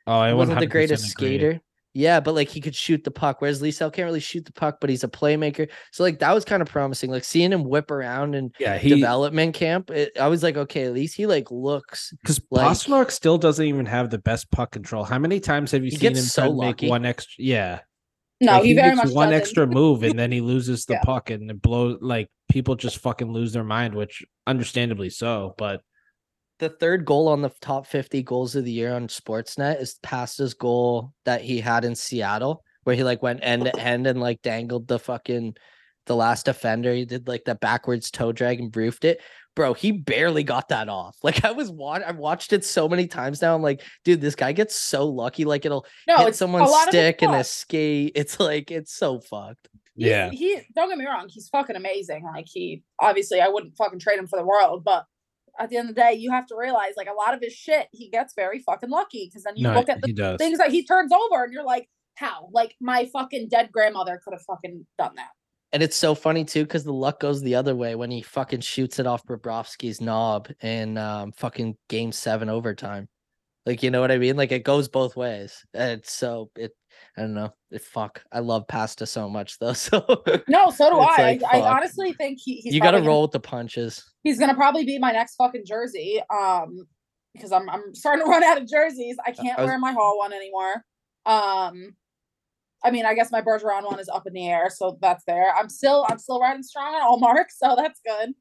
[0.08, 1.38] Oh, I wasn't the greatest agree.
[1.38, 1.62] skater.
[1.94, 4.78] Yeah, but like he could shoot the puck, whereas Lysell can't really shoot the puck,
[4.80, 5.70] but he's a playmaker.
[5.92, 7.12] So like that was kind of promising.
[7.12, 10.86] Like seeing him whip around in Yeah, he development camp, it, I was like, okay,
[10.86, 14.72] at least he like looks because like- Pastrnak still doesn't even have the best puck
[14.72, 15.04] control.
[15.04, 17.44] How many times have you seen him so make one extra?
[17.44, 17.80] Yeah,
[18.40, 19.42] No, like, he, very makes much one doesn't.
[19.42, 21.02] extra move and then he loses the Yeah.
[21.04, 21.98] puck and it blows.
[22.02, 25.56] Like people just fucking lose their mind, which understandably so.
[25.58, 25.82] But
[26.62, 30.54] the third goal on the top 50 goals of the year on Sportsnet is Pasta's
[30.54, 34.42] goal that he had in Seattle, where he like went end to end and like
[34.42, 35.56] dangled the fucking
[36.06, 36.94] the last defender.
[36.94, 39.20] He did like the backwards toe drag and roofed it.
[39.56, 41.18] Bro, he barely got that off.
[41.24, 43.54] Like I was watch I've watched it so many times now.
[43.56, 45.44] I'm like, dude, this guy gets so lucky.
[45.46, 47.46] Like it'll No, hit it's someone's a lot of his stick and a luck.
[47.48, 48.12] skate.
[48.16, 49.68] It's like it's so fucked.
[49.96, 50.30] He's- Yeah.
[50.30, 52.24] he don't get me wrong, he's fucking amazing.
[52.24, 55.06] Like he obviously I wouldn't fucking trade him for the world, but
[55.60, 57.54] at the end of the day, you have to realize like a lot of his
[57.54, 60.38] shit, he gets very fucking lucky because then you no, look at the does.
[60.38, 62.50] things that he turns over and you're like, how?
[62.52, 65.30] Like my fucking dead grandmother could have fucking done that.
[65.74, 68.62] And it's so funny too, because the luck goes the other way when he fucking
[68.62, 73.08] shoots it off Bobrovsky's knob in um fucking game seven overtime.
[73.66, 74.36] Like you know what I mean?
[74.36, 75.66] Like it goes both ways.
[75.74, 76.72] And it's so it
[77.18, 77.54] I don't know.
[77.72, 78.24] It fuck.
[78.32, 79.74] I love pasta so much though.
[79.74, 81.18] So No, so do I.
[81.18, 84.04] like, I, I honestly think he, he's you gotta probably roll with the punches.
[84.24, 86.22] he's gonna probably be my next fucking jersey.
[86.30, 86.88] Um,
[87.34, 89.18] because I'm I'm starting to run out of jerseys.
[89.26, 90.84] I can't I was- wear my Hall one anymore.
[91.26, 91.96] Um,
[92.84, 95.54] I mean, I guess my Bergeron one is up in the air, so that's there.
[95.56, 98.34] I'm still I'm still riding strong on Ullmark, so that's good.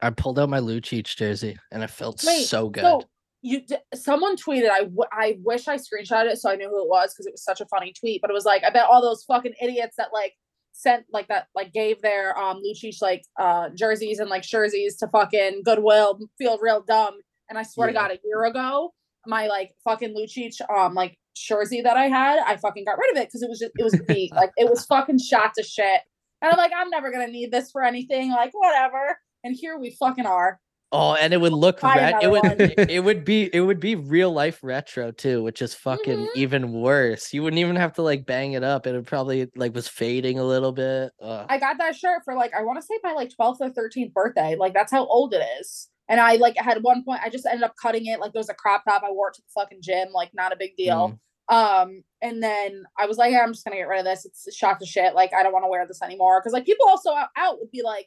[0.00, 2.82] I pulled out my Lucic jersey and it felt Wait, so good.
[2.82, 3.02] So
[3.42, 3.60] you
[3.94, 4.70] someone tweeted.
[4.70, 7.32] I, w- I wish I screenshot it so I knew who it was because it
[7.32, 8.20] was such a funny tweet.
[8.22, 10.34] But it was like I bet all those fucking idiots that like
[10.72, 15.08] sent like that like gave their um Lucic like uh jerseys and like jerseys to
[15.08, 17.14] fucking Goodwill feel real dumb.
[17.50, 18.94] And I swear to God, a year ago,
[19.26, 23.22] my like fucking Lucic um like jersey that I had, I fucking got rid of
[23.22, 26.00] it because it was just it was beat like it was fucking shot to shit.
[26.40, 28.30] And I'm like, I'm never gonna need this for anything.
[28.30, 29.18] Like whatever.
[29.44, 30.60] And here we fucking are.
[30.94, 32.44] Oh, and it would look ret- it would
[32.90, 36.28] it- would be it would be real life retro too, which is fucking Mhm.
[36.36, 37.32] even worse.
[37.32, 38.86] You wouldn't even have to like bang it up.
[38.86, 41.12] It would probably like was fading a little bit.
[41.22, 41.46] Ugh.
[41.48, 44.12] I got that shirt for like I want to say my like 12th or 13th
[44.12, 44.54] birthday.
[44.56, 45.88] Like that's how old it is.
[46.08, 48.50] And I like had one point I just ended up cutting it like there was
[48.50, 49.02] a crop top.
[49.02, 50.08] I wore it to the fucking gym.
[50.12, 51.10] Like not a big deal.
[51.10, 51.18] Mm.
[51.48, 54.24] Um, and then I was like, yeah, I'm just gonna get rid of this.
[54.26, 55.14] It's shot to shit.
[55.14, 56.40] Like I don't want to wear this anymore.
[56.40, 58.06] Because like people also out, out would be like,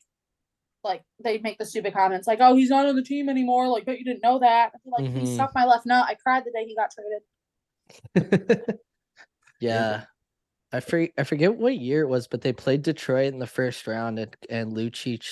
[0.85, 3.67] like they make the stupid comments like, oh, he's not on the team anymore.
[3.67, 4.71] Like, but you didn't know that.
[4.73, 5.35] I'd be like, he Mhm.
[5.35, 6.05] sucked my left nut.
[6.07, 8.79] I cried the day he got traded.
[9.59, 10.03] Yeah.
[10.71, 13.87] I for, I forget what year it was, but they played Detroit in the first
[13.87, 15.25] round and, and Lucic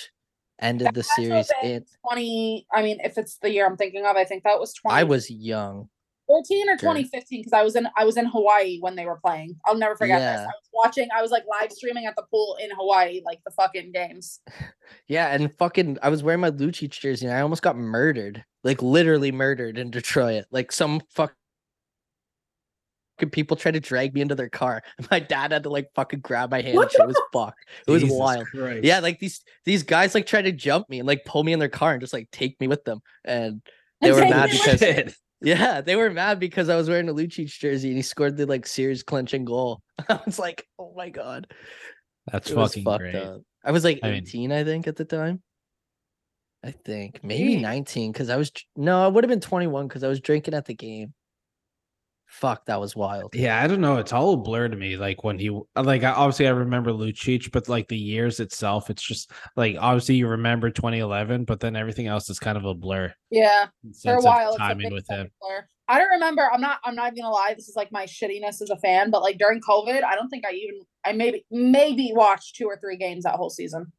[0.58, 2.66] ended the That has to have series been in 20.
[2.72, 4.96] I mean, if it's the year I'm thinking of, I think that was 20.
[4.96, 5.88] I was young.
[6.26, 9.56] 14 or 2015 because I was in I was in Hawaii when they were playing.
[9.66, 10.40] I'll never forget this.
[10.40, 11.08] I was watching.
[11.16, 14.40] I was like live streaming at the pool in Hawaii, like the fucking games.
[15.08, 18.82] Yeah, and fucking, I was wearing my Lucic jersey and I almost got murdered, like
[18.82, 20.44] literally murdered in Detroit.
[20.50, 21.34] Like some fuck.
[23.32, 24.82] People tried to drag me into their car.
[25.10, 26.76] My dad had to like fucking grab my hand.
[26.76, 27.00] What and shit.
[27.00, 27.64] It was fucked.
[27.86, 28.46] It was Jesus wild.
[28.46, 28.84] Christ.
[28.84, 31.60] Yeah, like these these guys like tried to jump me and like pull me in
[31.60, 33.00] their car and just like take me with them.
[33.24, 33.62] And
[34.00, 35.14] they And were mad because Shit.
[35.44, 38.46] Yeah, they were mad because I was wearing a Lucic jersey and he scored the
[38.46, 39.82] like series clinching goal.
[40.08, 41.46] I was like, oh my god,
[42.32, 43.14] That's it fucking fucked great.
[43.14, 43.40] up.
[43.64, 45.42] I was like I mean- 18, I think, at the time.
[46.64, 50.08] I think maybe 19 because I was no, I would have been 21 because I
[50.08, 51.12] was drinking at the game.
[52.40, 53.32] Fuck, that was wild.
[53.34, 53.96] Yeah, I don't know.
[53.98, 54.96] It's all a blur to me.
[54.96, 59.02] Like when he, like I- obviously I remember Lucic, but like the years itself, it's
[59.02, 63.14] just like obviously you remember 2011, but then everything else is kind of a blur.
[63.30, 63.66] Yeah,
[64.02, 64.48] for a while.
[64.48, 65.30] It's a timing big with him.
[65.40, 65.64] blur.
[65.86, 66.50] I don't remember.
[66.52, 66.80] I'm not.
[66.84, 67.54] I'm not even gonna lie.
[67.54, 69.10] This is like my shittiness as a fan.
[69.10, 70.80] But like during COVID, I don't think I even.
[71.04, 73.92] I maybe maybe watched two or three games that whole season.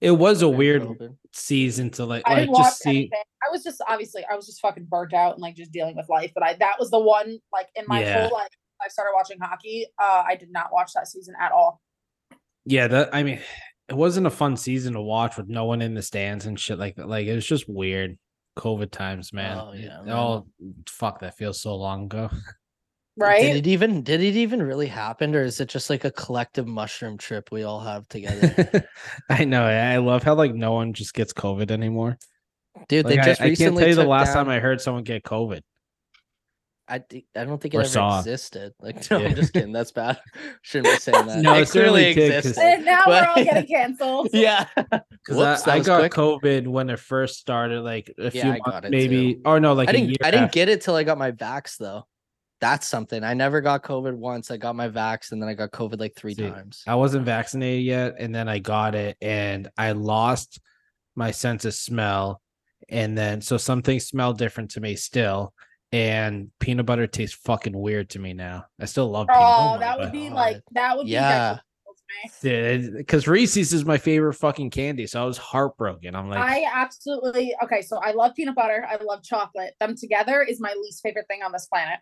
[0.00, 0.86] It was a weird
[1.32, 2.90] season to like I like didn't watch just see.
[2.90, 3.22] anything.
[3.46, 6.08] I was just obviously I was just fucking burnt out and like just dealing with
[6.08, 6.32] life.
[6.34, 8.22] But I that was the one like in my Yeah.
[8.28, 8.48] whole life
[8.82, 9.86] I started watching hockey.
[9.98, 11.80] Uh, I did not watch that season at all.
[12.64, 13.40] Yeah, that I mean,
[13.88, 16.78] it wasn't a fun season to watch with no one in the stands and shit
[16.78, 17.08] like that.
[17.08, 18.18] Like it was just weird.
[18.58, 19.56] COVID times, man.
[19.58, 20.10] Oh, yeah, man.
[20.14, 20.46] all
[20.88, 21.20] fuck.
[21.20, 22.30] That feels so long ago.
[23.16, 23.42] Right?
[23.42, 26.66] Did it even did it even really happen or is it just like a collective
[26.66, 28.88] mushroom trip we all have together?
[29.28, 29.64] I know.
[29.64, 32.18] I love how like no one just gets COVID anymore.
[32.88, 34.60] Dude, Like, they I, just I can't recently tell you the last down- time I
[34.60, 35.60] heard someone get COVID.
[36.88, 37.04] I
[37.36, 38.18] I don't think Or it ever saw.
[38.18, 38.72] existed.
[38.80, 39.28] Like, no, Yeah.
[39.28, 39.72] I'm just kidding.
[39.72, 40.18] That's bad.
[40.62, 41.38] Shouldn't be saying that.
[41.38, 42.64] No, it it certainly clearly did, 'cause- existed.
[42.64, 44.28] and now we're all getting canceled.
[44.32, 44.66] yeah.
[44.74, 46.12] Because I, I got quick.
[46.12, 49.34] COVID when it first started, like a Yeah, few I months, it maybe.
[49.34, 49.42] too.
[49.44, 50.54] Or no, like I a didn't year I didn't after.
[50.54, 52.06] get it till I got my vax though.
[52.60, 53.24] That's something.
[53.24, 54.50] I never got COVID once.
[54.50, 56.82] I got my vax and then I got COVID like three See, times.
[56.86, 60.60] I wasn't vaccinated yet, and then I got it, and I lost
[61.16, 62.40] my sense of smell,
[62.88, 65.54] and then so some things smell different to me still,
[65.90, 68.66] and peanut butter tastes fucking weird to me now.
[68.80, 70.36] I still love peanut Oh, butter, that would be God.
[70.36, 71.38] like that would be Yeah.
[71.38, 71.64] detrimental
[72.42, 76.14] because Reese's is my favorite fucking candy, so I was heartbroken.
[76.14, 77.82] I'm like, I absolutely okay.
[77.82, 78.86] So I love peanut butter.
[78.88, 79.74] I love chocolate.
[79.80, 81.98] Them together is my least favorite thing on this planet.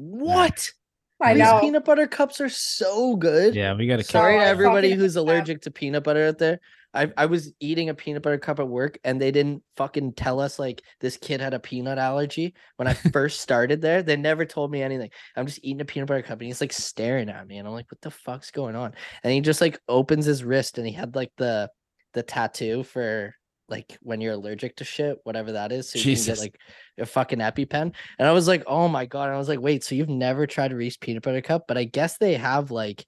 [0.00, 0.72] What?
[1.20, 1.60] I These know.
[1.60, 3.54] peanut butter cups are so good.
[3.54, 6.60] yeah, we got to Sorry to everybody who's allergic to peanut butter out there.
[6.94, 10.40] I, I was eating a peanut butter cup at work and they didn't fucking tell
[10.40, 14.02] us like this kid had a peanut allergy when I first started there.
[14.02, 15.10] They never told me anything.
[15.36, 17.74] I'm just eating a peanut butter cup and he's like staring at me and I'm
[17.74, 18.94] like, what the fuck's going on?
[19.22, 21.70] And he just like opens his wrist and he had like the
[22.14, 23.34] the tattoo for
[23.70, 25.90] like when you're allergic to shit, whatever that is.
[25.90, 26.56] So you can get like
[26.98, 27.92] a fucking EpiPen.
[28.18, 29.26] And I was like, oh my god.
[29.26, 31.64] And I was like, wait, so you've never tried a Reese peanut butter cup?
[31.68, 33.06] But I guess they have like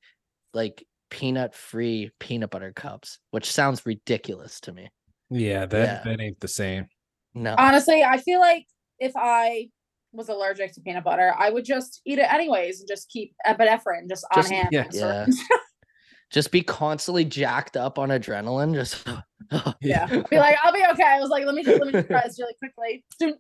[0.55, 4.89] like peanut free peanut butter cups, which sounds ridiculous to me.
[5.31, 6.11] yeah, that Yeah.
[6.13, 6.87] that ain't the same.
[7.35, 7.55] No.
[7.59, 8.67] Honestly, I feel like
[8.99, 9.69] if I
[10.13, 14.09] was allergic to peanut butter, I would just eat it anyways and just keep epinephrine
[14.09, 14.69] just on hand.
[14.71, 14.87] yeah.
[14.93, 15.27] Yeah.
[16.33, 18.75] just be constantly jacked up on adrenaline.
[18.75, 19.07] Just
[19.81, 20.07] yeah.
[20.31, 21.05] Be like, I'll be okay.
[21.05, 23.05] I was like, let me just let me just try this really quickly.
[23.19, 23.35] Doom.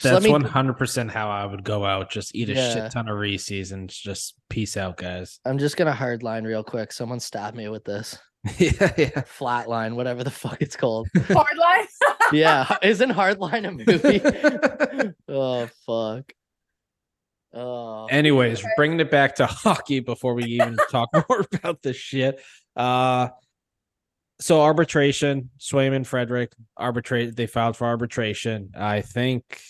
[0.00, 2.10] That's one hundred percent how I would go out.
[2.10, 2.72] Just eat a Yeah.
[2.74, 5.40] shit ton of Reese's and just peace out, guys.
[5.44, 6.92] I'm just gonna hardline real quick.
[6.92, 8.16] Someone stab me with this
[8.58, 9.22] yeah, yeah.
[9.38, 11.08] flatline, whatever the fuck it's called.
[11.28, 11.86] Hard line.
[12.32, 13.72] yeah, isn't hardline a
[15.02, 15.14] movie?
[15.28, 16.32] oh fuck.
[17.54, 22.40] Oh, Anyways, bringing it back to hockey before we even talk more about this shit.
[22.76, 23.28] Uh
[24.40, 27.34] so arbitration, Swayman, Frederic, arbitrate.
[27.34, 28.70] They filed for arbitration.
[28.76, 29.60] I think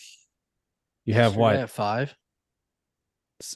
[1.07, 1.57] you have yesterday what?
[1.57, 2.15] at five?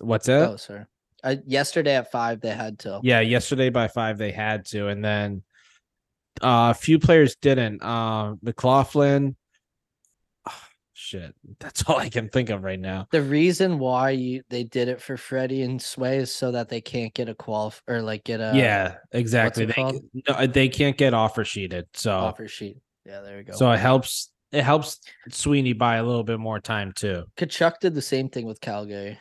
[0.00, 0.48] What's that?
[0.48, 0.86] Oh, sorry.
[1.22, 3.00] Uh, yesterday at five, they had to.
[3.02, 5.42] Yeah, yesterday by five they had to, and then
[6.40, 7.82] uh, a few players didn't.
[7.82, 9.36] Uh, McLaughlin.
[11.12, 13.06] Shit, that's all I can think of right now.
[13.10, 16.80] The reason why you they did it for Freddie and Sway is so that they
[16.80, 19.66] can't get a qualif or like get a yeah, exactly.
[19.66, 20.02] They called?
[20.26, 22.78] no, they can't get offer sheeted, so offer sheet.
[23.04, 23.52] Yeah, there we go.
[23.52, 24.30] so it helps.
[24.52, 25.00] It helps
[25.30, 27.24] Sweeney buy a little bit more time too.
[27.36, 29.18] Tkachuk did the same thing with Calgary.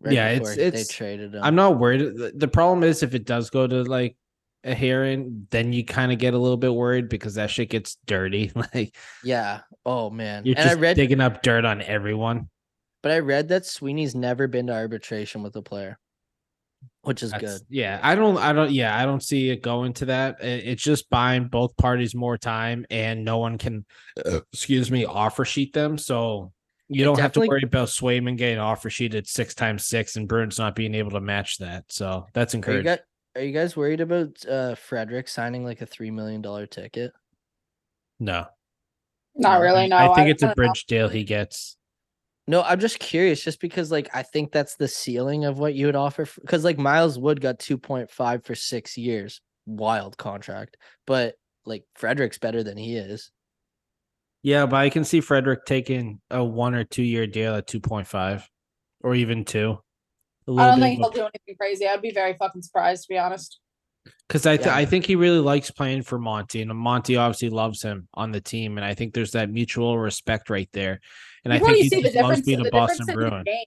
[0.00, 1.44] Right Yeah, it's- before they it's- traded him.
[1.44, 2.12] I'm not worried.
[2.36, 4.16] The problem is if it does go to like
[4.64, 7.96] a hearing, then you kind of get a little bit worried because that shit gets
[8.06, 8.50] dirty.
[8.74, 9.60] Like Yeah.
[9.84, 10.44] Oh man.
[10.46, 12.48] you're and I just read, digging up dirt on everyone.
[13.02, 15.98] but I read that Sweeney's never been to arbitration with a player,
[17.02, 17.66] which is That's- good.
[17.68, 20.36] Yeah, I don't, I don't, yeah, I don't see it going to that.
[20.42, 23.84] It's just buying both parties more time, and no one can,
[24.24, 25.98] uh, excuse me, offer sheet them.
[25.98, 26.52] So
[26.88, 30.26] You It don't have to worry about Swayman getting offer sheeted six times six and
[30.28, 31.84] Bruins not being able to match that.
[31.90, 33.04] So that's Are you, encouraging.
[33.34, 37.12] Guys, are you guys worried about uh Frederic signing like a three million dollar ticket?
[38.20, 38.46] no,
[39.34, 39.88] Not really.
[39.88, 40.66] No, I think it's a don't know.
[40.66, 41.76] bridge deal he gets.
[42.46, 45.86] No, I'm just curious, just because like I think that's the ceiling of what you
[45.86, 46.26] would offer.
[46.40, 50.76] Because like Miles Wood got 2.5 for six years, wild contract,
[51.06, 53.30] but like Frederic's better than he is.
[54.42, 57.80] Yeah, but I can see Frederick taking a one or two year deal at two
[57.80, 58.48] point five,
[59.02, 59.78] or even two.
[60.46, 61.86] A I little don't bit think of he'll do anything crazy.
[61.88, 63.60] I'd be very fucking surprised to be honest.
[64.28, 64.76] Because I, th- Yeah.
[64.76, 68.40] I think he really likes playing for Monty, and Monty obviously loves him on the
[68.40, 71.00] team, and I think there's that mutual respect right there.
[71.44, 73.08] And I think you he see the just loves difference, being the a Boston in
[73.08, 73.44] his Bruin.
[73.44, 73.64] game,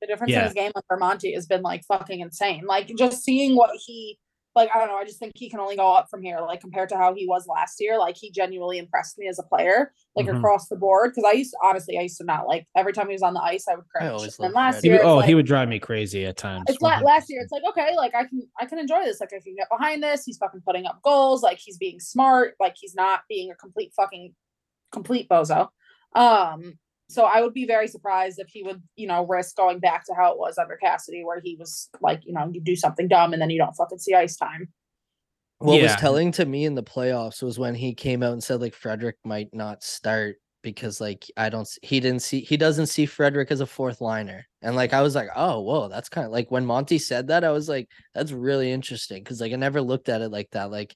[0.00, 2.64] the difference in his game with Vermonti has been like fucking insane.
[2.66, 4.18] Like just seeing what he
[4.54, 4.96] like, I don't know.
[4.96, 6.38] I just think he can only go up from here.
[6.40, 9.42] Like compared to how he was last year, like he genuinely impressed me as a
[9.44, 10.38] player, like Mhm.
[10.38, 11.12] across the board.
[11.12, 13.40] Because I used honestly, I used to not like every time he was on the
[13.40, 14.10] ice, I would cringe.
[14.10, 14.84] always and last Fred.
[14.84, 16.64] He year, oh, like, he would drive me crazy at times.
[16.68, 17.40] it's la- last year.
[17.42, 19.20] It's like okay, like I can I can enjoy this.
[19.20, 20.24] Like I can get behind this.
[20.24, 21.42] He's fucking putting up goals.
[21.42, 22.54] Like he's being smart.
[22.58, 24.34] Like he's not being a complete fucking
[24.90, 25.68] complete bozo.
[26.14, 26.78] Um,
[27.08, 30.14] so I would be very surprised if he would, you know, risk going back to
[30.14, 33.32] how it was under Cassidy, where he was like, you know, you do something dumb
[33.32, 34.68] and then you don't fucking see ice time.
[35.58, 38.60] What was telling to me in the playoffs was when he came out and said
[38.60, 43.06] like Frederic might not start because like I don't he didn't see he doesn't see
[43.06, 44.46] Frederic as a fourth liner.
[44.62, 47.42] And like I was like, "Oh, whoa, that's kind of like when Monty said that,
[47.42, 50.70] I was like, that's really interesting cuz like I never looked at it like that.
[50.70, 50.94] Like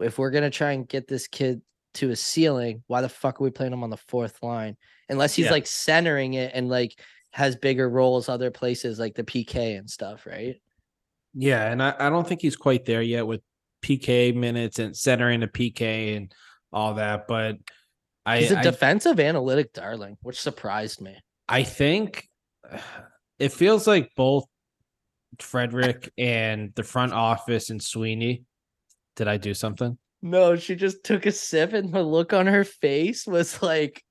[0.00, 1.62] if we're going to try and get this kid
[1.94, 4.76] to a ceiling, why the fuck are we playing him on the fourth line?
[5.08, 5.52] Unless he's Yeah.
[5.52, 6.98] like centering it and like
[7.32, 10.56] has bigger roles other places like the PK and stuff, right?
[11.34, 13.40] Yeah, and I, I don't think he's quite there yet with
[13.82, 16.32] PK minutes and centering the PK and
[16.72, 17.26] all that.
[17.26, 17.56] But
[18.24, 21.16] I He's a I, defensive analytic darling, which surprised me.
[21.48, 22.28] I think
[23.38, 24.44] it feels like both
[25.40, 28.44] Frederic and the front office and Sweeney.
[29.16, 29.98] Did I do something?
[30.22, 34.02] No, she just took a sip and the look on her face was like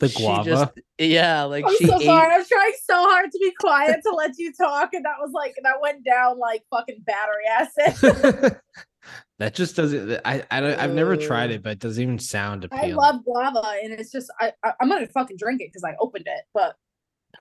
[0.00, 0.44] The she guava.
[0.44, 2.04] just- yeah, like I'm she so ate.
[2.06, 2.34] sorry.
[2.34, 5.54] I'm trying so hard to be quiet to let you talk, and that was like
[5.62, 8.60] that went down like fucking battery acid.
[9.38, 10.20] that just doesn't.
[10.24, 12.92] I I don't, I've never tried it, but it doesn't even sound appealing.
[12.92, 15.94] I love guava, and it's just I, I I'm gonna fucking drink it because I
[16.00, 16.76] opened it, but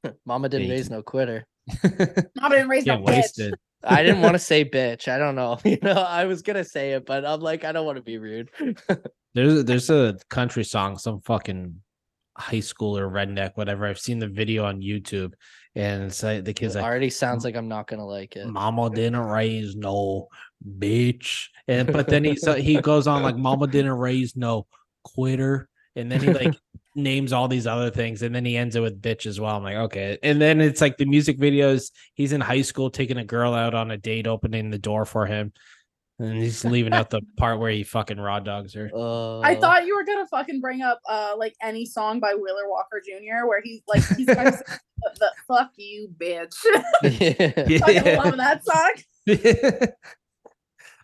[0.26, 1.46] Mama didn't Yeah, raise no quitter.
[2.36, 3.16] Mama didn't raise no Can't bitch.
[3.16, 3.54] waste it.
[3.84, 5.08] I didn't want to say bitch.
[5.08, 5.60] I don't know.
[5.66, 8.18] You know, I was gonna say it, but I'm like, I don't want to be
[8.18, 8.50] rude.
[9.36, 11.82] There's a, there's a country song, some fucking
[12.38, 13.88] high schooler redneck, whatever.
[13.88, 15.34] I've seen the video on YouTube,
[15.76, 18.48] and it's like the It kids like, already sounds like I'm not gonna like it.
[18.48, 20.28] "Mama didn't raise no
[20.78, 24.68] bitch," and but then he so he goes on like, "Mama didn't raise no
[25.04, 26.54] quitter," and then he like
[26.96, 29.56] names all these other things, and then he ends it with bitch as well.
[29.56, 31.92] I'm like, okay, and then it's like the music videos.
[32.14, 35.26] He's in high school taking a girl out on a date, opening the door for
[35.26, 35.54] him.
[36.20, 38.90] And he's leaving out the part where he fucking raw dogs her.
[38.94, 42.70] Uh, I thought you were gonna fucking bring up uh like any song by Wheeler
[42.70, 43.48] Walker Jr.
[43.48, 46.56] where he's like he's gonna say the, the fuck you bitch.
[47.04, 48.20] yeah.
[48.22, 49.90] I love that song.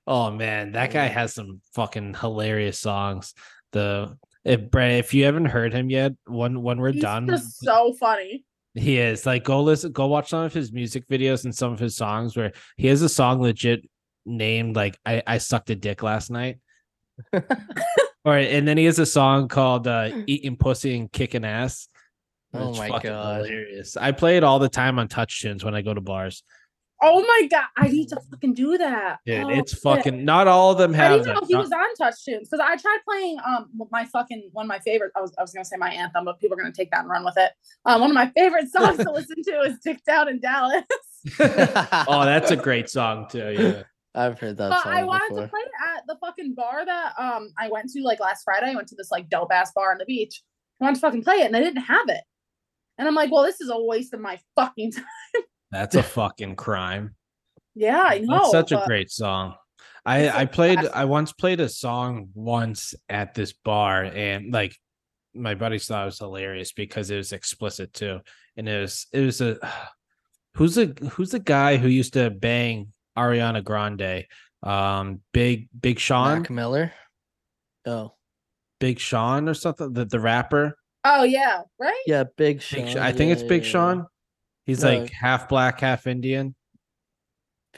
[0.06, 3.34] oh man, that guy has some fucking hilarious songs.
[3.72, 7.60] The if Brad, if you haven't heard him yet, when when we're He's done, just
[7.60, 8.46] so funny.
[8.74, 11.80] he is like go listen, go watch some of his music videos and some of
[11.80, 13.88] his songs where he has a song legit
[14.26, 16.60] named like I I sucked a dick last night.
[17.34, 17.42] All
[18.26, 21.88] right, and then he has a song called uh, "Eating Pussy and Kicking Ass."
[22.54, 23.46] Oh my God.
[23.46, 23.96] hilarious!
[23.96, 26.44] I play it all the time on Touch Tunes when I go to bars.
[27.02, 29.20] Oh my god, I need to fucking do that.
[29.26, 29.82] Dude, Oh, it's shit.
[29.82, 30.26] fucking.
[30.26, 31.12] Not all of them have.
[31.12, 31.42] I have didn't that.
[31.42, 34.66] know he Not- was on Touch Tunes because I tried playing um my fucking one
[34.66, 35.12] of my favorite.
[35.16, 37.10] I was I was gonna say my anthem, but people are gonna take that and
[37.10, 37.52] run with it.
[37.86, 40.84] Um, one of my favorite songs to listen to is "Dick Down in Dallas."
[41.40, 43.56] oh, that's a great song too.
[43.58, 43.84] Yeah.
[44.16, 45.44] I've heard that But song I wanted before.
[45.44, 48.68] to play it at the fucking bar that um I went to like last Friday.
[48.72, 50.42] I went to this like dope ass bar on the beach.
[50.82, 52.22] I wanted to fucking play it and they didn't have it.
[52.98, 55.06] And I'm like, well, this is a waste of my fucking time.
[55.72, 57.16] That's a fucking crime.
[57.76, 58.40] Yeah, I know.
[58.40, 59.54] That's such a great song.
[60.06, 60.80] I I played.
[60.80, 64.76] I once played a song once at this bar and like
[65.34, 68.20] my buddies thought it was hilarious because it was explicit too.
[68.58, 69.58] And it was it was a
[70.56, 74.26] who's a who's the guy who used to bang Ariana Grande?
[74.64, 76.92] Um Big Big Sean, Mac Miller.
[77.86, 78.14] Oh,
[78.80, 80.76] Big Sean or something, the, the rapper.
[81.06, 82.04] Oh yeah, right?
[82.06, 82.88] yeah, Big Big Sean.
[82.88, 83.72] Sh- I think yeah, it's Big yeah, yeah.
[83.72, 84.08] Sean.
[84.70, 85.00] He's No.
[85.00, 86.56] like half black, half Indian.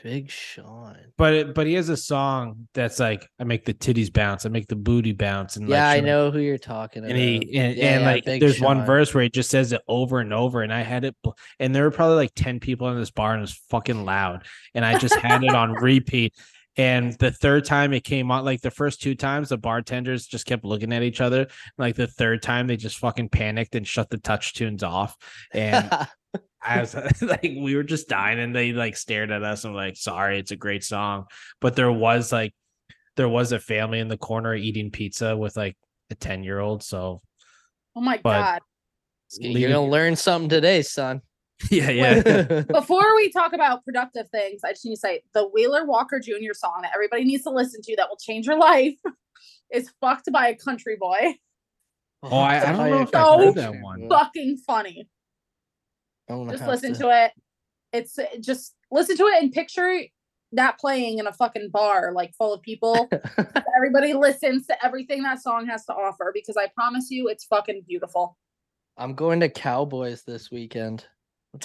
[0.04, 0.98] Big Sean.
[1.18, 4.50] But it, but he has a song that's like I make the titties bounce, I
[4.50, 7.12] make the booty bounce, and Yeah, like, I show- know who you're talking about.
[7.12, 9.82] And he and, Yeah, and yeah, like there's one verse where he just says it
[9.88, 11.16] over and over, and I had it,
[11.60, 14.46] and there were probably like ten people in this bar, and it was fucking loud,
[14.74, 16.34] and I just had it on repeat.
[16.78, 20.46] And the third time it came on, like the first two times, the bartenders just
[20.46, 21.48] kept looking at each other.
[21.78, 25.18] Like the third time, they just fucking panicked and shut the touch tunes off.
[25.54, 25.92] And
[26.64, 29.80] I was like, we were just dying, and they like stared at us and were
[29.80, 31.26] like, "Sorry, it's a great song,"
[31.60, 32.54] but there was like,
[33.18, 35.76] there was a family in the corner eating pizza with like
[36.12, 36.84] a ten year old.
[36.84, 37.22] So
[37.96, 38.62] Oh my But- god.
[39.40, 41.22] you're gonna learn something today, son.
[41.70, 42.62] yeah, yeah.
[42.72, 46.54] Before we talk about productive things, I just need to say the Wheeler Walker Jr.
[46.54, 48.96] song that everybody needs to listen to that will change your life
[49.72, 51.36] is fucked by a country boy.
[52.24, 54.10] Oh, I, I don't know if So I've heard that one.
[54.10, 55.08] Fucking funny.
[56.52, 57.32] Just listen to it.
[57.94, 60.02] It's uh, just listen to it and picture
[60.54, 63.10] that playing in a fucking bar like full of people.
[63.76, 67.84] Everybody listens to everything that song has to offer because I promise you it's fucking
[67.88, 68.38] beautiful.
[68.98, 71.06] I'm going to Cowboys this weekend.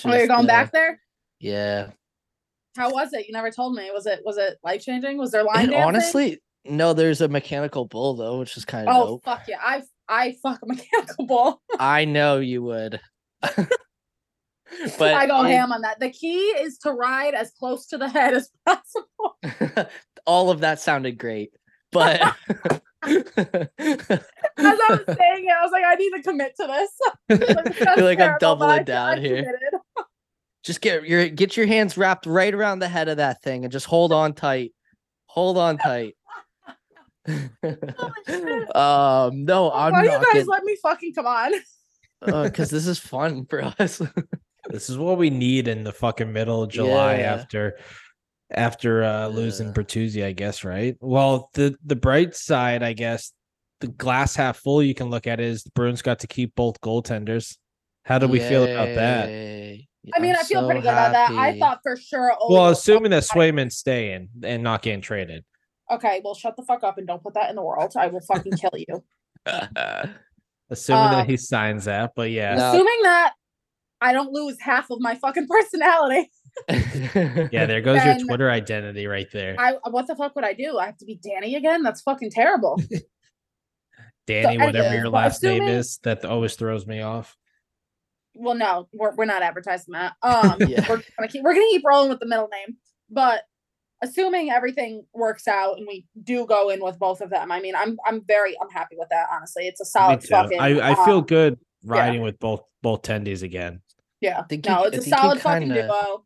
[0.05, 1.01] Oh, you're going back there?
[1.41, 1.91] Yeah.
[2.77, 3.27] How was it?
[3.27, 3.91] You never told me.
[3.93, 5.17] Was it was it life changing?
[5.19, 5.83] Was there line dancing?
[5.83, 9.25] honestly, no, there's a mechanical bull though, which is kind of oh dope.
[9.25, 9.59] fuck yeah!
[9.61, 11.63] I I fuck a mechanical bull.
[11.79, 13.01] I know you would.
[14.99, 16.01] but I go it- ham on that.
[16.01, 19.39] The key is to ride as close to the head as possible.
[20.27, 21.53] all of that sounded great.
[21.93, 22.33] But As
[23.09, 26.91] I was saying it, I was like, I need to commit to this.
[27.57, 29.59] Like, You're like, I'm terrible, but I- doubling down here.
[30.65, 33.73] just get your get your hands wrapped right around the head of that thing and
[33.73, 34.73] just hold on tight.
[35.27, 36.15] Hold on tight.
[38.75, 41.53] um no, I'm Why you not guys let me fucking come on?
[42.45, 44.01] because this is fun for us.
[44.71, 47.35] This is what we need in the fucking middle of July Yeah.
[47.35, 47.79] after
[48.53, 49.73] after uh losing Yeah.
[49.75, 50.97] Bertuzzi, I guess, right?
[51.01, 53.33] Well, the the bright side, I guess,
[53.81, 56.81] the glass half full you can look at is the Bruins got to keep both
[56.81, 57.57] goaltenders.
[58.05, 59.29] How do we feel about that?
[59.29, 61.33] I mean, I'm I feel so pretty good about that.
[61.33, 62.33] I thought for sure.
[62.39, 65.45] Ole Well, assuming that fucking- Swayman's staying and not getting traded.
[65.91, 67.93] Okay, well, shut the fuck up and don't put that in the world.
[67.97, 69.03] I will fucking kill you.
[70.71, 72.55] Assuming Um, that he signs that, but yeah.
[72.57, 72.69] No.
[72.71, 73.35] Assuming that
[74.01, 76.31] I don't lose half of my fucking personality.
[77.53, 79.57] Yeah, there goes your Twitter identity right there.
[79.59, 80.79] I what the fuck would I do?
[80.79, 81.83] I have to be Dani again?
[81.83, 82.81] That's fucking terrible.
[84.27, 87.37] Dani, whatever your well, last name is, that always throws me off.
[88.35, 90.15] well, no, we're, we're not advertising that.
[90.23, 90.85] Um, Yeah.
[90.89, 92.77] we're gonna keep we're gonna keep rolling with the middle name,
[93.11, 93.43] but
[94.03, 97.75] assuming everything works out and we do go in with both of them, I mean,
[97.77, 99.27] I'm I'm very I'm happy with that.
[99.33, 100.59] Honestly, it's a solid fucking.
[100.59, 103.83] I, I feel um, good riding with both both tendies again.
[104.21, 106.25] Yeah, think no, you- it's I a solid fucking kinda- duo.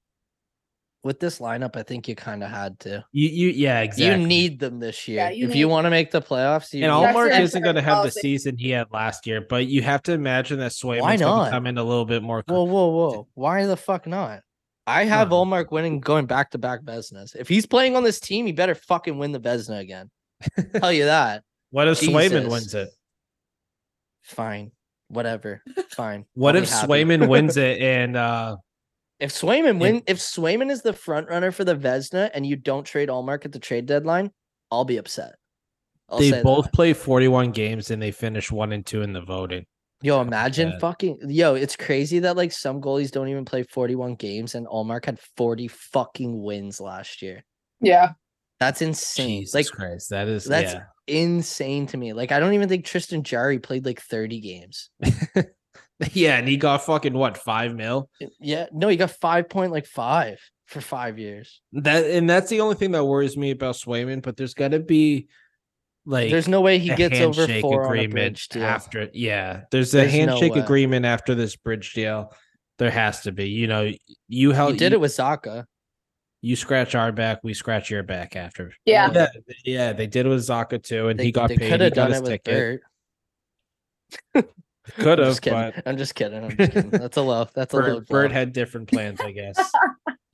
[1.03, 3.03] With this lineup, I think you kind of had to.
[3.11, 4.21] You you yeah, exactly.
[4.21, 5.31] You need them this year.
[5.31, 7.81] you if you want to make the playoffs, you and need- Ullmark isn't going to
[7.81, 11.01] insurance have the season he had last year, but you have to imagine that Swayman's
[11.01, 11.45] Why going not?
[11.47, 12.43] to come in a little bit more.
[12.47, 13.29] Whoa, whoa, whoa!
[13.33, 14.43] Why the fuck not?
[14.87, 15.43] I have No.
[15.47, 17.35] Olmark winning, going back to back Vezinas.
[17.35, 20.11] If he's playing on this team, he better fucking win the Vezina again.
[20.81, 21.45] Tell you that.
[21.71, 22.91] What if Swayman wins it?
[24.23, 24.73] Fine,
[25.11, 26.25] whatever, fine.
[26.35, 26.71] What I'll if.
[26.71, 28.57] Swayman wins it and uh
[29.19, 29.81] If Swayman Yeah.
[29.81, 33.45] win, if Swayman is the front runner for the Vezina, and you don't trade Ullmark
[33.45, 34.31] at the trade deadline,
[34.71, 35.35] I'll be upset.
[36.09, 36.73] I'll they both that.
[36.73, 39.65] play 41 games and they finish one and two in the voting?
[40.03, 40.81] Yo, imagine bad.
[40.81, 41.55] fucking yo.
[41.55, 45.69] It's crazy that like some goalies don't even play 41 games, and Ullmark had 40
[45.69, 47.45] fucking wins last year.
[47.83, 48.13] Yeah,
[48.59, 49.41] That's insane.
[49.43, 50.85] Jesus like Christ, that is that's yeah.
[51.11, 52.13] Insane to me.
[52.13, 54.91] Like I don't even think Tristan Jarry played like 30 games.
[56.13, 58.09] yeah, and he got fucking what five mil?
[58.41, 61.61] Yeah, no, he got five point like five for five years.
[61.73, 64.23] That and that's the only thing that worries me about Swayman.
[64.23, 65.29] But there's got to be
[66.07, 68.65] like There's no way he gets over four agreement deal.
[68.65, 69.09] after.
[69.13, 70.61] Yeah, there's a There's handshake way.
[70.61, 72.33] agreement after this bridge deal.
[72.79, 73.51] There has to be.
[73.51, 73.93] You know,
[74.29, 75.67] you He held did you, it with Zacha.
[76.43, 78.73] You scratch our back, we scratch your back after.
[78.87, 79.11] yeah.
[79.13, 79.27] yeah,
[79.65, 79.93] yeah.
[79.93, 81.71] They did it with Zacha too, and They, he got they paid.
[81.71, 82.81] could He have got done his it with ticket.
[84.35, 84.49] Bert.
[84.97, 85.59] Could I'm have, just kidding.
[85.75, 86.43] but I'm just kidding.
[86.45, 86.91] I'm just kidding.
[86.91, 87.47] That's a low.
[87.55, 87.83] That's a low.
[88.01, 89.57] Bird, Bird had different plans, I guess.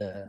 [0.00, 0.26] Yeah.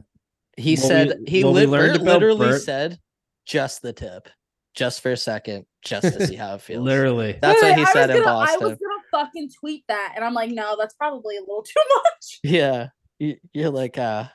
[0.57, 2.99] He What we- said he what we lit- learned Bert literally Bert- said
[3.45, 4.27] just the tip,
[4.75, 6.83] just for a second, just to see how it feels.
[6.85, 8.77] Literally, That's what Wait, he I said in gonna- I was gonna
[9.11, 12.39] fucking tweet that, and I'm like, no, that's probably a little too much.
[12.43, 12.87] Yeah,
[13.19, 14.25] you- you're like uh,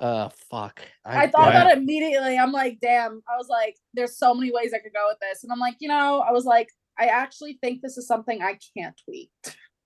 [0.00, 0.82] uh, fuck.
[1.04, 1.62] I thought Wow.
[1.62, 2.38] about it immediately.
[2.38, 3.22] I'm like, damn.
[3.28, 5.76] I was like, there's so many ways I could go with this, and I'm like,
[5.80, 6.68] you know, I was like,
[6.98, 9.30] I actually think this is something I can't tweet.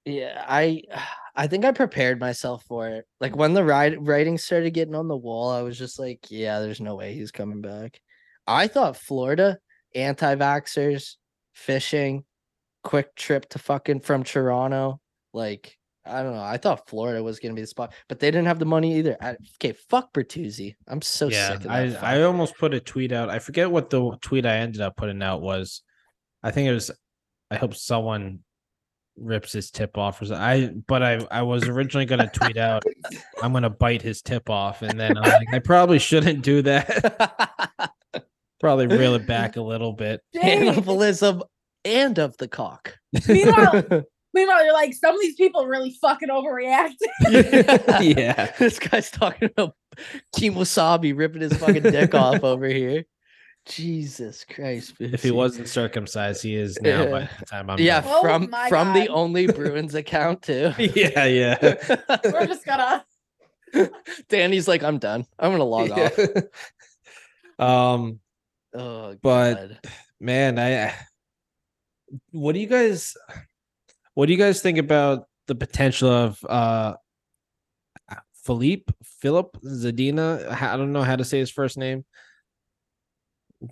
[0.05, 0.83] Yeah, I
[1.37, 3.07] I think I prepared myself for it.
[3.21, 6.61] Like when the ride writing started getting on the wall, I was just like, yeah,
[6.61, 8.01] there's no way he's coming back.
[8.47, 9.59] I thought Florida,
[9.95, 11.15] anti-vaxxers,
[11.55, 12.25] fishing,
[12.83, 15.01] quick trip to fucking from Toronto.
[15.33, 16.43] Like, I don't know.
[16.43, 19.17] I thought Florida was gonna be the spot, but they didn't have the money either.
[19.21, 20.75] I, okay, fuck Bertuzzi.
[20.89, 22.03] I'm so yeah, sick of that.
[22.03, 22.17] I.
[22.19, 23.31] I almost put a tweet out.
[23.31, 25.83] I forget what the tweet I ended up putting out was.
[26.43, 26.91] I think it was.
[27.51, 28.41] I hope someone
[29.17, 30.43] rips his tip off or something.
[30.43, 32.83] I but I I was originally gonna tweet out.
[33.43, 37.93] I'm gonna bite his tip off, and then I'm like, I probably shouldn't do that.
[38.61, 40.21] probably reel it back a little bit.
[40.35, 41.43] cannibalism
[41.85, 42.97] and of the cock.
[43.29, 46.95] Meanwhile, meanwhile, you're like, some of these people really fucking overreact.
[48.03, 48.53] Yeah.
[48.59, 49.75] This guy's talking about
[50.37, 53.05] King Wasabi ripping his fucking dick off over here.
[53.67, 54.95] Jesus Christ.
[54.99, 57.29] If he wasn't circumcised, he is now by Yeah.
[57.39, 58.03] the time I'm yeah.
[58.05, 60.73] Oh from my from the only Bruins account too.
[60.79, 61.57] yeah, yeah.
[62.25, 63.05] We're just gonna.
[64.29, 65.27] Dani's like, I'm done.
[65.39, 66.19] I'm gonna log off.
[67.59, 68.19] um
[68.75, 69.85] Oh, But-
[70.19, 70.95] man i
[72.31, 73.17] what do you guys
[74.15, 76.95] what do you guys think about the potential of uh
[78.45, 82.05] philippe filip zadina i don't know how to say his first name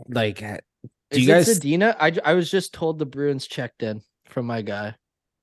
[0.08, 0.56] like do
[1.10, 1.96] is you guys Zadina?
[2.24, 4.94] I was just told the Bruins checked in from my guy.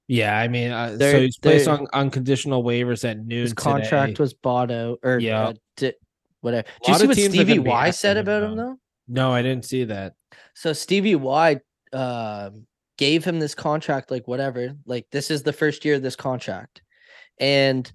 [0.08, 4.22] yeah i mean uh, so he's placed on unconditional waivers at noon His contract today.
[4.24, 5.48] was bought out, or Yeah.
[5.48, 5.94] uh, di-
[6.40, 6.66] whatever.
[6.86, 8.78] Do you see what Stevie Y said about him though?
[9.10, 10.14] no i didn't see that
[10.56, 11.58] So Stevie Y
[11.92, 12.66] um
[12.98, 14.76] gave him this contract, like whatever.
[14.86, 16.82] Like this is the first year of this contract,
[17.40, 17.92] and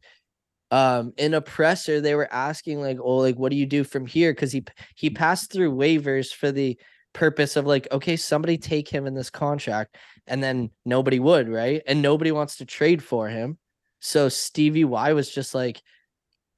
[0.70, 4.06] um in a presser they were asking like, oh, like what do you do from
[4.06, 4.32] here?
[4.32, 6.78] Because he he passed through waivers for the
[7.12, 9.96] purpose of like, okay, somebody take him in this contract,
[10.26, 11.82] and then nobody would, right?
[11.86, 13.58] And nobody wants to trade for him.
[14.00, 15.82] So Stevie Y was just like,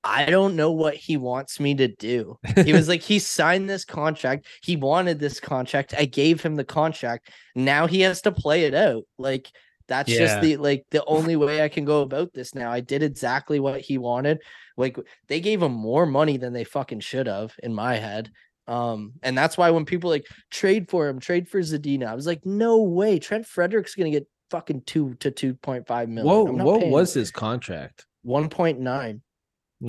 [0.04, 2.38] I don't know what he wants me to do.
[2.64, 4.46] He was like, he signed this contract.
[4.62, 5.94] He wanted this contract.
[5.96, 7.30] I gave him the contract.
[7.54, 9.04] Now he has to play it out.
[9.18, 9.50] Like
[9.88, 12.70] that's just the like the only way I can go about this now.
[12.70, 14.42] I did exactly what he wanted.
[14.76, 14.98] Like
[15.28, 18.30] they gave him more money than they fucking should have in my head.
[18.66, 22.26] Um, and that's why when people like trade for him, trade for Zadina, I was
[22.26, 23.18] like, no way.
[23.18, 26.58] Trent Frederic's gonna get fucking two to two point five million.
[26.58, 29.20] what what was his contract one point nine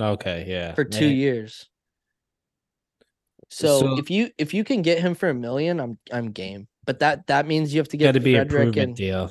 [0.00, 1.16] okay yeah for two man.
[1.16, 1.68] years.
[3.48, 6.68] So, So- if you if you can get him for a million, I'm I'm game.
[6.84, 8.96] But that that means you have to got get to be a Frederic proven and
[8.96, 9.30] deal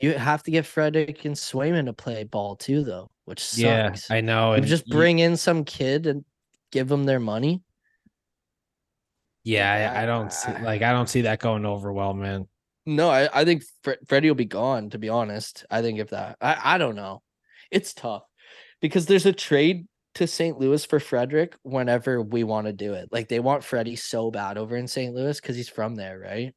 [0.00, 3.60] you have to get Frederic and Swayman to play ball too, though, which sucks.
[3.60, 6.24] yeah i know You and just you- bring in some kid and
[6.72, 7.62] give them their money.
[9.44, 12.46] Yeah, I, I don't see like I don't see that going over well, man.
[12.86, 14.90] No, I, I think Fre- Freddie will be gone.
[14.90, 17.22] To be honest, I think if that, I, I don't know.
[17.70, 18.22] It's tough
[18.80, 20.58] because there's a trade to St.
[20.60, 23.08] Louis for Frederic whenever we want to do it.
[23.12, 25.14] Like they want Freddie so bad over in St.
[25.14, 26.54] Louis because he's from there, right?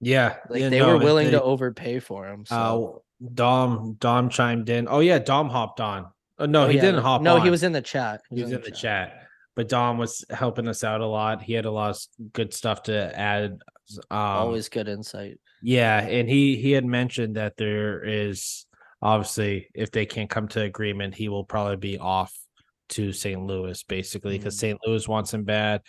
[0.00, 2.44] Yeah, Like yeah, they no, were willing they- to overpay for him.
[2.46, 2.56] So.
[2.56, 2.98] Uh,
[3.34, 4.86] Dom Dom chimed in.
[4.88, 6.06] Oh yeah, Dom hopped on.
[6.38, 7.42] Oh, no, Oh, he yeah, didn't hop No, on.
[7.42, 8.20] he was in the chat.
[8.30, 9.24] he was in the chat.
[9.56, 11.42] But Dom was helping us out a lot.
[11.42, 13.58] He had a lot of good stuff to add.
[14.08, 15.40] Um, Always good insight.
[15.62, 18.66] Yeah, and he he had mentioned that there is
[19.02, 22.36] obviously if they can't come to agreement, he will probably be off
[22.90, 23.40] to St.
[23.42, 24.60] Louis basically because Mm.
[24.60, 24.78] St.
[24.86, 25.82] Louis wants him bad.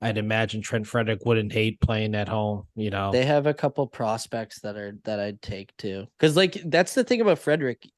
[0.00, 2.66] I'd imagine Trent Frederic wouldn't hate playing at home.
[2.76, 6.06] You know, They have a couple prospects that are that I'd take too.
[6.18, 7.88] Because like that's the thing about Frederic.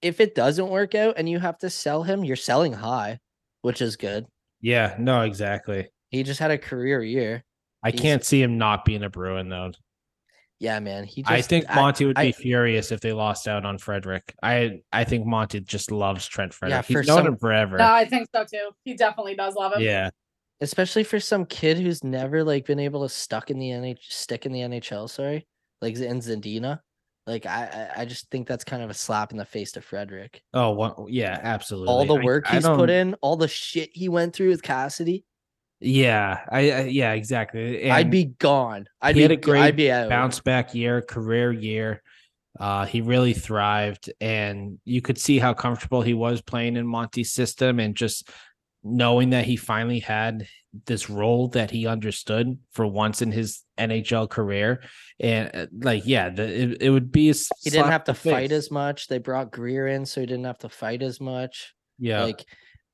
[0.00, 3.20] If it doesn't work out and you have to sell him, you're selling high,
[3.62, 4.26] which is good.
[4.60, 5.88] yeah, no, exactly.
[6.10, 7.44] He just had a career year.
[7.82, 9.72] I He's- can't see him not being a Bruin though.
[10.64, 11.04] Yeah, man.
[11.04, 14.34] He just I think Monty would I- be furious if they lost out on Frederic.
[14.42, 16.88] I I think Monty just loves Trent Frederic.
[16.88, 17.76] Yeah, He's known some- him forever.
[17.76, 18.70] No, I think so too.
[18.84, 19.82] He definitely does love him.
[19.82, 20.08] yeah,
[20.60, 24.46] especially for some kid who's never like been able to stuck in the NH stick
[24.46, 25.46] in the NHL, sorry.
[25.82, 26.80] Like in Zadina.
[27.26, 29.80] Like I I I just think that's kind of a slap in the face to
[29.80, 30.42] Frederic.
[30.54, 31.88] Oh, one, yeah, absolutely.
[31.88, 35.24] All the work I he's put in, all the shit he went through with Cassidy.
[35.80, 37.90] Yeah, I, I yeah, exactly.
[37.90, 38.86] I'd be gone.
[39.02, 42.02] I'd he be had a great I'd be bounce back year, career year.
[42.58, 47.32] Uh, he really thrived, and you could see how comfortable he was playing in Monty's
[47.32, 48.30] system, and just
[48.84, 50.46] knowing that he finally had
[50.86, 54.82] this role that he understood for once in his NHL career.
[55.18, 58.70] And uh, like, yeah, the, it, it would be He didn't have to fight as
[58.70, 59.08] much.
[59.08, 61.74] They brought Greer in, so he didn't have to fight as much.
[61.98, 62.44] Yeah, Like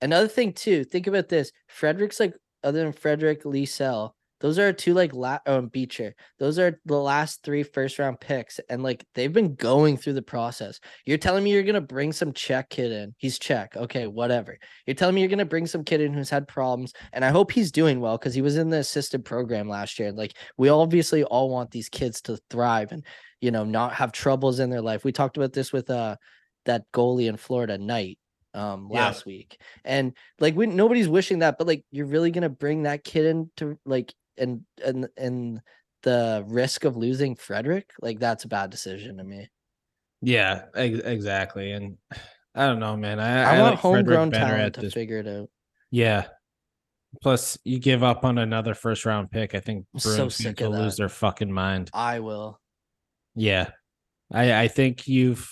[0.01, 1.53] another thing too, think about this.
[1.69, 6.15] Frederic's like other than Frederic Lysell, Those are two like la- um Beecher.
[6.39, 10.23] Those are the last three first round picks, and like they've been going through the
[10.23, 10.81] process.
[11.05, 13.15] You're telling me you're gonna bring some Czech kid in.
[13.19, 14.59] He's Czech, okay, whatever.
[14.87, 17.53] You're telling me you're gonna bring some kid in who's had problems, and I hope
[17.53, 20.11] he's doing well because he was in the assisted program last year.
[20.13, 23.05] Like we obviously all want these kids to thrive and
[23.43, 25.05] you know not have troubles in their life.
[25.05, 26.17] We talked about this with uh
[26.65, 28.19] that goalie in Florida, Knight
[28.55, 29.01] um Yeah.
[29.07, 33.05] last week and like we nobody's wishing that but like you're really gonna bring that
[33.05, 35.61] kid into like and and and
[36.03, 39.49] the risk of losing frederic like that's a bad decision to me
[40.23, 41.73] Yeah, ex- exactly.
[41.73, 41.97] And
[42.55, 43.21] I don't know, man.
[43.21, 44.93] I, i, I want like homegrown better talent at to this.
[44.95, 45.49] figure it out
[45.91, 46.25] Yeah.
[47.23, 49.55] Plus, you give up on another first round pick.
[49.55, 51.91] I think I'm so Bruins sick will lose their fucking mind.
[51.93, 52.61] i will
[53.35, 53.71] Yeah,
[54.33, 55.49] I I think you've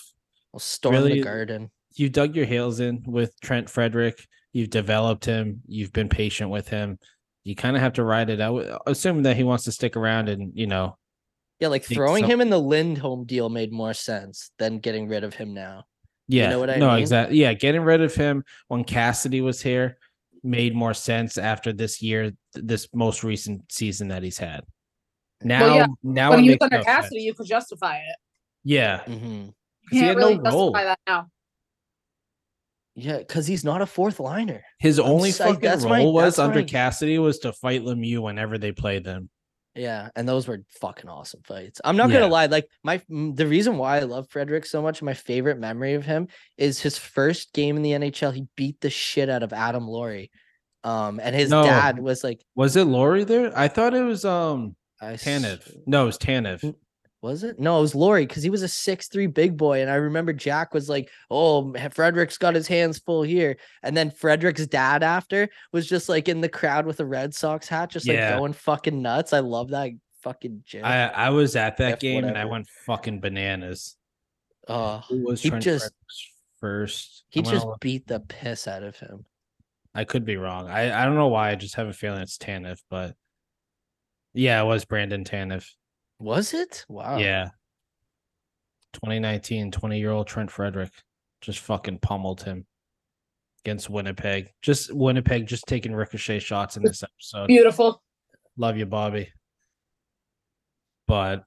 [0.53, 4.25] I'll storm Really- the garden you dug your heels in with Trent Frederic.
[4.53, 5.61] You've developed him.
[5.67, 6.97] You've been patient with him.
[7.43, 10.29] You kind of have to ride it out, assuming that he wants to stick around
[10.29, 10.97] and you know.
[11.59, 15.23] yeah like throwing some- him in the lindholm deal made more sense than getting rid
[15.23, 15.83] of him now
[16.27, 16.99] Yeah, know what I no, mean?
[16.99, 17.37] exactly.
[17.37, 19.97] Yeah, getting rid of him when Cassidy was here
[20.43, 24.61] made more sense after this year, this most recent season that he's had.
[25.43, 27.25] Now, yeah, now when it he was under no Cassidy, sense.
[27.25, 28.15] you could justify it.
[28.63, 29.53] Yeah, hmm 'cause
[29.91, 30.71] he Can't really no role.
[30.71, 31.27] justify that now.
[32.99, 36.23] Yeah because he's not a fourth liner His only s- like, fucking that's role my-
[36.25, 39.29] was under Cassidy was to fight Lemieux whenever they played them.
[39.75, 41.79] Yeah, and those were fucking awesome fights.
[41.85, 45.13] I'm not gonna lie, like my the reason why I love Frederic so much, my
[45.13, 46.27] favorite memory of him
[46.57, 48.33] is his first game in the NHL.
[48.33, 50.31] He beat the shit out of Adam Lowry,
[50.83, 51.63] um, and his No.
[51.63, 53.57] dad was like, Was it Lowry there?
[53.57, 55.71] I thought it was um I s- Tanev.
[55.85, 56.75] No, it was Tanev.
[57.21, 57.59] Was it?
[57.59, 60.31] No, it was Lowry because he was a six three big boy, and I remember
[60.31, 65.49] Jack was like, "Oh, Frederic's got his hands full here," and then Frederic's dad after
[65.73, 69.01] was just like in the crowd with a Red Sox hat, just like going fucking
[69.01, 69.33] nuts.
[69.33, 69.91] I love that
[70.23, 70.85] fucking gif.
[70.85, 73.97] I I was at that F game and I went fucking bananas.
[74.69, 75.91] oh, Who was He just-
[76.61, 77.25] first?
[77.29, 79.25] he just look- beat the piss out of him.
[79.93, 80.69] I could be wrong.
[80.69, 81.49] I, I don't know why.
[81.51, 83.15] I just have a feeling it's Tanev, but
[84.33, 85.67] yeah, it was Brandon Tanev.
[86.19, 86.85] Was it?
[86.89, 87.17] Wow.
[87.17, 87.49] Yeah.
[88.93, 90.91] 2019, 20 year old Trent Frederic
[91.41, 92.65] just fucking pummeled him
[93.63, 94.49] against Winnipeg.
[94.61, 97.47] Just Winnipeg just taking ricochet shots in this episode.
[97.47, 98.01] Beautiful.
[98.57, 99.31] Love you, Bobby.
[101.07, 101.43] But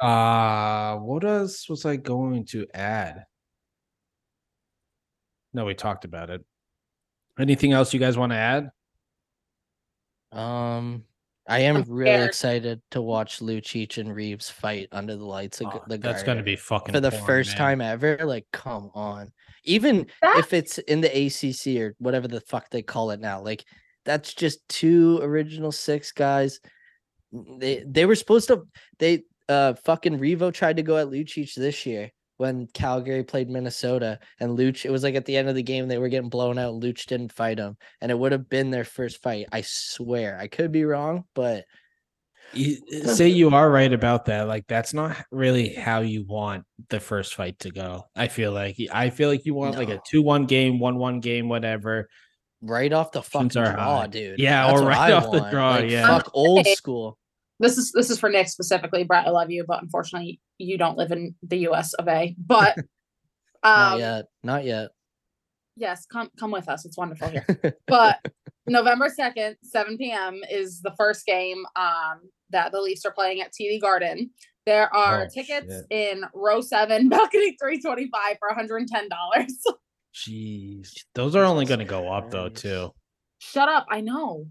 [0.00, 3.24] uh what else was I going to add?
[5.54, 6.44] No, we talked about it.
[7.38, 8.70] Anything else you guys want to add?
[10.32, 11.04] Um,
[11.48, 12.28] I am I'm really scared.
[12.28, 16.38] excited to watch Lucic and Reaves fight under the lights of Oh, the that's going
[16.38, 17.56] to be fucking for the porn, first man.
[17.58, 18.16] time ever.
[18.22, 19.32] Like, come on.
[19.64, 23.40] Even That- if it's in the ACC or whatever the fuck they call it now,
[23.42, 23.64] like
[24.04, 26.60] that's just two original six guys.
[27.32, 28.62] They they were supposed to
[28.98, 32.10] they uh fucking Reavo tried to go at Lucic this year
[32.42, 35.86] when Calgary played Minnesota and Luch it was like at the end of the game
[35.88, 36.74] they were getting blown out.
[36.74, 39.46] Luch didn't fight him and it would have been their first fight.
[39.52, 40.36] I swear.
[40.38, 41.64] I could be wrong, but
[42.52, 42.76] You,
[43.06, 44.48] say you are right about that.
[44.48, 48.04] Like that's not really how you want the first fight to go.
[48.16, 52.08] I feel like I feel like you want like a two-one game, one-one game, whatever.
[52.60, 54.06] right off the fucking draw, high.
[54.08, 54.38] dude.
[54.38, 56.06] Yeah, That's or right I off the draw, Like, yeah.
[56.06, 57.18] Fuck old school.
[57.62, 59.26] This is this is for Nick specifically, Brett.
[59.26, 61.94] I love you, but unfortunately, you don't live in the U.S.
[61.94, 62.34] of A.
[62.38, 62.76] But
[63.64, 64.24] Not um, yet.
[64.42, 64.90] Not yet.
[65.76, 66.84] yes, come come with us.
[66.84, 67.46] It's wonderful here.
[67.86, 68.18] but
[68.66, 70.40] November 2nd, 7 p.m.
[70.50, 74.30] is the first game um, that the Leafs are playing at TD Garden.
[74.66, 75.86] There are Oh, tickets shit.
[75.90, 79.08] in row seven, balcony 325 for $110.
[80.14, 80.88] Jeez.
[81.14, 82.90] Those are only going to go up though, too.
[83.38, 83.86] Shut up.
[83.90, 84.46] I know.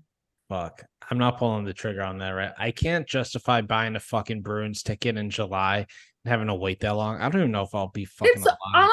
[0.52, 0.84] Fuck.
[1.10, 2.52] I'm not pulling the trigger on that, right?
[2.58, 5.88] I can't justify buying a fucking Bruins ticket in July and
[6.30, 7.22] having to wait that long.
[7.22, 8.58] I don't even know if I'll be fucking It's alive.
[8.76, 8.90] on.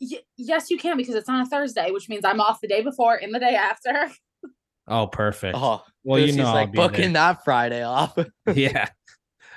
[0.00, 2.80] Y- yes, you can because it's on a Thursday, which means I'm off the day
[2.80, 4.10] before and the day after.
[4.88, 5.58] oh, perfect.
[5.60, 6.88] Oh, well, you know, I'll like be there.
[6.88, 8.18] booking that Friday off.
[8.54, 8.88] yeah.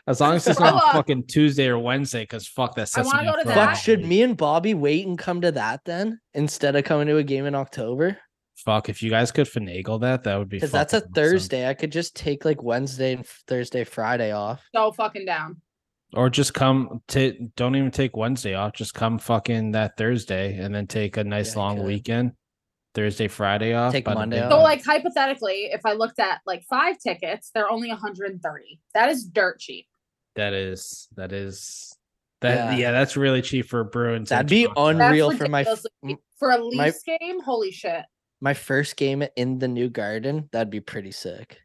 [0.06, 2.90] As long as it's not fucking Tuesday or Wednesday, because fuck that.
[2.90, 3.76] sets wanna go to for that.
[3.76, 7.16] Fuck, should me and Bobby wait and come to that then instead of coming to
[7.16, 8.18] a game in October?
[8.66, 10.58] Fuck, if you guys could finagle that, that would be.
[10.58, 11.12] Because that's a awesome.
[11.14, 11.68] Thursday.
[11.68, 14.64] I could just take like Wednesday and Thursday, Friday off.
[14.76, 15.62] So fucking down.
[16.14, 17.50] Or just come to.
[17.56, 18.74] Don't even take Wednesday off.
[18.74, 22.32] Just come fucking that Thursday, and then take a nice Yeah, long weekend.
[22.96, 23.92] Thursday, Friday off.
[23.94, 24.46] Take bada Monday bing.
[24.46, 24.52] off.
[24.52, 28.80] So, like, hypothetically, if I looked at like five tickets, they're only 130.
[28.96, 29.86] That is dirt cheap.
[30.36, 31.96] That is that is
[32.42, 32.76] that Yeah.
[32.78, 34.32] yeah, that's really cheap for Bruins.
[34.32, 36.20] in That'd be unreal for my ridiculously f- cheap.
[36.40, 37.40] for a my- Leafs game.
[37.42, 38.04] Holy shit!
[38.42, 40.50] My first game in the new garden.
[40.52, 41.60] That'd be pretty sick.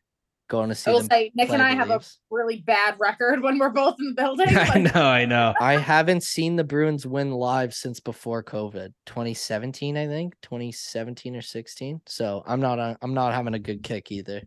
[0.49, 1.09] going to see I will them.
[1.11, 4.15] say Nick and I the have a really bad record when we're both in the
[4.23, 4.49] building.
[4.57, 5.55] I know, I know.
[5.61, 11.43] I haven't seen the Bruins win live since before COVID, 2017, I think, 2017 or
[11.43, 12.01] 16.
[12.07, 14.43] So I'm not on, I'm not having a good kick either.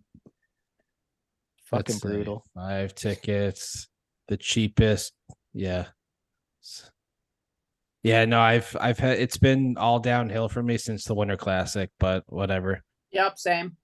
[1.65, 2.45] Fucking Let's brutal.
[2.55, 3.87] Five tickets,
[4.27, 5.13] the cheapest.
[5.53, 5.87] Yeah.
[8.03, 11.89] Yeah, no, I've I've had it's been all downhill for me since the Winter Classic,
[11.99, 12.83] but whatever.
[13.11, 13.77] Yep, same.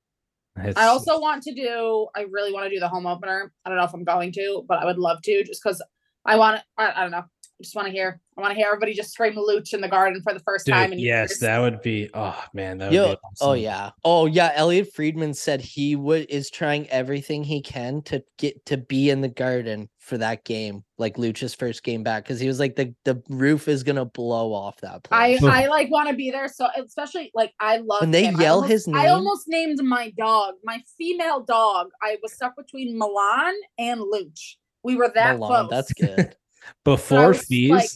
[0.58, 2.08] It's, I also want to do.
[2.16, 3.52] I really want to do the home opener.
[3.66, 5.84] I don't know if I'm going to, but I would love to, just because
[6.26, 6.62] I want.
[6.78, 7.24] I, I don't know.
[7.64, 8.20] I just want to hear.
[8.38, 10.74] I want to hear everybody just scream "Luch" in the garden for the first Dude,
[10.74, 10.92] time.
[10.92, 11.40] in yes, years.
[11.40, 13.92] that would be oh man, that would Yo, be oh yeah.
[14.04, 14.52] Oh yeah.
[14.56, 19.22] Elliot Friedman said he would is trying everything he can to get to be in
[19.22, 22.94] the garden for that game, like Lucha's first game back, because he was like the
[23.06, 25.44] the roof is gonna blow off that I place.
[25.44, 26.50] I I like want to be there.
[26.50, 28.38] So especially like I love When they him.
[28.40, 28.98] I yell almost- his name.
[28.98, 31.88] I almost named my dog, my female dog.
[32.02, 34.56] I was stuck between Milan and Luch.
[34.84, 35.70] We were that Milan, close.
[35.70, 36.36] that's good.
[36.84, 37.90] Before was fees, like-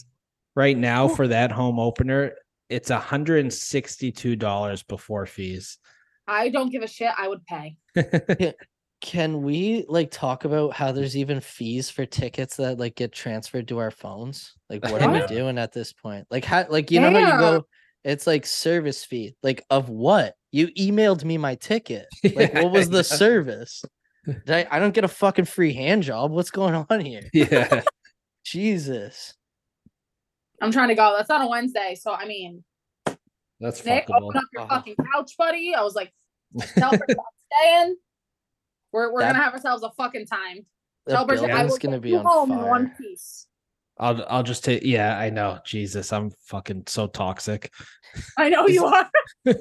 [0.54, 1.14] right now Ooh.
[1.14, 2.32] for that home opener,
[2.68, 5.78] it's hundred and sixty-two dollars before fees.
[6.26, 7.10] I don't give a shit.
[7.16, 7.76] I would pay.
[9.00, 13.68] Can we like talk about how there's even fees for tickets that like get transferred
[13.68, 14.54] to our phones?
[14.68, 16.26] Like what are we doing at this point?
[16.30, 17.66] Like how like you know how you go
[18.04, 19.34] it's like service fee.
[19.42, 20.34] Like of what?
[20.50, 22.06] You emailed me my ticket.
[22.24, 23.02] Like Yeah, what was the know.
[23.02, 23.84] service?
[24.48, 26.32] I, I don't get a fucking free hand job.
[26.32, 27.22] What's going on here?
[27.32, 27.82] yeah.
[28.50, 29.34] Jesus.
[30.60, 31.14] I'm trying to go.
[31.16, 31.96] That's on a Wednesday.
[32.00, 32.64] So I mean,
[33.60, 34.28] That's Nick, fuckable.
[34.28, 34.68] open up your Oh.
[34.68, 35.74] fucking couch, buddy.
[35.74, 36.12] I was like,
[36.76, 37.96] tell her to stop staying.
[38.92, 40.66] We're we're That- gonna have ourselves a fucking time.
[41.06, 43.46] The Tell Bridget I building's will gonna be on home in one piece.
[44.00, 45.58] I'll I'll just take yeah, I know.
[45.64, 47.72] Jesus, I'm fucking so toxic.
[48.36, 49.10] I know you are.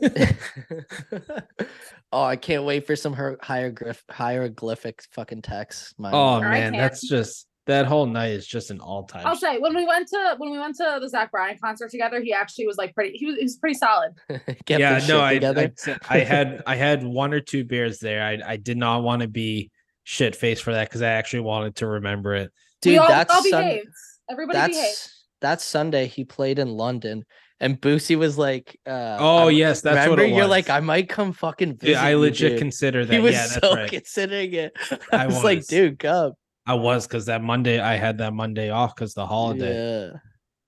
[2.11, 5.95] oh, I can't wait for some her- hieroglyph hieroglyphic fucking text.
[5.97, 9.25] My Oh man, that's just that whole night is just an all-time.
[9.25, 12.19] I'll say when we went to when we went to the Zach Bryan concert together,
[12.21, 13.17] he actually was like pretty.
[13.17, 14.13] He was, he was pretty solid.
[14.67, 15.33] Yeah, no, I.
[15.43, 15.71] I
[16.09, 18.23] I had I had one or two beers there.
[18.23, 19.71] I I did not want to be
[20.03, 22.51] shit faced for that because I actually wanted to remember it.
[22.85, 23.81] we Dude, all, that's all Sun-
[24.29, 24.75] Everybody behaved.
[24.77, 26.07] that's that's Sunday.
[26.07, 27.25] He played in London,
[27.59, 30.37] and Boosie was like, uh, Oh I'm- yes, that's remember what it was.
[30.37, 31.91] you're like, I might come fucking visit.
[31.93, 33.13] Yeah, I legit dude." consider that.
[33.13, 33.89] He was yeah, that's so right.
[33.89, 34.73] considering it.
[35.11, 36.33] I, I was, like, dude, come.
[36.67, 40.11] I was because that Monday I had that Monday off because the holiday.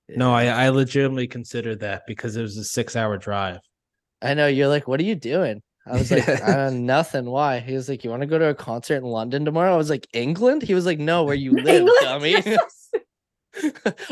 [0.08, 0.16] Yeah.
[0.18, 3.60] No, I I legitimately considered that because it was a six-hour drive.
[4.22, 4.48] I know.
[4.48, 5.62] You're like, what are you doing?
[5.86, 7.26] I was like, uh, nothing.
[7.26, 7.60] Why?
[7.60, 9.74] He was like, you want to go to a concert in London tomorrow?
[9.74, 10.62] I was like, England?
[10.64, 12.32] He was like, no, where you live, dummy.
[12.32, 12.58] you're so
[12.94, 13.06] sick.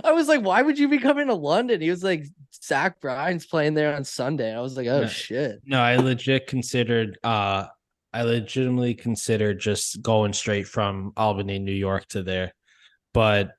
[0.04, 1.82] I was like, why would you be coming to London?
[1.82, 2.26] He was like,
[2.64, 4.54] Zach Bryan's playing there on Sunday.
[4.56, 5.08] I was like, oh Yeah.
[5.08, 5.60] shit.
[5.66, 7.68] No, I legit considered uh
[8.14, 12.54] I legitimately considered just going straight from Albany, New York to there,
[13.14, 13.52] but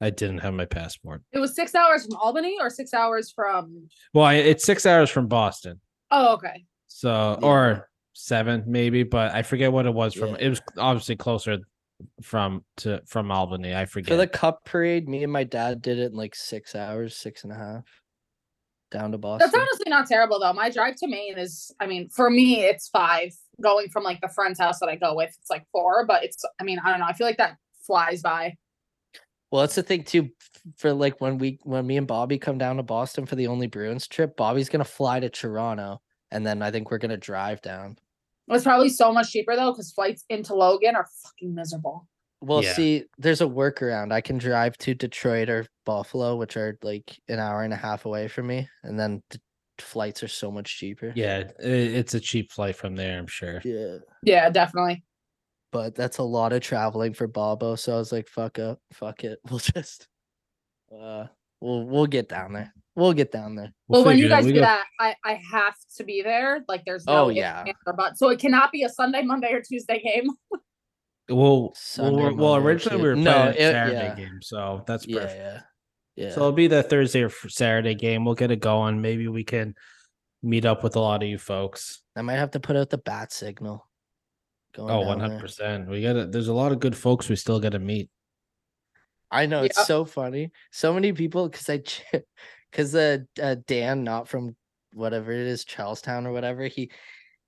[0.00, 1.22] I didn't have my passport.
[1.32, 3.88] It was six hours from Albany or six hours from.
[4.14, 6.64] Well, I, it's six hours from Boston, Oh, okay.
[6.86, 7.46] so Yeah.
[7.46, 10.30] or seven maybe, but I forget what it was from.
[10.30, 10.36] Yeah.
[10.40, 11.58] It was obviously closer
[12.22, 13.74] from to from Albany.
[13.74, 14.08] I forget.
[14.08, 17.44] For the cup parade, me and my dad did it in like six hours, six
[17.44, 17.84] and a half,
[18.90, 19.50] down to Boston.
[19.52, 20.54] That's honestly not terrible though.
[20.54, 23.32] My drive to Maine is, I mean, for me, it's five.
[23.60, 26.06] Going from like the friend's house that I go with, it's like four.
[26.06, 27.06] But it's, I mean, I don't know.
[27.06, 27.56] I feel like that
[27.86, 28.56] flies by.
[29.50, 30.30] Well, that's the thing too.
[30.76, 33.66] For like when we when me and Bobby come down to Boston for the only
[33.66, 36.00] Bruins trip, Bobby's gonna fly to Toronto,
[36.30, 37.96] and then I think we're gonna drive down.
[38.48, 42.06] It's probably so much cheaper though, because flights into Logan are fucking miserable.
[42.42, 42.72] Well, Yeah.
[42.72, 44.12] see, there's a workaround.
[44.12, 48.06] I can drive to Detroit or Buffalo, which are like an hour and a half
[48.06, 49.40] away from me, and then the
[49.82, 51.12] flights are so much cheaper.
[51.16, 53.18] yeah, i it's a cheap flight from there.
[53.18, 53.60] I'm sure.
[53.64, 53.98] Yeah.
[54.22, 55.04] Yeah, definitely.
[55.72, 57.76] But that's a lot of traveling for Bobo.
[57.76, 59.38] So I was like, fuck up, fuck it.
[59.50, 60.08] We'll just
[60.92, 61.26] uh
[61.60, 62.72] we'll we'll get down there.
[62.96, 63.72] We'll get down there.
[63.86, 64.36] Well, when you figure it out.
[64.38, 66.64] guys We do got- that, I I have to be there.
[66.68, 67.60] Like, there's no Oh, ifs, yeah.
[67.66, 68.18] ands, or buts.
[68.18, 70.30] So it cannot be a Sunday, Monday, or Tuesday game.
[71.28, 73.30] Well, well, Sunday, we're- well, Monday, originally we were Tuesday.
[73.30, 74.14] playing No, a it- Saturday yeah.
[74.16, 75.38] game, so that's Yeah, perfect.
[75.38, 75.60] yeah.
[76.16, 76.30] Yeah.
[76.30, 78.24] So it'll be the Thursday or Saturday game.
[78.24, 79.00] We'll get it going.
[79.00, 79.74] Maybe we can
[80.42, 82.02] meet up with a lot of you folks.
[82.16, 83.86] I might have to put out the bat signal.
[84.74, 85.40] Going Oh, down 100 there.
[85.40, 85.88] percent.
[85.88, 88.10] We got to There's a lot of good folks we still got to meet.
[89.30, 90.50] I know it's so funny.
[90.72, 91.82] So many people because I
[92.70, 94.56] because uh, uh Dan not from
[94.92, 96.90] whatever it is Charlestown or whatever he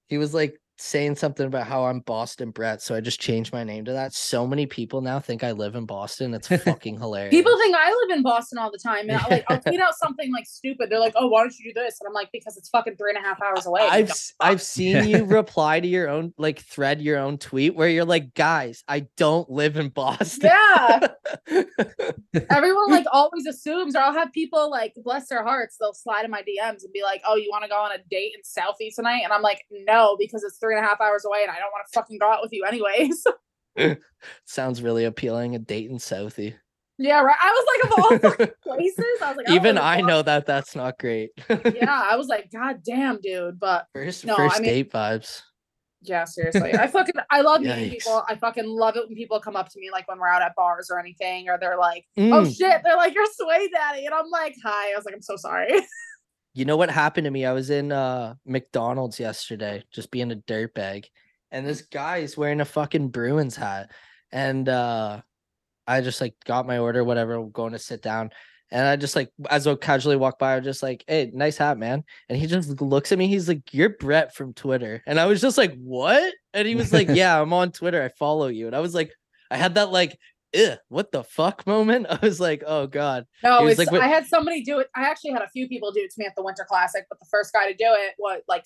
[0.09, 3.65] he was like saying something about how I'm Boston Brett, so I just changed my
[3.65, 4.13] name to that.
[4.13, 6.35] So many people now think I live in Boston.
[6.35, 7.31] It's fucking hilarious.
[7.31, 9.95] People think I live in Boston all the time, and I, like I'll tweet out
[9.95, 10.91] something like stupid.
[10.91, 13.13] They're like, "Oh, why don't you do this?" And I'm like, "Because it's fucking three
[13.15, 17.01] and a half hours away." I've I've seen you reply to your own like thread
[17.01, 20.51] your own tweet where you're like, guys, I don't live in Boston.
[20.51, 21.09] yeah.
[22.51, 26.31] Everyone like always assumes, or I'll have people like bless their hearts, they'll slide in
[26.31, 28.95] my DMs and be like, "Oh, you want to go on a date in Southie
[28.95, 31.55] tonight?" And I'm like, "No, because it's three and a half hours away, and I
[31.59, 33.25] don't want to fucking go out with you anyways."
[34.47, 35.55] Sounds really appealing.
[35.55, 36.55] A date in Southie.
[36.99, 37.37] yeah, right.
[37.43, 40.99] I was like, of all places, I was like, Even I know that that's not
[40.99, 41.31] great.
[41.49, 43.59] Yeah, I was like, God damn, dude.
[43.59, 45.43] But First No, first I mean- date vibes.
[46.03, 48.23] yeah, seriously, I fucking I love meeting people.
[48.29, 50.55] I fucking love it when people come up to me like when we're out at
[50.55, 52.57] bars or anything, or they're like, "Oh Mm.
[52.57, 55.37] shit," they're like, "You're Sway Daddy," and I'm like, "Hi." I was like, "I'm so
[55.37, 55.71] sorry."
[56.55, 57.47] You know what happened to me?
[57.47, 61.07] I was in uh McDonald's yesterday, just being a dirtbag,
[61.51, 63.91] and this guy is wearing a fucking Bruins hat,
[64.31, 65.23] and uh
[65.87, 68.31] I just like got my order, whatever, going to sit down,
[68.71, 71.79] and I just like as I casually walk by, I'm just like, "Hey, nice hat,
[71.79, 75.27] man," and he just looks at me, he's like, "You're Brett from Twitter," and I
[75.27, 78.67] was just like, "What?" And he was like, "Yeah, I'm on Twitter, I follow you,"
[78.67, 79.13] and I was like,
[79.51, 80.19] I had that like.
[80.55, 82.07] Ugh, what the fuck moment?
[82.09, 83.27] I was like, oh god.
[83.43, 84.89] No, He was it's, like, I had somebody do it.
[84.95, 87.19] I actually had a few people do it to me at the Winter Classic, but
[87.19, 88.65] the first guy to do it was like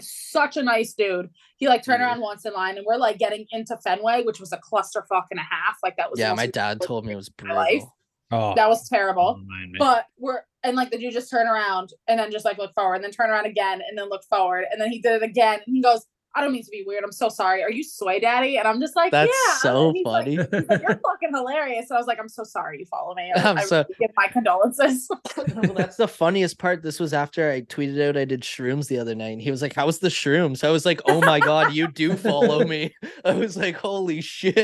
[0.00, 1.30] such a nice dude.
[1.56, 2.06] He like turned mm.
[2.06, 5.40] around once in line, and we're like getting into Fenway, which was a clusterfuck and
[5.40, 5.76] a half.
[5.82, 7.70] Like that was Yeah, my dad told me it was in life.
[7.70, 7.96] brutal.
[8.32, 9.34] Oh, That was terrible.
[9.34, 9.78] don't mind me.
[9.78, 12.96] But we're and like the dude just turn around and then just like look forward
[12.96, 15.60] and then turn around again and then look forward and then he did it again
[15.66, 17.02] and he goes, I don't mean to be weird.
[17.02, 17.62] I'm so sorry.
[17.64, 18.56] Are you Sway Daddy?
[18.56, 19.54] And I'm just like, That's yeah.
[19.56, 20.36] so And he's like- funny.
[20.36, 21.90] he's like, You're fucking hilarious.
[21.90, 23.32] And I was like, I'm so sorry you follow me.
[23.36, 25.08] I, I'm I so- really give my condolences.
[25.36, 26.82] well, that's the funniest part.
[26.82, 29.30] This was after I tweeted out I did shrooms the other night.
[29.32, 30.62] And he was like, "How was the shrooms?
[30.62, 32.94] I was like, Oh my god, you do follow me.
[33.24, 34.54] I was like, Holy shit.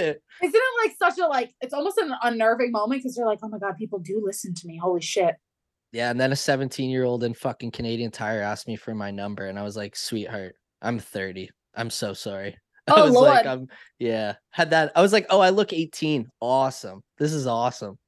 [0.43, 1.53] Isn't it like such a like?
[1.61, 4.67] It's almost an unnerving moment because you're like, oh my god, people do listen to
[4.69, 4.79] me.
[4.81, 5.35] Holy shit.
[5.93, 9.11] Yeah, and then a 17 year old in fucking Canadian Tire asked me for my
[9.11, 11.49] number, and I was like, Sweetheart, I'm 30.
[11.77, 12.57] I'm so sorry.
[12.89, 13.47] I Oh, was like, Lord.
[13.47, 14.35] I'm yeah.
[14.51, 14.93] Had that.
[14.97, 16.29] I was like, Oh, I look 18.
[16.41, 17.03] Awesome.
[17.19, 17.99] This is awesome.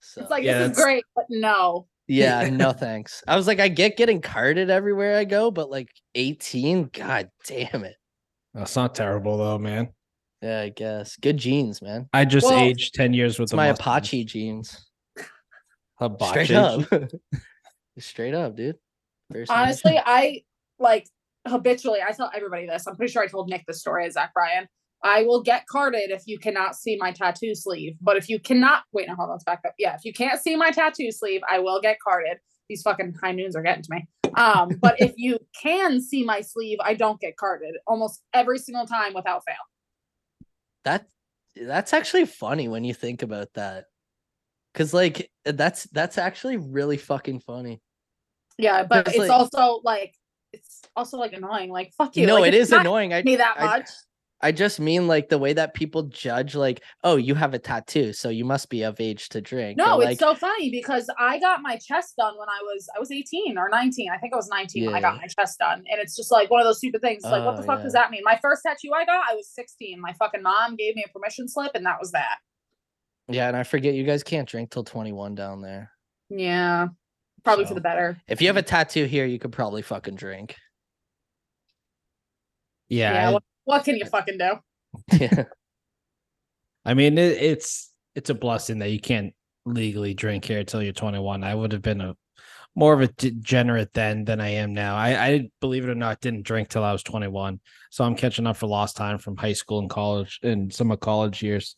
[0.00, 1.86] So It's like Yeah, this is great, but no.
[2.08, 3.22] yeah, no thanks.
[3.28, 7.84] I was like, I get getting carded everywhere I go, but like 18, god damn
[7.84, 7.96] it.
[8.54, 9.88] That's not terrible though, man.
[10.42, 11.16] Yeah, I guess.
[11.16, 12.08] Good genes, man.
[12.12, 13.80] I just Well, aged ten years with my mustache.
[13.86, 14.86] Apache genes.
[16.00, 16.44] Hibachi.
[16.44, 17.10] Straight up.
[17.98, 18.76] Straight up, dude.
[19.32, 19.58] First name.
[19.58, 20.42] Honestly, I
[20.78, 21.08] like
[21.46, 22.00] habitually.
[22.06, 22.86] I tell everybody this.
[22.86, 24.66] I'm pretty sure I told Nick the story as Zach Bryan.
[25.02, 27.94] I will get carded if you cannot see my tattoo sleeve.
[28.00, 29.74] But if you cannot, wait, no, hold on, let's back up.
[29.78, 32.38] Yeah, if you can't see my tattoo sleeve, I will get carded.
[32.70, 34.08] These fucking high noons are getting to me.
[34.34, 38.86] Um, but if you can see my sleeve, I don't get carded almost every single
[38.86, 39.56] time without fail.
[40.84, 41.06] that
[41.56, 43.84] that's actually funny when you think about that.
[44.74, 47.80] Cause like that's that's actually really fucking funny.
[48.58, 50.14] Yeah, but It's it's like- also like
[50.54, 51.70] it's also like annoying.
[51.70, 52.26] Like fuck you.
[52.26, 53.12] no, like, it's annoying.
[53.12, 53.88] I Me that I- much.
[54.40, 58.12] I just mean like the way that people judge, like, oh, you have a tattoo,
[58.12, 59.78] so you must be of age to drink.
[59.78, 62.98] No, or, it's so funny because I got my chest done when I was I
[62.98, 64.10] was 18 or 19.
[64.12, 65.78] I think I was 19 when I got my chest done.
[65.90, 67.22] And it's just like one of those stupid things.
[67.24, 67.84] It's like, what the Oh, fuck yeah.
[67.84, 68.20] does that mean?
[68.22, 69.98] My first tattoo I got, I was 16.
[69.98, 72.36] My fucking mom gave me a permission slip, and that was that.
[73.28, 75.90] yeah, and I forget you guys can't drink till 21 down there.
[76.28, 76.88] Yeah.
[77.44, 78.16] Probably for the better.
[78.26, 80.56] If you have a tattoo here, you could probably fucking drink.
[82.88, 83.28] Yeah, Yeah.
[83.28, 84.52] I- what, what can you fucking do?
[85.20, 85.44] yeah.
[86.86, 89.32] I mean, it, it's it's a blessing that you can't
[89.64, 91.42] legally drink here until you're 21.
[91.42, 92.14] I would have been a
[92.76, 94.96] more of a degenerate then than I am now.
[94.96, 97.60] I, I believe it or not didn't drink till I was 21,
[97.90, 101.00] so I'm catching up for lost time from high school and college and some of
[101.00, 101.76] college years.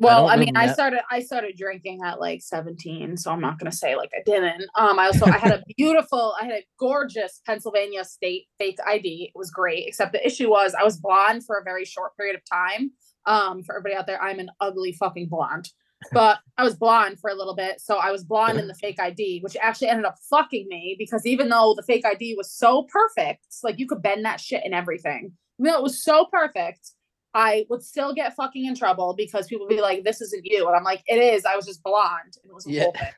[0.00, 3.58] Well, don't I, mean, I started I started drinking at like 17, so I'm not
[3.58, 4.64] gonna say like I didn't.
[4.74, 9.30] Um, I also I had a beautiful, I had a gorgeous Pennsylvania state fake ID.
[9.34, 12.34] It was great, except the issue was I was blonde for a very short period
[12.34, 12.92] of time.
[13.26, 15.68] Um, for everybody out there, I'm an ugly fucking blonde.
[16.12, 18.98] But I was blonde for a little bit, so I was blonde in the fake
[18.98, 22.86] ID, which actually ended up fucking me because even though the fake ID was so
[22.90, 26.92] perfect, like you could bend that shit and everything, even though it was so perfect,
[27.34, 30.66] I would still get fucking in trouble because people would be like, "This isn't you,"
[30.66, 31.44] and I'm like, "It is.
[31.44, 32.86] I was just blonde." And it was Yeah.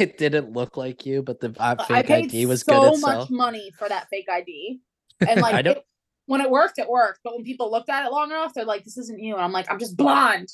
[0.00, 3.30] It didn't look like you, but the uh, fake paid ID was so good much
[3.30, 4.80] money for that fake ID,
[5.28, 5.84] and like it-
[6.26, 7.20] when it worked, it worked.
[7.22, 9.52] But when people looked at it long enough, they're like, "This isn't you," and I'm
[9.52, 10.48] like, "I'm just blonde."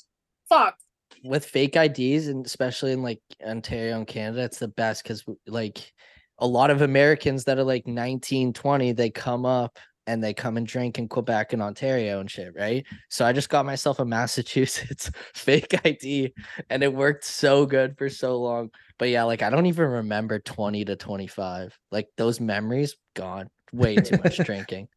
[0.47, 0.75] Fuck.
[1.23, 5.91] with fake IDs and especially in like Ontario and Canada, it's the best because like
[6.37, 10.57] a lot of Americans that are like 19, 20, they come up and they come
[10.57, 12.85] and drink in Quebec and Ontario and shit, right?
[13.09, 16.33] So I just got myself a Massachusetts fake ID
[16.69, 18.71] and it worked so good for so long.
[18.97, 21.77] But yeah, like I don't even remember 20 to 25.
[21.91, 23.49] Like those memories gone.
[23.71, 24.87] Way too much drinking.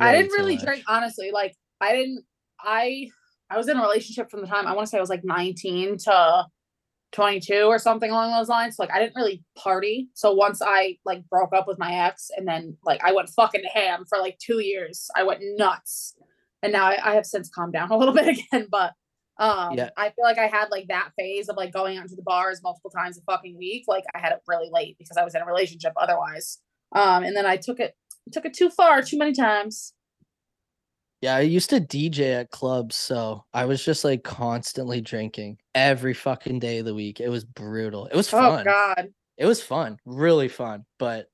[0.00, 0.64] I didn't really much.
[0.64, 1.30] drink honestly.
[1.32, 2.24] Like I didn't
[2.60, 3.08] I
[3.48, 5.24] I was in a relationship from the time I want to say I was like
[5.24, 6.46] 19 to
[7.12, 8.76] 22 or something along those lines.
[8.78, 10.08] Like I didn't really party.
[10.14, 13.64] So once I like broke up with my ex and then like I went fucking
[13.72, 15.08] ham for like two years.
[15.16, 16.14] I went nuts.
[16.62, 18.68] And now I, I have since calmed down a little bit again.
[18.70, 18.92] But
[19.38, 19.90] um Yeah.
[19.96, 22.60] I feel like I had like that phase of like going out to the bars
[22.62, 23.84] multiple times a fucking week.
[23.86, 26.58] Like I had it really late because I was in a relationship otherwise.
[26.94, 27.94] Um and then I took it
[28.32, 29.92] took it too far too many times.
[31.22, 36.12] Yeah, I used to DJ at clubs, so I was just like constantly drinking every
[36.12, 37.20] fucking day of the week.
[37.20, 38.06] It was brutal.
[38.06, 38.60] It was oh, fun.
[38.60, 39.08] Oh god.
[39.38, 40.84] It was fun, really fun.
[40.98, 41.26] But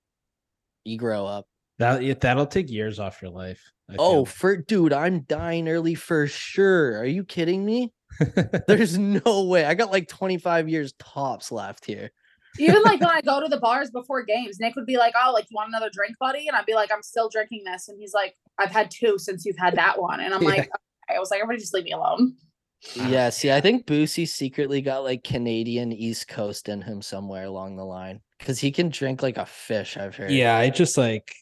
[0.85, 1.47] you grow up.
[1.79, 3.61] That that'll take years off your life.
[3.91, 4.27] I Oh, feel.
[4.27, 6.99] for dude, I'm dying early for sure.
[6.99, 7.93] Are you kidding me?
[8.69, 9.65] There's no way.
[9.65, 12.11] I got like 25 years tops left here.
[12.59, 15.33] Even like when I go to the bars before games, Nick would be like, "Oh,
[15.33, 17.99] like you want another drink, buddy?" And I'd be like, "I'm still drinking this," and
[17.99, 20.49] he's like, "I've had two since you've had that one," and I'm Yeah.
[20.49, 21.16] like, okay.
[21.16, 22.35] "I was like, everybody just leave me alone."
[22.97, 27.77] Yeah, see, I think Boosie secretly got like Canadian East Coast in him somewhere along
[27.77, 29.97] the line because he can drink like a fish.
[29.97, 30.33] I've heard.
[30.33, 31.33] yeah, I just like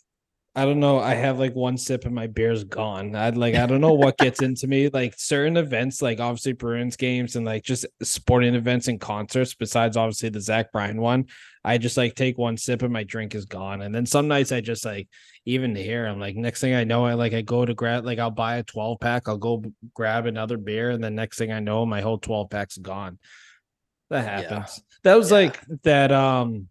[0.57, 0.99] I don't know.
[0.99, 3.15] I have like one sip and my beer's gone.
[3.15, 4.89] I'd like I don't know what gets into me.
[4.89, 9.97] Like certain events, like obviously Bruins games and like just sporting events and concerts, besides
[9.97, 11.27] obviously the Zach Bryan one.
[11.65, 13.83] I just like take one sip and my drink is gone.
[13.83, 15.09] And then some nights I just like
[15.45, 18.19] even here, I'm like, next thing I know, I like I go to grab like
[18.19, 19.63] I'll buy a 12 pack, I'll go
[19.95, 23.21] grab another beer, and then next thing I know, my whole 12 pack's gone.
[24.09, 24.49] That Yeah.
[24.49, 24.83] happens.
[25.05, 25.37] That was Yeah.
[25.37, 26.67] like that um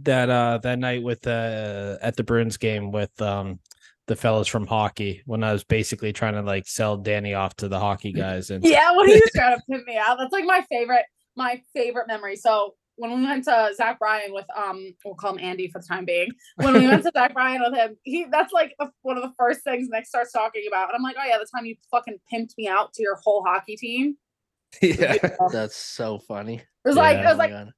[0.00, 3.58] that uh that night with uh at the Bruins game with um
[4.08, 7.68] the fellas from hockey when I was basically trying to like sell Danny off to
[7.68, 10.44] the hockey guys and Yeah, when he was trying to pimp me out, that's like
[10.44, 11.04] my favorite,
[11.36, 12.34] my favorite memory.
[12.36, 15.86] So when we went to Zach Bryan with um, we'll call him Andy for the
[15.86, 16.28] time being.
[16.56, 19.32] When we went to Zach Bryan with him, he that's like the, one of the
[19.38, 22.18] first things Nick starts talking about, and I'm like, oh yeah, the time you fucking
[22.32, 24.16] pimped me out to your whole hockey team.
[24.82, 25.16] yeah.
[25.52, 26.54] That's so funny.
[26.56, 27.72] It was like, it was Oh my like God.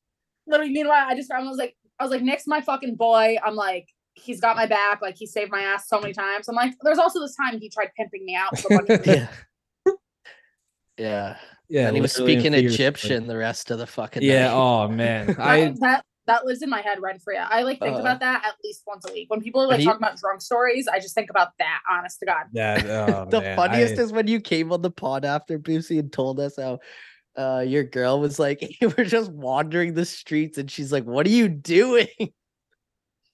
[0.46, 3.54] literally meanwhile i just i was like i was like nick's my fucking boy i'm
[3.54, 6.74] like he's got my back like he saved my ass so many times i'm like
[6.82, 9.26] there's also this time he tried pimping me out to a bunch of yeah.
[10.96, 11.36] Yeah.
[11.68, 11.88] Yeah.
[11.88, 12.74] and he was speaking figuratively.
[12.74, 14.54] Egyptian the rest of the fucking Yeah, night.
[14.54, 15.26] oh man.
[15.38, 18.20] that, I that that lives in my head rent free i like think Uh, about
[18.20, 20.40] that at least once a week when people are like and he- talking about drunk
[20.40, 24.02] stories i just think about that honest to god that oh, the man, funniest I-
[24.02, 26.78] is when you came on the pod after Boosie and told us how
[27.36, 31.26] uh your girl was like you were just wandering the streets and she's like, What
[31.26, 32.08] are you doing?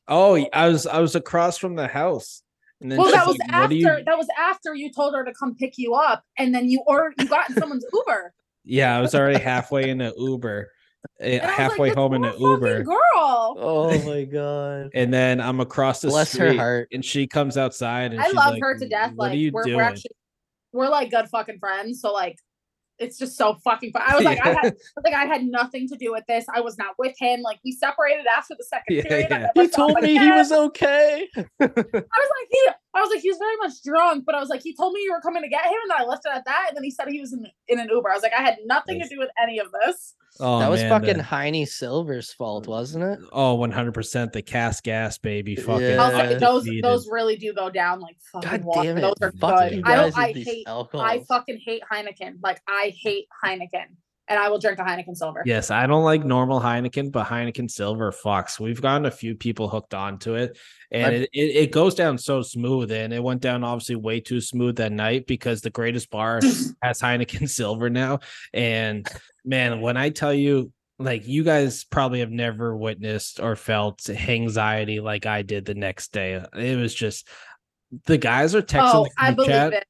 [0.08, 2.42] Oh, I was I was across from the house.
[2.80, 5.32] And then well that was like, after you-" that was after you told her to
[5.38, 8.32] come pick you up and then you or you got in someone's uber
[8.64, 10.68] Yeah, I was already halfway in an Uber.
[11.20, 12.82] eh, and halfway like, home in an Uber.
[12.82, 12.96] girl
[13.58, 14.90] Oh my god.
[14.94, 16.88] And then I'm across the Bless her street heart.
[16.92, 19.12] and she comes outside and I she's love like, her to death.
[19.14, 19.76] What Like are you we're, doing?
[19.76, 20.10] we're actually
[20.72, 22.00] we're like good fucking friends.
[22.00, 22.36] So like
[23.00, 24.02] it's just so fucking fun.
[24.06, 26.44] I was like, I had like I had nothing to do with this.
[26.54, 27.40] I was not with him.
[27.40, 29.28] Like we separated after the second Yeah, period.
[29.30, 29.48] Yeah.
[29.54, 31.26] He told him me he was okay.
[31.36, 34.48] I was like, he I was like, he was very much drunk, but I was
[34.48, 36.32] like, he told me you were coming to get him, and then I left it
[36.34, 36.66] at that.
[36.68, 38.10] And then he said he was in, in an Uber.
[38.10, 40.14] I was like, I had nothing to do with any of this.
[40.40, 43.20] oh, that was man, fucking the- Heine Silver's fault, wasn't it?
[43.32, 46.08] oh 100% the cast gas baby fucking Yeah.
[46.08, 46.84] Like, those defeated.
[46.84, 49.00] those really do go down like fucking God damn it.
[49.02, 49.82] Those are Fuck good.
[49.84, 52.38] I don't I with these hate I fucking hate Heineken.
[52.42, 53.96] Like I hate Heineken.
[54.30, 55.42] And I will drink a Heineken silver.
[55.44, 58.60] Yes, I don't like normal Heineken, but Heineken Silver fucks.
[58.60, 60.56] We've gotten a few people hooked onto it,
[60.92, 62.92] and it, it, it goes down so smooth.
[62.92, 66.36] And it went down obviously way too smooth that night because the greatest bar
[66.82, 68.20] has Heineken Silver now.
[68.54, 69.04] And
[69.44, 75.00] man, when I tell you, like you guys probably have never witnessed or felt anxiety
[75.00, 76.40] like I did the next day.
[76.54, 77.26] It was just
[78.06, 79.72] the guys are texting Oh, the I believe chat.
[79.72, 79.84] it.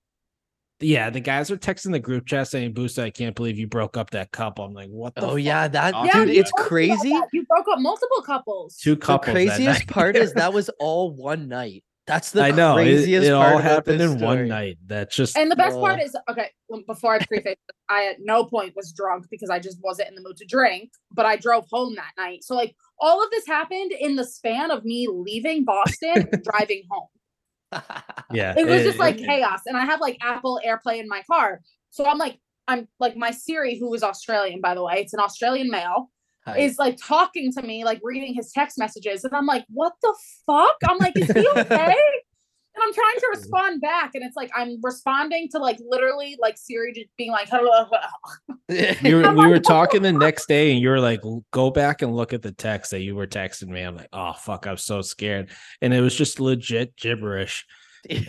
[0.81, 3.97] Yeah, the guys are texting the group chat saying, "Booster, I can't believe you broke
[3.97, 6.51] up that couple." I'm like, "What the Oh fuck yeah, that are Yeah, dude, it's
[6.51, 7.21] told me about crazy.
[7.33, 8.77] You broke up multiple couples.
[8.77, 9.27] two couples.
[9.27, 11.85] that craziest part is that was all one night.
[12.07, 14.79] That's the I know craziest it part all happened this in one night.
[14.87, 16.51] That's just And the best part is okay.
[16.73, 17.55] Um, before I preface,
[17.89, 20.91] I at no point was drunk because I just wasn't in the mood to drink.
[21.13, 24.71] But I drove home that night, so like all of this happened in the span
[24.71, 27.09] of me leaving Boston driving home.
[28.33, 28.55] Yeah.
[28.57, 31.61] It was just it- like chaos, and I have like Apple AirPlay in my car,
[31.91, 32.39] so I'm like,
[32.69, 36.11] I'm like my Siri, who is Australian by the way, it's an Australian male,
[36.47, 36.59] Hi.
[36.59, 40.15] is like talking to me, like reading his text messages, and I'm like, what the
[40.47, 40.77] fuck?
[40.89, 41.97] I'm like, is he okay?
[42.75, 46.57] And I'm trying to respond back, and it's like I'm responding to like literally like
[46.57, 47.87] Siri just being like, "Hello."
[49.03, 51.21] we were, we were talking the next day and you were like
[51.51, 53.83] go back and look at the text that you were texting me.
[53.83, 55.51] I'm like oh fuck i'm so scared.
[55.81, 57.67] And it was just legit gibberish.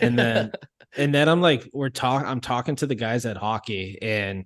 [0.00, 0.52] And then
[0.96, 4.44] and then i'm like we're talking i'm talking to the guys at hockey and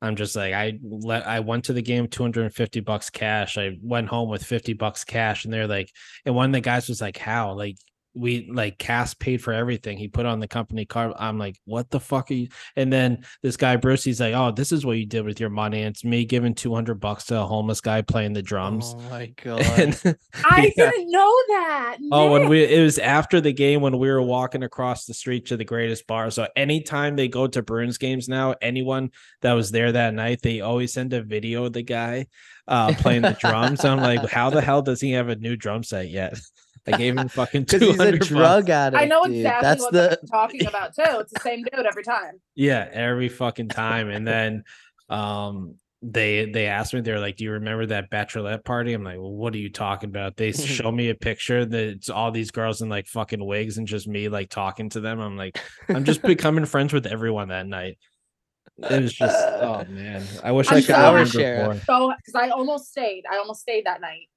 [0.00, 3.58] i'm just like i let i went to the game 250 bucks cash.
[3.58, 5.90] I went home with 50 bucks cash and they're like
[6.24, 7.54] and one of the guys was like how?
[7.54, 7.76] Like
[8.18, 9.96] we like Cass paid for everything.
[9.98, 11.14] He put on the company car.
[11.18, 12.48] I'm like, what the fuck are you?
[12.76, 15.50] And then this guy Bruce, he's like, oh, this is what you did with your
[15.50, 15.80] money.
[15.82, 18.94] And it's me giving 200 bucks to a homeless guy playing the drums.
[18.96, 19.60] Oh my god.
[19.78, 20.90] And I Yeah.
[20.90, 21.98] didn't know that.
[22.10, 25.46] Oh, when we it was after the game when we were walking across the street
[25.46, 26.30] to the greatest bar.
[26.30, 29.10] So anytime they go to Bruins games now, anyone
[29.42, 32.26] that was there that night, they always send a video of the guy
[32.66, 33.84] uh playing the drums.
[33.84, 36.38] I'm like, how the hell does he have a new drum set yet?
[36.92, 38.28] I gave him fucking Because he's a 200 bucks.
[38.28, 39.02] drug addict.
[39.02, 39.36] I know dude.
[39.36, 41.02] exactly That's what the I'm talking about too.
[41.20, 42.40] It's the same dude every time.
[42.54, 44.08] Yeah, every fucking time.
[44.10, 44.64] And then
[45.08, 48.92] um they they asked me, they're like, Do you remember that bachelorette party?
[48.92, 50.36] I'm like, well, what are you talking about?
[50.36, 53.86] They show me a picture that it's all these girls in like fucking wigs and
[53.86, 55.18] just me like talking to them.
[55.20, 55.58] I'm like,
[55.88, 57.98] I'm just becoming friends with everyone that night.
[58.78, 60.22] It was just oh man.
[60.44, 63.24] I wish i I'm could so- remember So because I almost stayed.
[63.28, 64.28] I almost stayed that night.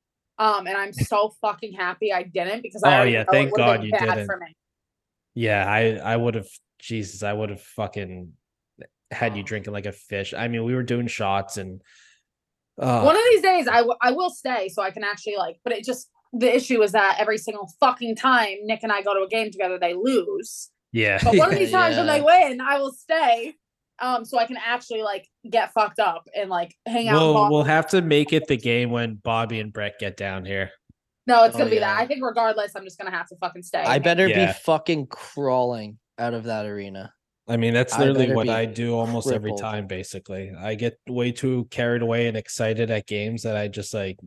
[0.41, 3.91] Um, and I'm so fucking happy I didn't because I Oh, yeah, thank God you
[3.91, 4.25] didn't.
[4.25, 4.55] For me.
[5.35, 6.47] Yeah, I I would have
[6.79, 8.33] Jesus, I would have fucking
[9.11, 10.33] had you drinking like a fish.
[10.33, 11.81] I mean, we were doing shots and
[12.79, 15.57] uh One of these days, I, w- I will stay so I can actually like.
[15.63, 19.13] But it just the issue is that every single fucking time Nick and I go
[19.13, 20.69] to a game together, they lose.
[20.91, 21.19] yeah.
[21.23, 23.53] But one of these times when they win, I will stay.
[23.99, 27.19] Um, so I can actually like get fucked up and like hang out.
[27.19, 30.71] We'll we'll have to make it the game when Bobby and Brett get down here.
[31.27, 31.97] no, it's Oh, gonna be that.
[31.99, 33.79] I think regardless, I'm just gonna have to fucking stay.
[33.83, 34.47] I better Yeah.
[34.47, 37.13] be fucking crawling out of that arena.
[37.47, 39.85] I mean, that's literally better what I do almost every time.
[39.87, 44.17] Basically, I get way too carried away and excited at games that I just like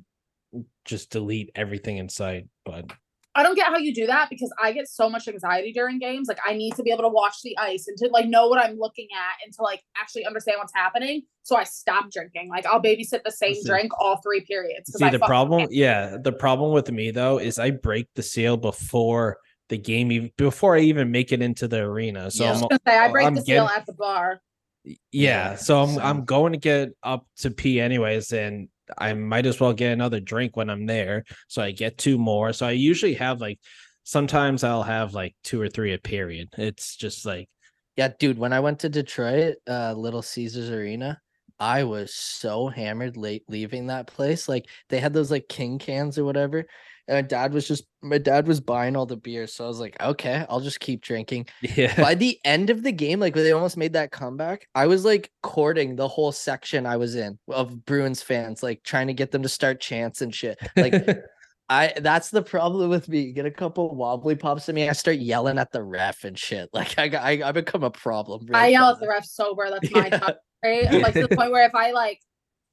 [0.85, 2.47] just delete everything in sight.
[2.65, 2.93] But
[3.37, 6.29] I don't get how you do that because I get so much anxiety during games.
[6.29, 8.59] Like I need to be able to watch the ice and to like know what
[8.61, 11.23] I'm looking at and to like actually understand what's happening.
[11.43, 12.49] So I stop drinking.
[12.49, 13.71] Like I'll babysit the same Listen.
[13.71, 14.89] drink all three periods.
[14.91, 15.73] 'cause see, I the fucking problem, can't.
[15.73, 19.39] yeah, the problem with me though is I break the seal before
[19.69, 22.31] the game, even before I even make it into the arena.
[22.31, 22.51] So Yeah.
[22.51, 24.41] I was I'm gonna say I break I'm the seal getting- at the bar.
[24.85, 26.01] yeah, Yeah, so I'm same.
[26.01, 30.21] I'm going to get up to pee anyways, and I might as well get another
[30.21, 31.25] drink when I'm there.
[31.49, 32.53] So I get two more.
[32.53, 33.59] So I usually have like
[34.05, 36.49] sometimes I'll have like two or three a period.
[36.59, 37.49] It's just like
[37.97, 41.21] Yeah, dude, when I went to Detroit, uh Little Caesars Arena,
[41.61, 44.49] I was so hammered late leaving that place.
[44.49, 46.67] Like they had those like king cans or whatever.
[47.07, 49.47] And my dad was just my dad was buying all the beer.
[49.47, 51.47] So I was like, okay, I'll just keep drinking.
[51.61, 51.95] yeah.
[52.01, 55.31] By the end of the game, like they almost made that comeback, I was like
[55.43, 59.43] courting the whole section I was in of Bruins fans, like trying to get them
[59.43, 60.59] to start chants and shit.
[60.77, 60.95] Like
[61.69, 63.33] I that's the problem with me.
[63.33, 66.69] Get a couple wobbly pops at me, I start yelling at the ref and shit.
[66.75, 68.47] Like I got- I, I become a problem.
[68.55, 69.69] I real yell at the ref sober.
[69.71, 70.31] That's my Yeah.
[70.65, 71.03] Top right?
[71.03, 72.21] Like to the point where if I like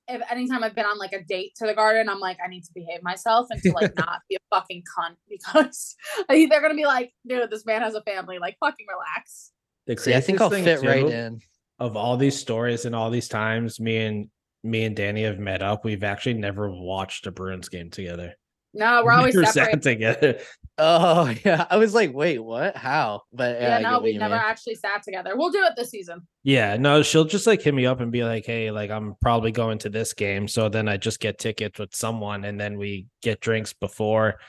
[0.07, 2.63] if anytime I've been on like a date to the garden, I'm like, I need
[2.63, 5.95] to behave myself and to like not be a fucking cunt because
[6.29, 8.39] I think they're gonna be like, dude, this man has a family.
[8.39, 9.51] Like, fucking relax.
[9.87, 11.39] The See, I think I'll thing, fit right too, in.
[11.79, 14.29] Of all these stories and all these times me and
[14.63, 18.35] me and Danny have met up, we've actually never watched a Bruins game together.
[18.73, 19.83] No, we're always Never separate.
[19.83, 20.39] sat together.
[20.83, 21.67] Oh yeah.
[21.69, 22.75] I was like, wait, what?
[22.75, 23.21] How?
[23.31, 24.43] But yeah, uh, Yeah, no, we never mean.
[24.43, 25.33] actually sat together.
[25.35, 26.25] We'll do it this season.
[26.43, 29.51] Yeah, no, she'll just like hit me up and be like, "Hey, like I'm probably
[29.51, 33.05] going to this game." So then I just get tickets with someone and then we
[33.21, 34.39] get drinks before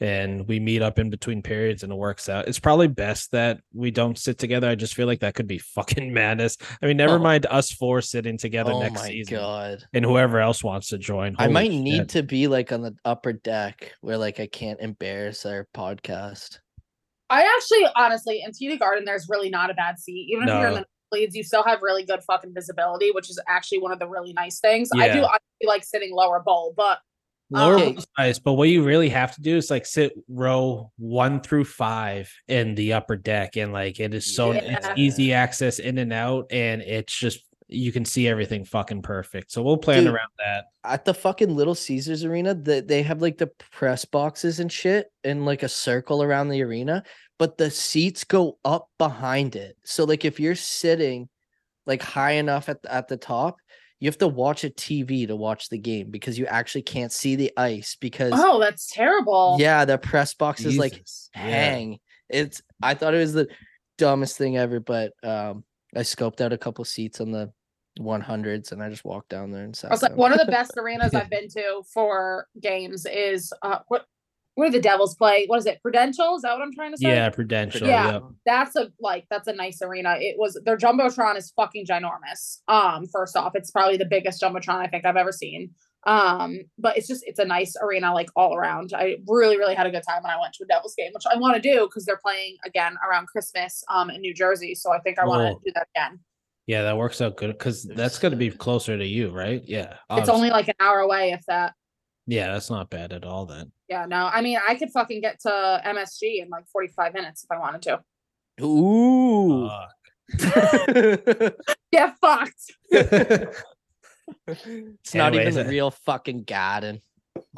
[0.00, 2.48] and we meet up in between periods and it works out.
[2.48, 4.68] It's probably best that we don't sit together.
[4.68, 6.56] I just feel like that could be fucking madness.
[6.82, 7.18] I mean, never Oh.
[7.18, 9.78] mind us four sitting together Oh next my season god.
[9.94, 11.34] and whoever else wants to join.
[11.38, 14.80] I Holy might need to be like on the upper deck where like I can't
[14.80, 16.58] embarrass our podcast.
[17.30, 20.28] I actually, honestly, in TD Garden, there's really not a bad seat.
[20.30, 23.40] Even if you're in the leads, you still have really good fucking visibility, which is
[23.48, 24.90] actually one of the really nice things.
[24.94, 26.98] I do honestly like sitting lower bowl, but
[27.50, 31.40] Lower bowl's nice, but what you really have to do is like sit row one
[31.40, 35.98] through five in the upper deck, and like it is so it's easy access in
[35.98, 39.50] and out, and it's just you can see everything fucking perfect.
[39.50, 40.66] So we'll plan Dude, around that.
[40.84, 45.10] At the fucking Little Caesars arena, that they have like the press boxes and shit
[45.24, 47.02] in like a circle around the arena,
[47.38, 49.76] but the seats go up behind it.
[49.84, 51.28] So like if you're sitting
[51.86, 53.58] like high enough at the, at the top,
[54.00, 57.36] you have to watch a TV to watch the game because you actually can't see
[57.36, 59.56] the ice because oh, that's terrible.
[59.58, 61.30] yeah, the press boxes like Jesus.
[61.34, 61.42] Yeah.
[61.42, 61.98] hang.
[62.28, 63.48] It's I thought it was the
[63.98, 65.64] dumbest thing ever, but um,
[65.94, 67.52] I scoped out a couple seats on the
[67.98, 70.18] 100s and I just walked down there and sat I was like, down.
[70.18, 74.04] one of the best arenas I've been to for games is uh what
[74.56, 75.44] where do the Devils play?
[75.46, 75.80] What is it?
[75.82, 76.34] Prudential?
[76.34, 77.10] Is that what I'm trying to say?
[77.10, 77.86] Yeah, Prudential.
[77.86, 78.12] Yeah.
[78.12, 78.22] yep.
[78.46, 80.16] That's a like that's a nice arena.
[80.18, 82.62] It was their jumbotron is fucking ginormous.
[82.66, 85.70] Um, first off, it's probably the biggest jumbotron I think I've ever seen.
[86.06, 88.92] Um, but it's just it's a nice arena like all around.
[88.96, 91.24] I really really had a good time when I went to a Devils game, which
[91.30, 94.74] I want to do because they're playing again around Christmas um in New Jersey.
[94.74, 96.20] So I think I want to do that again.
[96.66, 99.62] Yeah, that works out good because that's going to be closer to you, right?
[99.64, 99.94] Yeah.
[100.10, 101.74] It's only like an hour away if that.
[102.26, 103.72] Yeah, that's not bad at all then.
[103.88, 107.50] Yeah, no, I mean I could fucking get to MSG in like 45 minutes if
[107.50, 108.02] I wanted to.
[108.64, 109.66] Ooh.
[109.66, 109.86] Uh,
[111.92, 112.72] Get fucked.
[112.90, 113.54] it's
[115.14, 117.00] not even Anyways, the uh, real fucking Gaddon.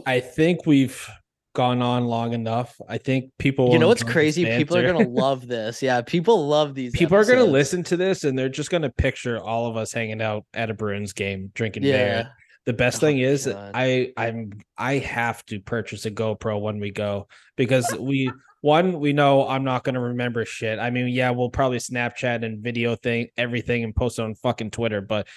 [0.07, 1.09] I think we've
[1.55, 2.79] gone on long enough.
[2.89, 3.73] I think people.
[3.73, 4.45] You know what's crazy?
[4.45, 5.83] People are gonna love this.
[5.83, 6.93] Yeah, people love these.
[6.93, 10.21] people are gonna listen to this and they're just gonna picture all of us hanging
[10.21, 12.31] out at a Bruins game drinking beer.
[12.69, 12.73] Yeah.
[12.73, 13.71] The best Oh thing is God.
[13.75, 18.31] I I'm I have to purchase a GoPro when we go because we
[18.61, 20.79] one we know I'm not gonna remember shit.
[20.79, 24.71] I mean, yeah, we'll probably Snapchat and video thing everything and post it on fucking
[24.71, 25.29] Twitter, but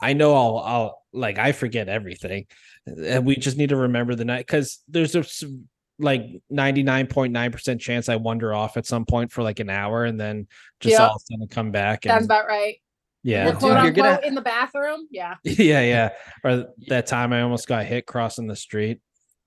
[0.00, 2.46] I know I'll I'll like I forget everything,
[2.86, 5.24] and we just need to remember the night because there's a
[6.00, 6.22] like
[6.52, 10.46] 99.9% chance I wander off at some point for like an hour and then
[10.78, 11.00] just Yep.
[11.00, 12.76] all of a sudden come back Sounds and about right.
[13.28, 15.06] Yeah Or dude, quote you're unquote gonna- in the bathroom.
[15.10, 15.34] Yeah.
[15.44, 16.08] yeah yeah
[16.44, 19.00] or that time I almost got hit crossing the street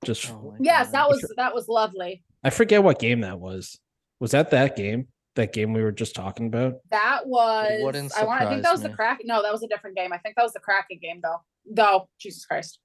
[0.05, 0.93] just Oh Yes, God.
[0.93, 2.23] that was that was lovely.
[2.43, 3.79] I forget what game that was
[4.19, 8.41] was that that game that game we were just talking about That was I want
[8.41, 8.95] I think that was surprise the me.
[8.95, 9.19] crack.
[9.23, 10.11] No, that was a different game.
[10.13, 11.41] I think that was the cracking game though.
[11.71, 12.79] Though, Jesus Christ.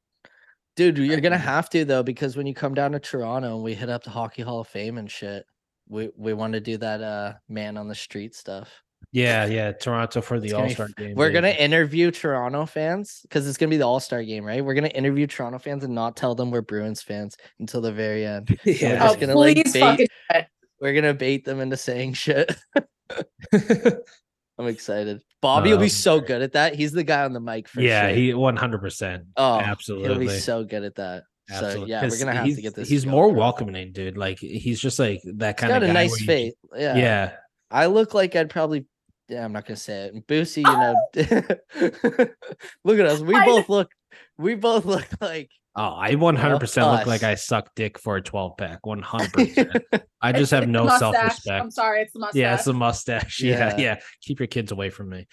[0.77, 3.73] Dude, you're gonna have to though, because when you come down to Toronto and we
[3.75, 5.45] hit up the Hockey Hall of Fame and shit,
[5.89, 8.69] we we want to do that uh man on the street stuff.
[9.13, 13.21] Yeah yeah Toronto for the It's gonna be All-Star game We're gonna interview Toronto fans
[13.23, 14.65] because it's gonna be the All Star game, right?
[14.65, 18.27] We're gonna interview Toronto fans and not tell them we're Bruins fans until the very
[18.27, 18.59] end.
[18.65, 20.47] yeah Oh, just gonna, like, bait- fucking do it.
[20.81, 22.55] We're gonna bait them into saying shit.
[24.59, 25.21] I'm excited.
[25.43, 26.75] Bobby will be Um, so good at that.
[26.75, 28.17] He's the guy on the mic for yeah sure.
[28.17, 31.25] he 100% oh, absolutely He'll be so good at that.
[31.61, 32.89] So yeah, we're gonna have to get this.
[32.89, 33.39] He's to more bro.
[33.39, 34.17] welcoming, dude.
[34.17, 36.55] Like he's just like that He's kind of got a guy nice where you- face.
[36.75, 36.97] Yeah.
[36.97, 37.33] Yeah.
[37.71, 38.87] I look like I'd probably.
[39.29, 40.15] Yeah, I'm not gonna say it.
[40.15, 42.27] And Boosy, you know, oh!
[42.85, 43.21] look at us.
[43.21, 43.57] We I know.
[43.57, 43.91] both look.
[44.39, 45.51] We both look like.
[45.79, 46.63] Oh, I 100%
[46.97, 47.25] look like us.
[47.25, 48.79] I suck dick for a 12 pack.
[48.87, 49.83] 100%.
[50.23, 51.01] I just have It's the no mustache.
[51.01, 51.73] self I'm respect.
[51.75, 52.41] sorry, it's the mustache.
[52.41, 53.43] Yeah, it's the mustache.
[53.43, 53.77] Yeah, Yeah.
[53.77, 53.97] yeah.
[54.23, 55.27] Keep your kids away from me.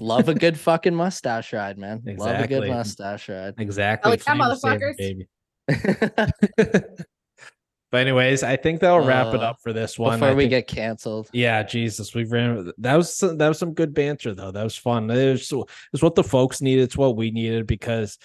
[0.00, 2.00] Love a good fucking mustache ride, man.
[2.06, 2.32] Exactly.
[2.32, 2.70] Love a good Exactly.
[2.70, 3.54] mustache ride.
[3.58, 4.10] Exactly.
[4.12, 4.96] Like that, Flame saver, motherfuckers.
[6.96, 7.04] baby.
[7.90, 10.18] But anyways, I think that'll wrap it Uh, up for this one.
[10.18, 11.30] Before I we think- get canceled.
[11.32, 12.70] Yeah, Jesus, we ran.
[12.78, 14.50] That was some, that was some good banter though.
[14.50, 15.10] That was fun.
[15.10, 15.52] It was,
[15.92, 16.82] it's what the folks needed.
[16.82, 18.18] It's what we needed because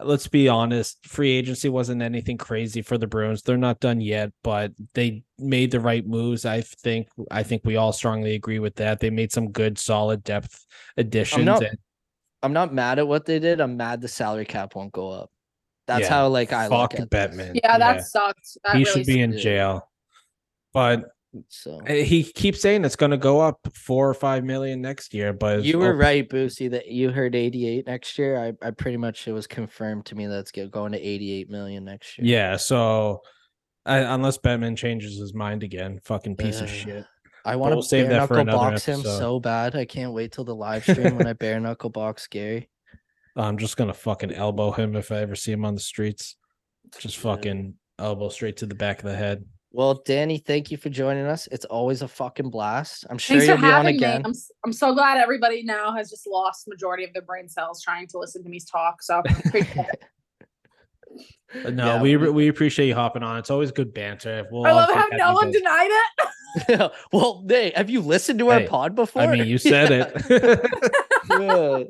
[0.00, 3.42] let's be honest, free agency wasn't anything crazy for the Bruins.
[3.42, 6.44] They're not done yet, but they made the right moves.
[6.44, 7.06] I think.
[7.30, 8.98] I think we all strongly agree with that.
[8.98, 10.66] They made some good, solid depth
[10.96, 11.44] additions.
[11.44, 11.78] not and
[12.42, 13.60] I'm not mad at what they did.
[13.60, 15.30] I'm mad the salary cap won't go up.
[15.86, 17.52] That's Yeah, how like I look fuck at Bettman.
[17.52, 17.60] this.
[17.62, 18.56] yeah, that sucks.
[18.64, 19.42] That he really should be in sucked.
[19.42, 19.90] jail.
[20.72, 21.04] But
[21.48, 25.32] So he keeps saying it's going to go up four or five million next year.
[25.32, 28.38] But you were oh, right, Boosy, that you heard 88 next year.
[28.38, 31.84] I, I pretty much it was confirmed to me that it's going to 88 million
[31.84, 32.26] next year.
[32.26, 33.20] Yeah, so
[33.86, 37.04] I, unless Bettman changes his mind again, fucking piece of shit.
[37.44, 39.76] I want we'll to save bare that knuckle another box him so bad.
[39.76, 42.68] I can't wait till the live stream when I bare knuckle box Gary.
[43.36, 46.36] I'm just gonna fucking elbow him if I ever see him on the streets.
[46.98, 47.22] Just Yeah.
[47.34, 49.44] fucking elbow straight to the back of the head.
[49.72, 51.48] Well, Dani, thank you for joining us.
[51.50, 53.04] It's always a fucking blast.
[53.10, 53.96] I'm sure Thanks you'll for be on having me.
[53.96, 54.22] again.
[54.24, 57.82] I'm, s- I'm so glad everybody now has just lost majority of their brain cells
[57.82, 59.02] trying to listen to me talk.
[59.02, 60.04] So appreciate it.
[61.62, 63.38] But no, Yeah, we we- we appreciate you hopping on.
[63.38, 64.44] It's always good banter.
[64.50, 66.92] We'll I love how no one denied it.
[67.12, 69.22] well, hey, have you listened to our Hey, pod before?
[69.22, 70.12] I mean, you said it.
[71.30, 71.84] Yeah.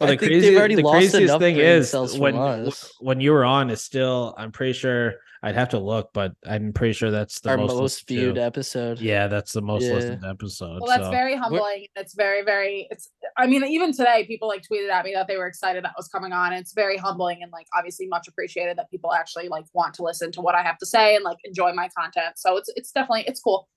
[0.00, 2.92] Well, I the think crazy, they've already the lost craziest enough thing is when us.
[3.00, 4.34] when you were on is still.
[4.36, 7.68] I'm pretty sure I'd have to look, but I'm pretty sure that's the our most,
[7.68, 8.14] most, listened to.
[8.14, 9.00] viewed episode.
[9.00, 9.94] Yeah, that's the most Yeah.
[9.94, 10.80] listened episode.
[10.80, 11.10] Well, that's so.
[11.10, 11.86] very humbling.
[11.94, 12.88] It's very, very.
[12.90, 13.10] It's.
[13.36, 16.08] I mean, even today, people like tweeted at me that they were excited that was
[16.08, 16.52] coming on.
[16.52, 20.32] It's very humbling and like obviously much appreciated that people actually like want to listen
[20.32, 22.34] to what I have to say and like enjoy my content.
[22.36, 23.68] So it's it's definitely it's cool.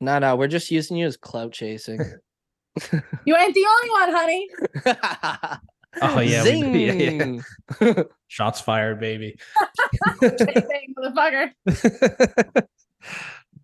[0.00, 2.00] No, no, we're just using you as clout chasing.
[3.24, 4.48] You ain't the only one, honey.
[6.02, 6.50] Oh, yeah, we-
[6.86, 7.38] yeah, yeah.
[7.78, 8.04] Zing!
[8.26, 9.36] Shots fired, baby.
[10.20, 11.52] Same motherfucker.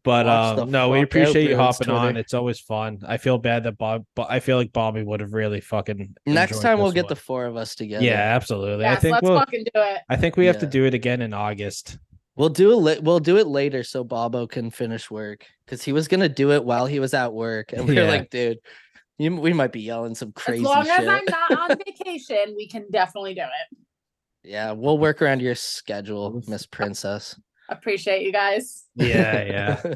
[0.02, 2.16] But um, no, we appreciate you Bruins hopping on.
[2.16, 3.00] It's always fun.
[3.06, 6.14] I feel bad that Bob, but I feel like Bobby would have really fucking.
[6.24, 8.04] Next time we'll this get the four of us together.
[8.04, 8.86] Yeah, absolutely.
[8.86, 9.38] I think let's we'll.
[9.38, 9.98] fucking do it.
[10.08, 11.98] I think we have to do it again in August.
[12.36, 12.76] We'll do it.
[12.76, 16.52] La- we'll do it later so Bobo can finish work because he was gonna do
[16.52, 18.08] it while he was at work, and we are Yeah.
[18.08, 18.58] like, dude,
[19.20, 20.98] you, we might be yelling some crazy as long shit.
[21.00, 23.78] as I'm not on vacation, we can definitely do it.
[24.42, 27.38] Yeah, we'll work around your schedule, Miss Princess.
[27.68, 28.86] Appreciate you guys.
[28.94, 29.42] Yeah,
[29.84, 29.94] yeah.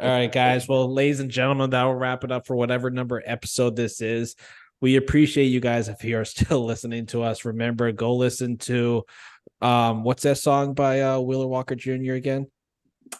[0.00, 0.66] All right, guys.
[0.66, 4.34] Well, ladies and gentlemen, that will wrap it up for whatever number episode this is.
[4.80, 7.44] We appreciate you guys if you are still listening to us.
[7.44, 9.04] Remember, go listen to
[9.60, 12.14] um what's that song by uh Wheeler Walker Jr.
[12.14, 12.46] again?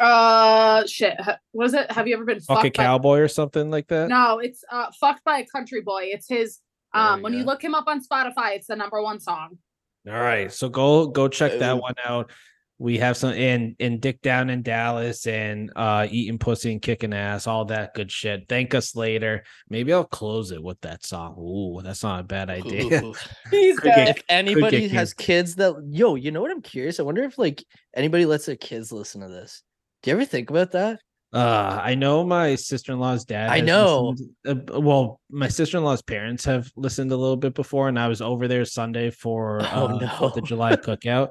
[0.01, 1.21] Uh, shit.
[1.21, 1.91] Ha- What is it?
[1.91, 2.85] Have you ever been Fuck a fucked by?
[2.85, 4.09] cowboy or something like that.
[4.09, 6.05] No, it's uh, fucked by a country boy.
[6.07, 6.59] It's his.
[6.95, 9.59] Um, we when you look him up on Spotify, it's the number one song.
[10.07, 10.53] All right.
[10.53, 12.31] So go go check that one out.
[12.79, 17.13] We have some in in Dick Down in Dallas and uh eating pussy and kicking
[17.15, 18.47] ass, all that good shit.
[18.49, 19.45] Thank us later.
[19.69, 21.37] Maybe I'll close it with that song.
[21.39, 23.01] Ooh, that's not a bad idea.
[23.51, 26.99] He's Could if anybody has kids that yo, you know what I'm curious?
[26.99, 27.65] I wonder if like
[27.95, 29.63] anybody lets their kids listen to this.
[30.03, 31.01] Do you ever think about that?
[31.33, 33.49] Uh, I know my sister in law's dad.
[33.51, 34.15] I know.
[34.45, 37.99] listened- uh, well, my sister in law's parents have listened a little bit before, and
[37.99, 40.27] I was over there Sunday for Oh, uh, no.
[40.29, 41.31] Of July cookout,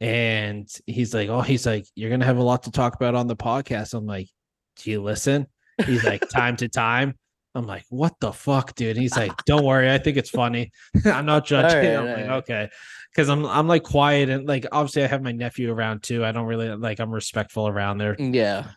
[0.00, 3.26] and he's like, "Oh, he's like, you're gonna have a lot to talk about on
[3.26, 4.28] the podcast." I'm like,
[4.76, 5.46] "Do you listen?"
[5.84, 7.18] He's like, "Time to time."
[7.54, 10.72] I'm like, "What the fuck, dude?" He's like, "Don't worry, I think it's funny.
[11.04, 12.30] I'm not judging." right, I'm like, alright.
[12.42, 12.68] "Okay."
[13.10, 16.24] Because I'm I'm like quiet and like obviously I have my nephew around too.
[16.24, 18.16] I don't really like I'm respectful around there.
[18.16, 18.70] Mm, yeah.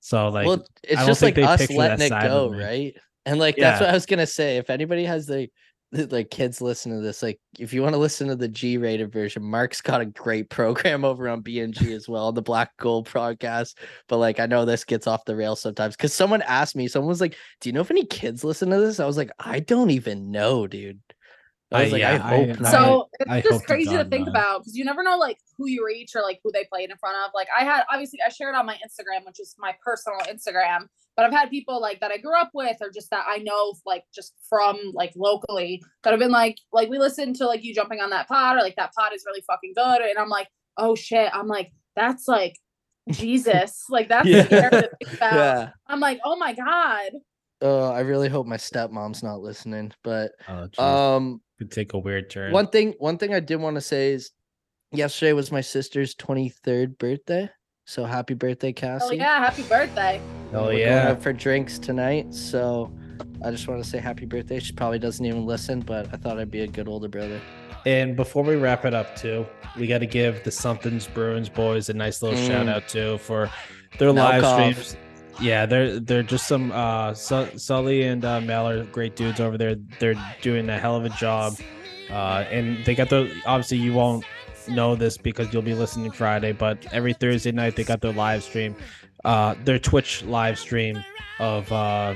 [0.00, 2.94] So like well, it's just like us letting it go, right?
[3.26, 4.58] And like that's what I was gonna say.
[4.58, 5.48] If anybody has the
[6.10, 9.42] like kids listen to this, like if you want to listen to the G-rated version,
[9.42, 13.74] Mark's got a great program over on BNG as well, the Black Gold podcast.
[14.08, 17.08] But like I know this gets off the rails sometimes because someone asked me, someone
[17.08, 19.60] was like, "Do you know if any kids listen to this?" I was like, "I
[19.60, 21.00] don't even know, dude."
[21.72, 23.66] I Uh, was like, yeah, "I I- hope not." So it's I just hope to
[23.66, 24.30] crazy to think not.
[24.36, 26.96] about because you never know like who you reach or like who they played in
[26.96, 27.30] front of.
[27.34, 30.86] Like I had obviously I shared on my Instagram, which is my personal Instagram,
[31.16, 33.74] but I've had people like that I grew up with or just that I know
[33.86, 37.72] like just from like locally that have been like like we listened to like you
[37.74, 40.48] jumping on that pod or like that pod is really fucking good and I'm like
[40.76, 42.54] oh shit I'm like that's like
[43.10, 44.44] Jesus like that's Yeah.
[44.44, 45.34] scary to think about.
[45.34, 45.70] yeah.
[45.86, 47.12] I'm like oh my god
[47.62, 52.30] Oh, I really hope my stepmom's not listening, but Oh, um could take a weird
[52.30, 52.52] turn.
[52.52, 54.30] One thing, one thing I did want to say is,
[54.92, 57.50] yesterday was my sister's twenty third birthday.
[57.86, 59.06] So happy birthday, Cassie!
[59.10, 60.20] oh yeah happy birthday
[60.52, 61.10] Oh We're going yeah.
[61.10, 62.32] out for drinks tonight.
[62.34, 62.90] So
[63.44, 64.58] I just want to say happy birthday.
[64.58, 67.40] She probably doesn't even listen, but I thought I'd be a good older brother.
[67.86, 69.46] And before we wrap it up, too,
[69.78, 72.46] we got to give the Somethings Bruins boys a nice little Mm.
[72.46, 73.48] shout out too for
[73.98, 74.74] their Knock live off.
[74.74, 74.96] streams.
[75.38, 79.76] Yeah, they're they're just some uh Sully and uh, Mel are great dudes over there.
[79.98, 81.56] They're doing a hell of a job.
[82.10, 84.24] Uh, and they got the obviously you won't
[84.68, 88.42] know this because you'll be listening Friday, but every Thursday night they got their live
[88.42, 88.74] stream,
[89.24, 91.02] uh, their Twitch live stream
[91.38, 92.14] of uh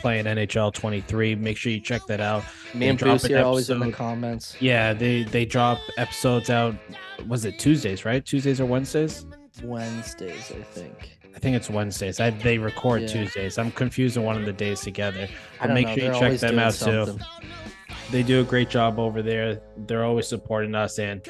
[0.00, 1.34] playing NHL 23.
[1.36, 2.44] Make sure you check that out.
[2.74, 4.56] Me and an are always in the comments.
[4.60, 6.74] Yeah, they they drop episodes out.
[7.26, 8.04] Was it Tuesdays?
[8.04, 9.26] Right, Tuesdays or Wednesdays?
[9.62, 11.15] Wednesdays, I think.
[11.36, 12.18] I think it's Wednesdays.
[12.18, 13.08] I, they record Yeah.
[13.08, 13.58] Tuesdays.
[13.58, 15.28] I'm confusing one of the days together.
[15.60, 15.94] But make know.
[15.94, 17.18] sure you they're check them out too.
[18.10, 19.60] They do a great job over there.
[19.76, 21.20] They're always supporting us, and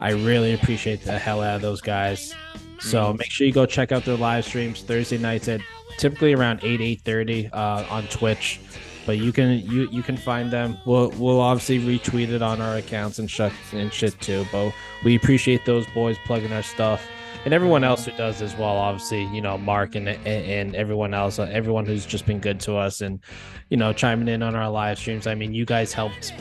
[0.00, 2.32] I really appreciate the hell out of those guys.
[2.80, 5.60] So make sure you go check out their live streams Thursday nights at
[5.98, 8.60] typically around eight eight thirty uh, on Twitch.
[9.04, 10.78] But you can you you can find them.
[10.86, 14.46] We'll we'll obviously retweet it on our accounts and shit and shit too.
[14.50, 14.72] But
[15.04, 17.06] we appreciate those boys plugging our stuff
[17.44, 18.76] and everyone else who does as well.
[18.76, 22.76] Obviously, you know Mark and and, everyone else, uh, everyone who's just been good to
[22.76, 23.20] us and
[23.68, 25.26] you know chiming in on our live streams.
[25.26, 26.32] I mean, you guys helped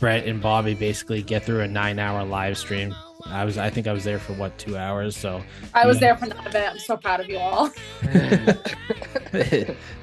[0.00, 2.94] Brett and Bobby basically get through a nine hour live stream.
[3.26, 5.16] I was I think I was there for what two hours.
[5.16, 5.40] So
[5.74, 6.00] I was Yeah.
[6.00, 7.70] there for none of it I'm so proud of you all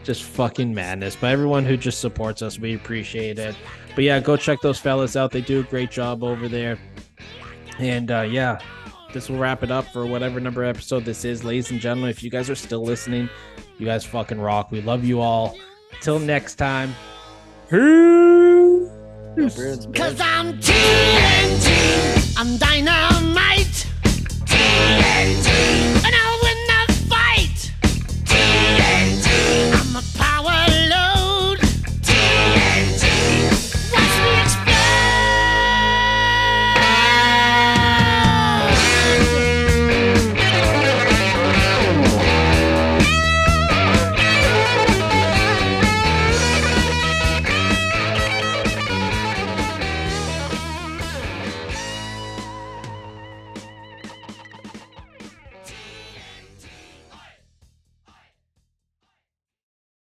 [0.03, 1.17] just fucking madness.
[1.19, 3.55] But everyone who just supports us, we appreciate it.
[3.95, 5.31] But yeah, go check those fellas out.
[5.31, 6.77] They do a great job over there.
[7.77, 8.59] And uh, yeah,
[9.13, 12.09] this will wrap it up for whatever number episode this is, ladies and gentlemen.
[12.09, 13.29] If you guys are still listening,
[13.77, 14.71] you guys fucking rock.
[14.71, 15.57] We love you all.
[16.01, 16.95] Till next time.
[17.69, 17.79] Cause
[20.19, 23.87] I'm TNT, I'm dynamite.
[24.45, 25.47] TNT,
[26.05, 27.71] and I'll win the fight.
[28.25, 29.27] TNT,
[29.73, 31.28] I'm a power load.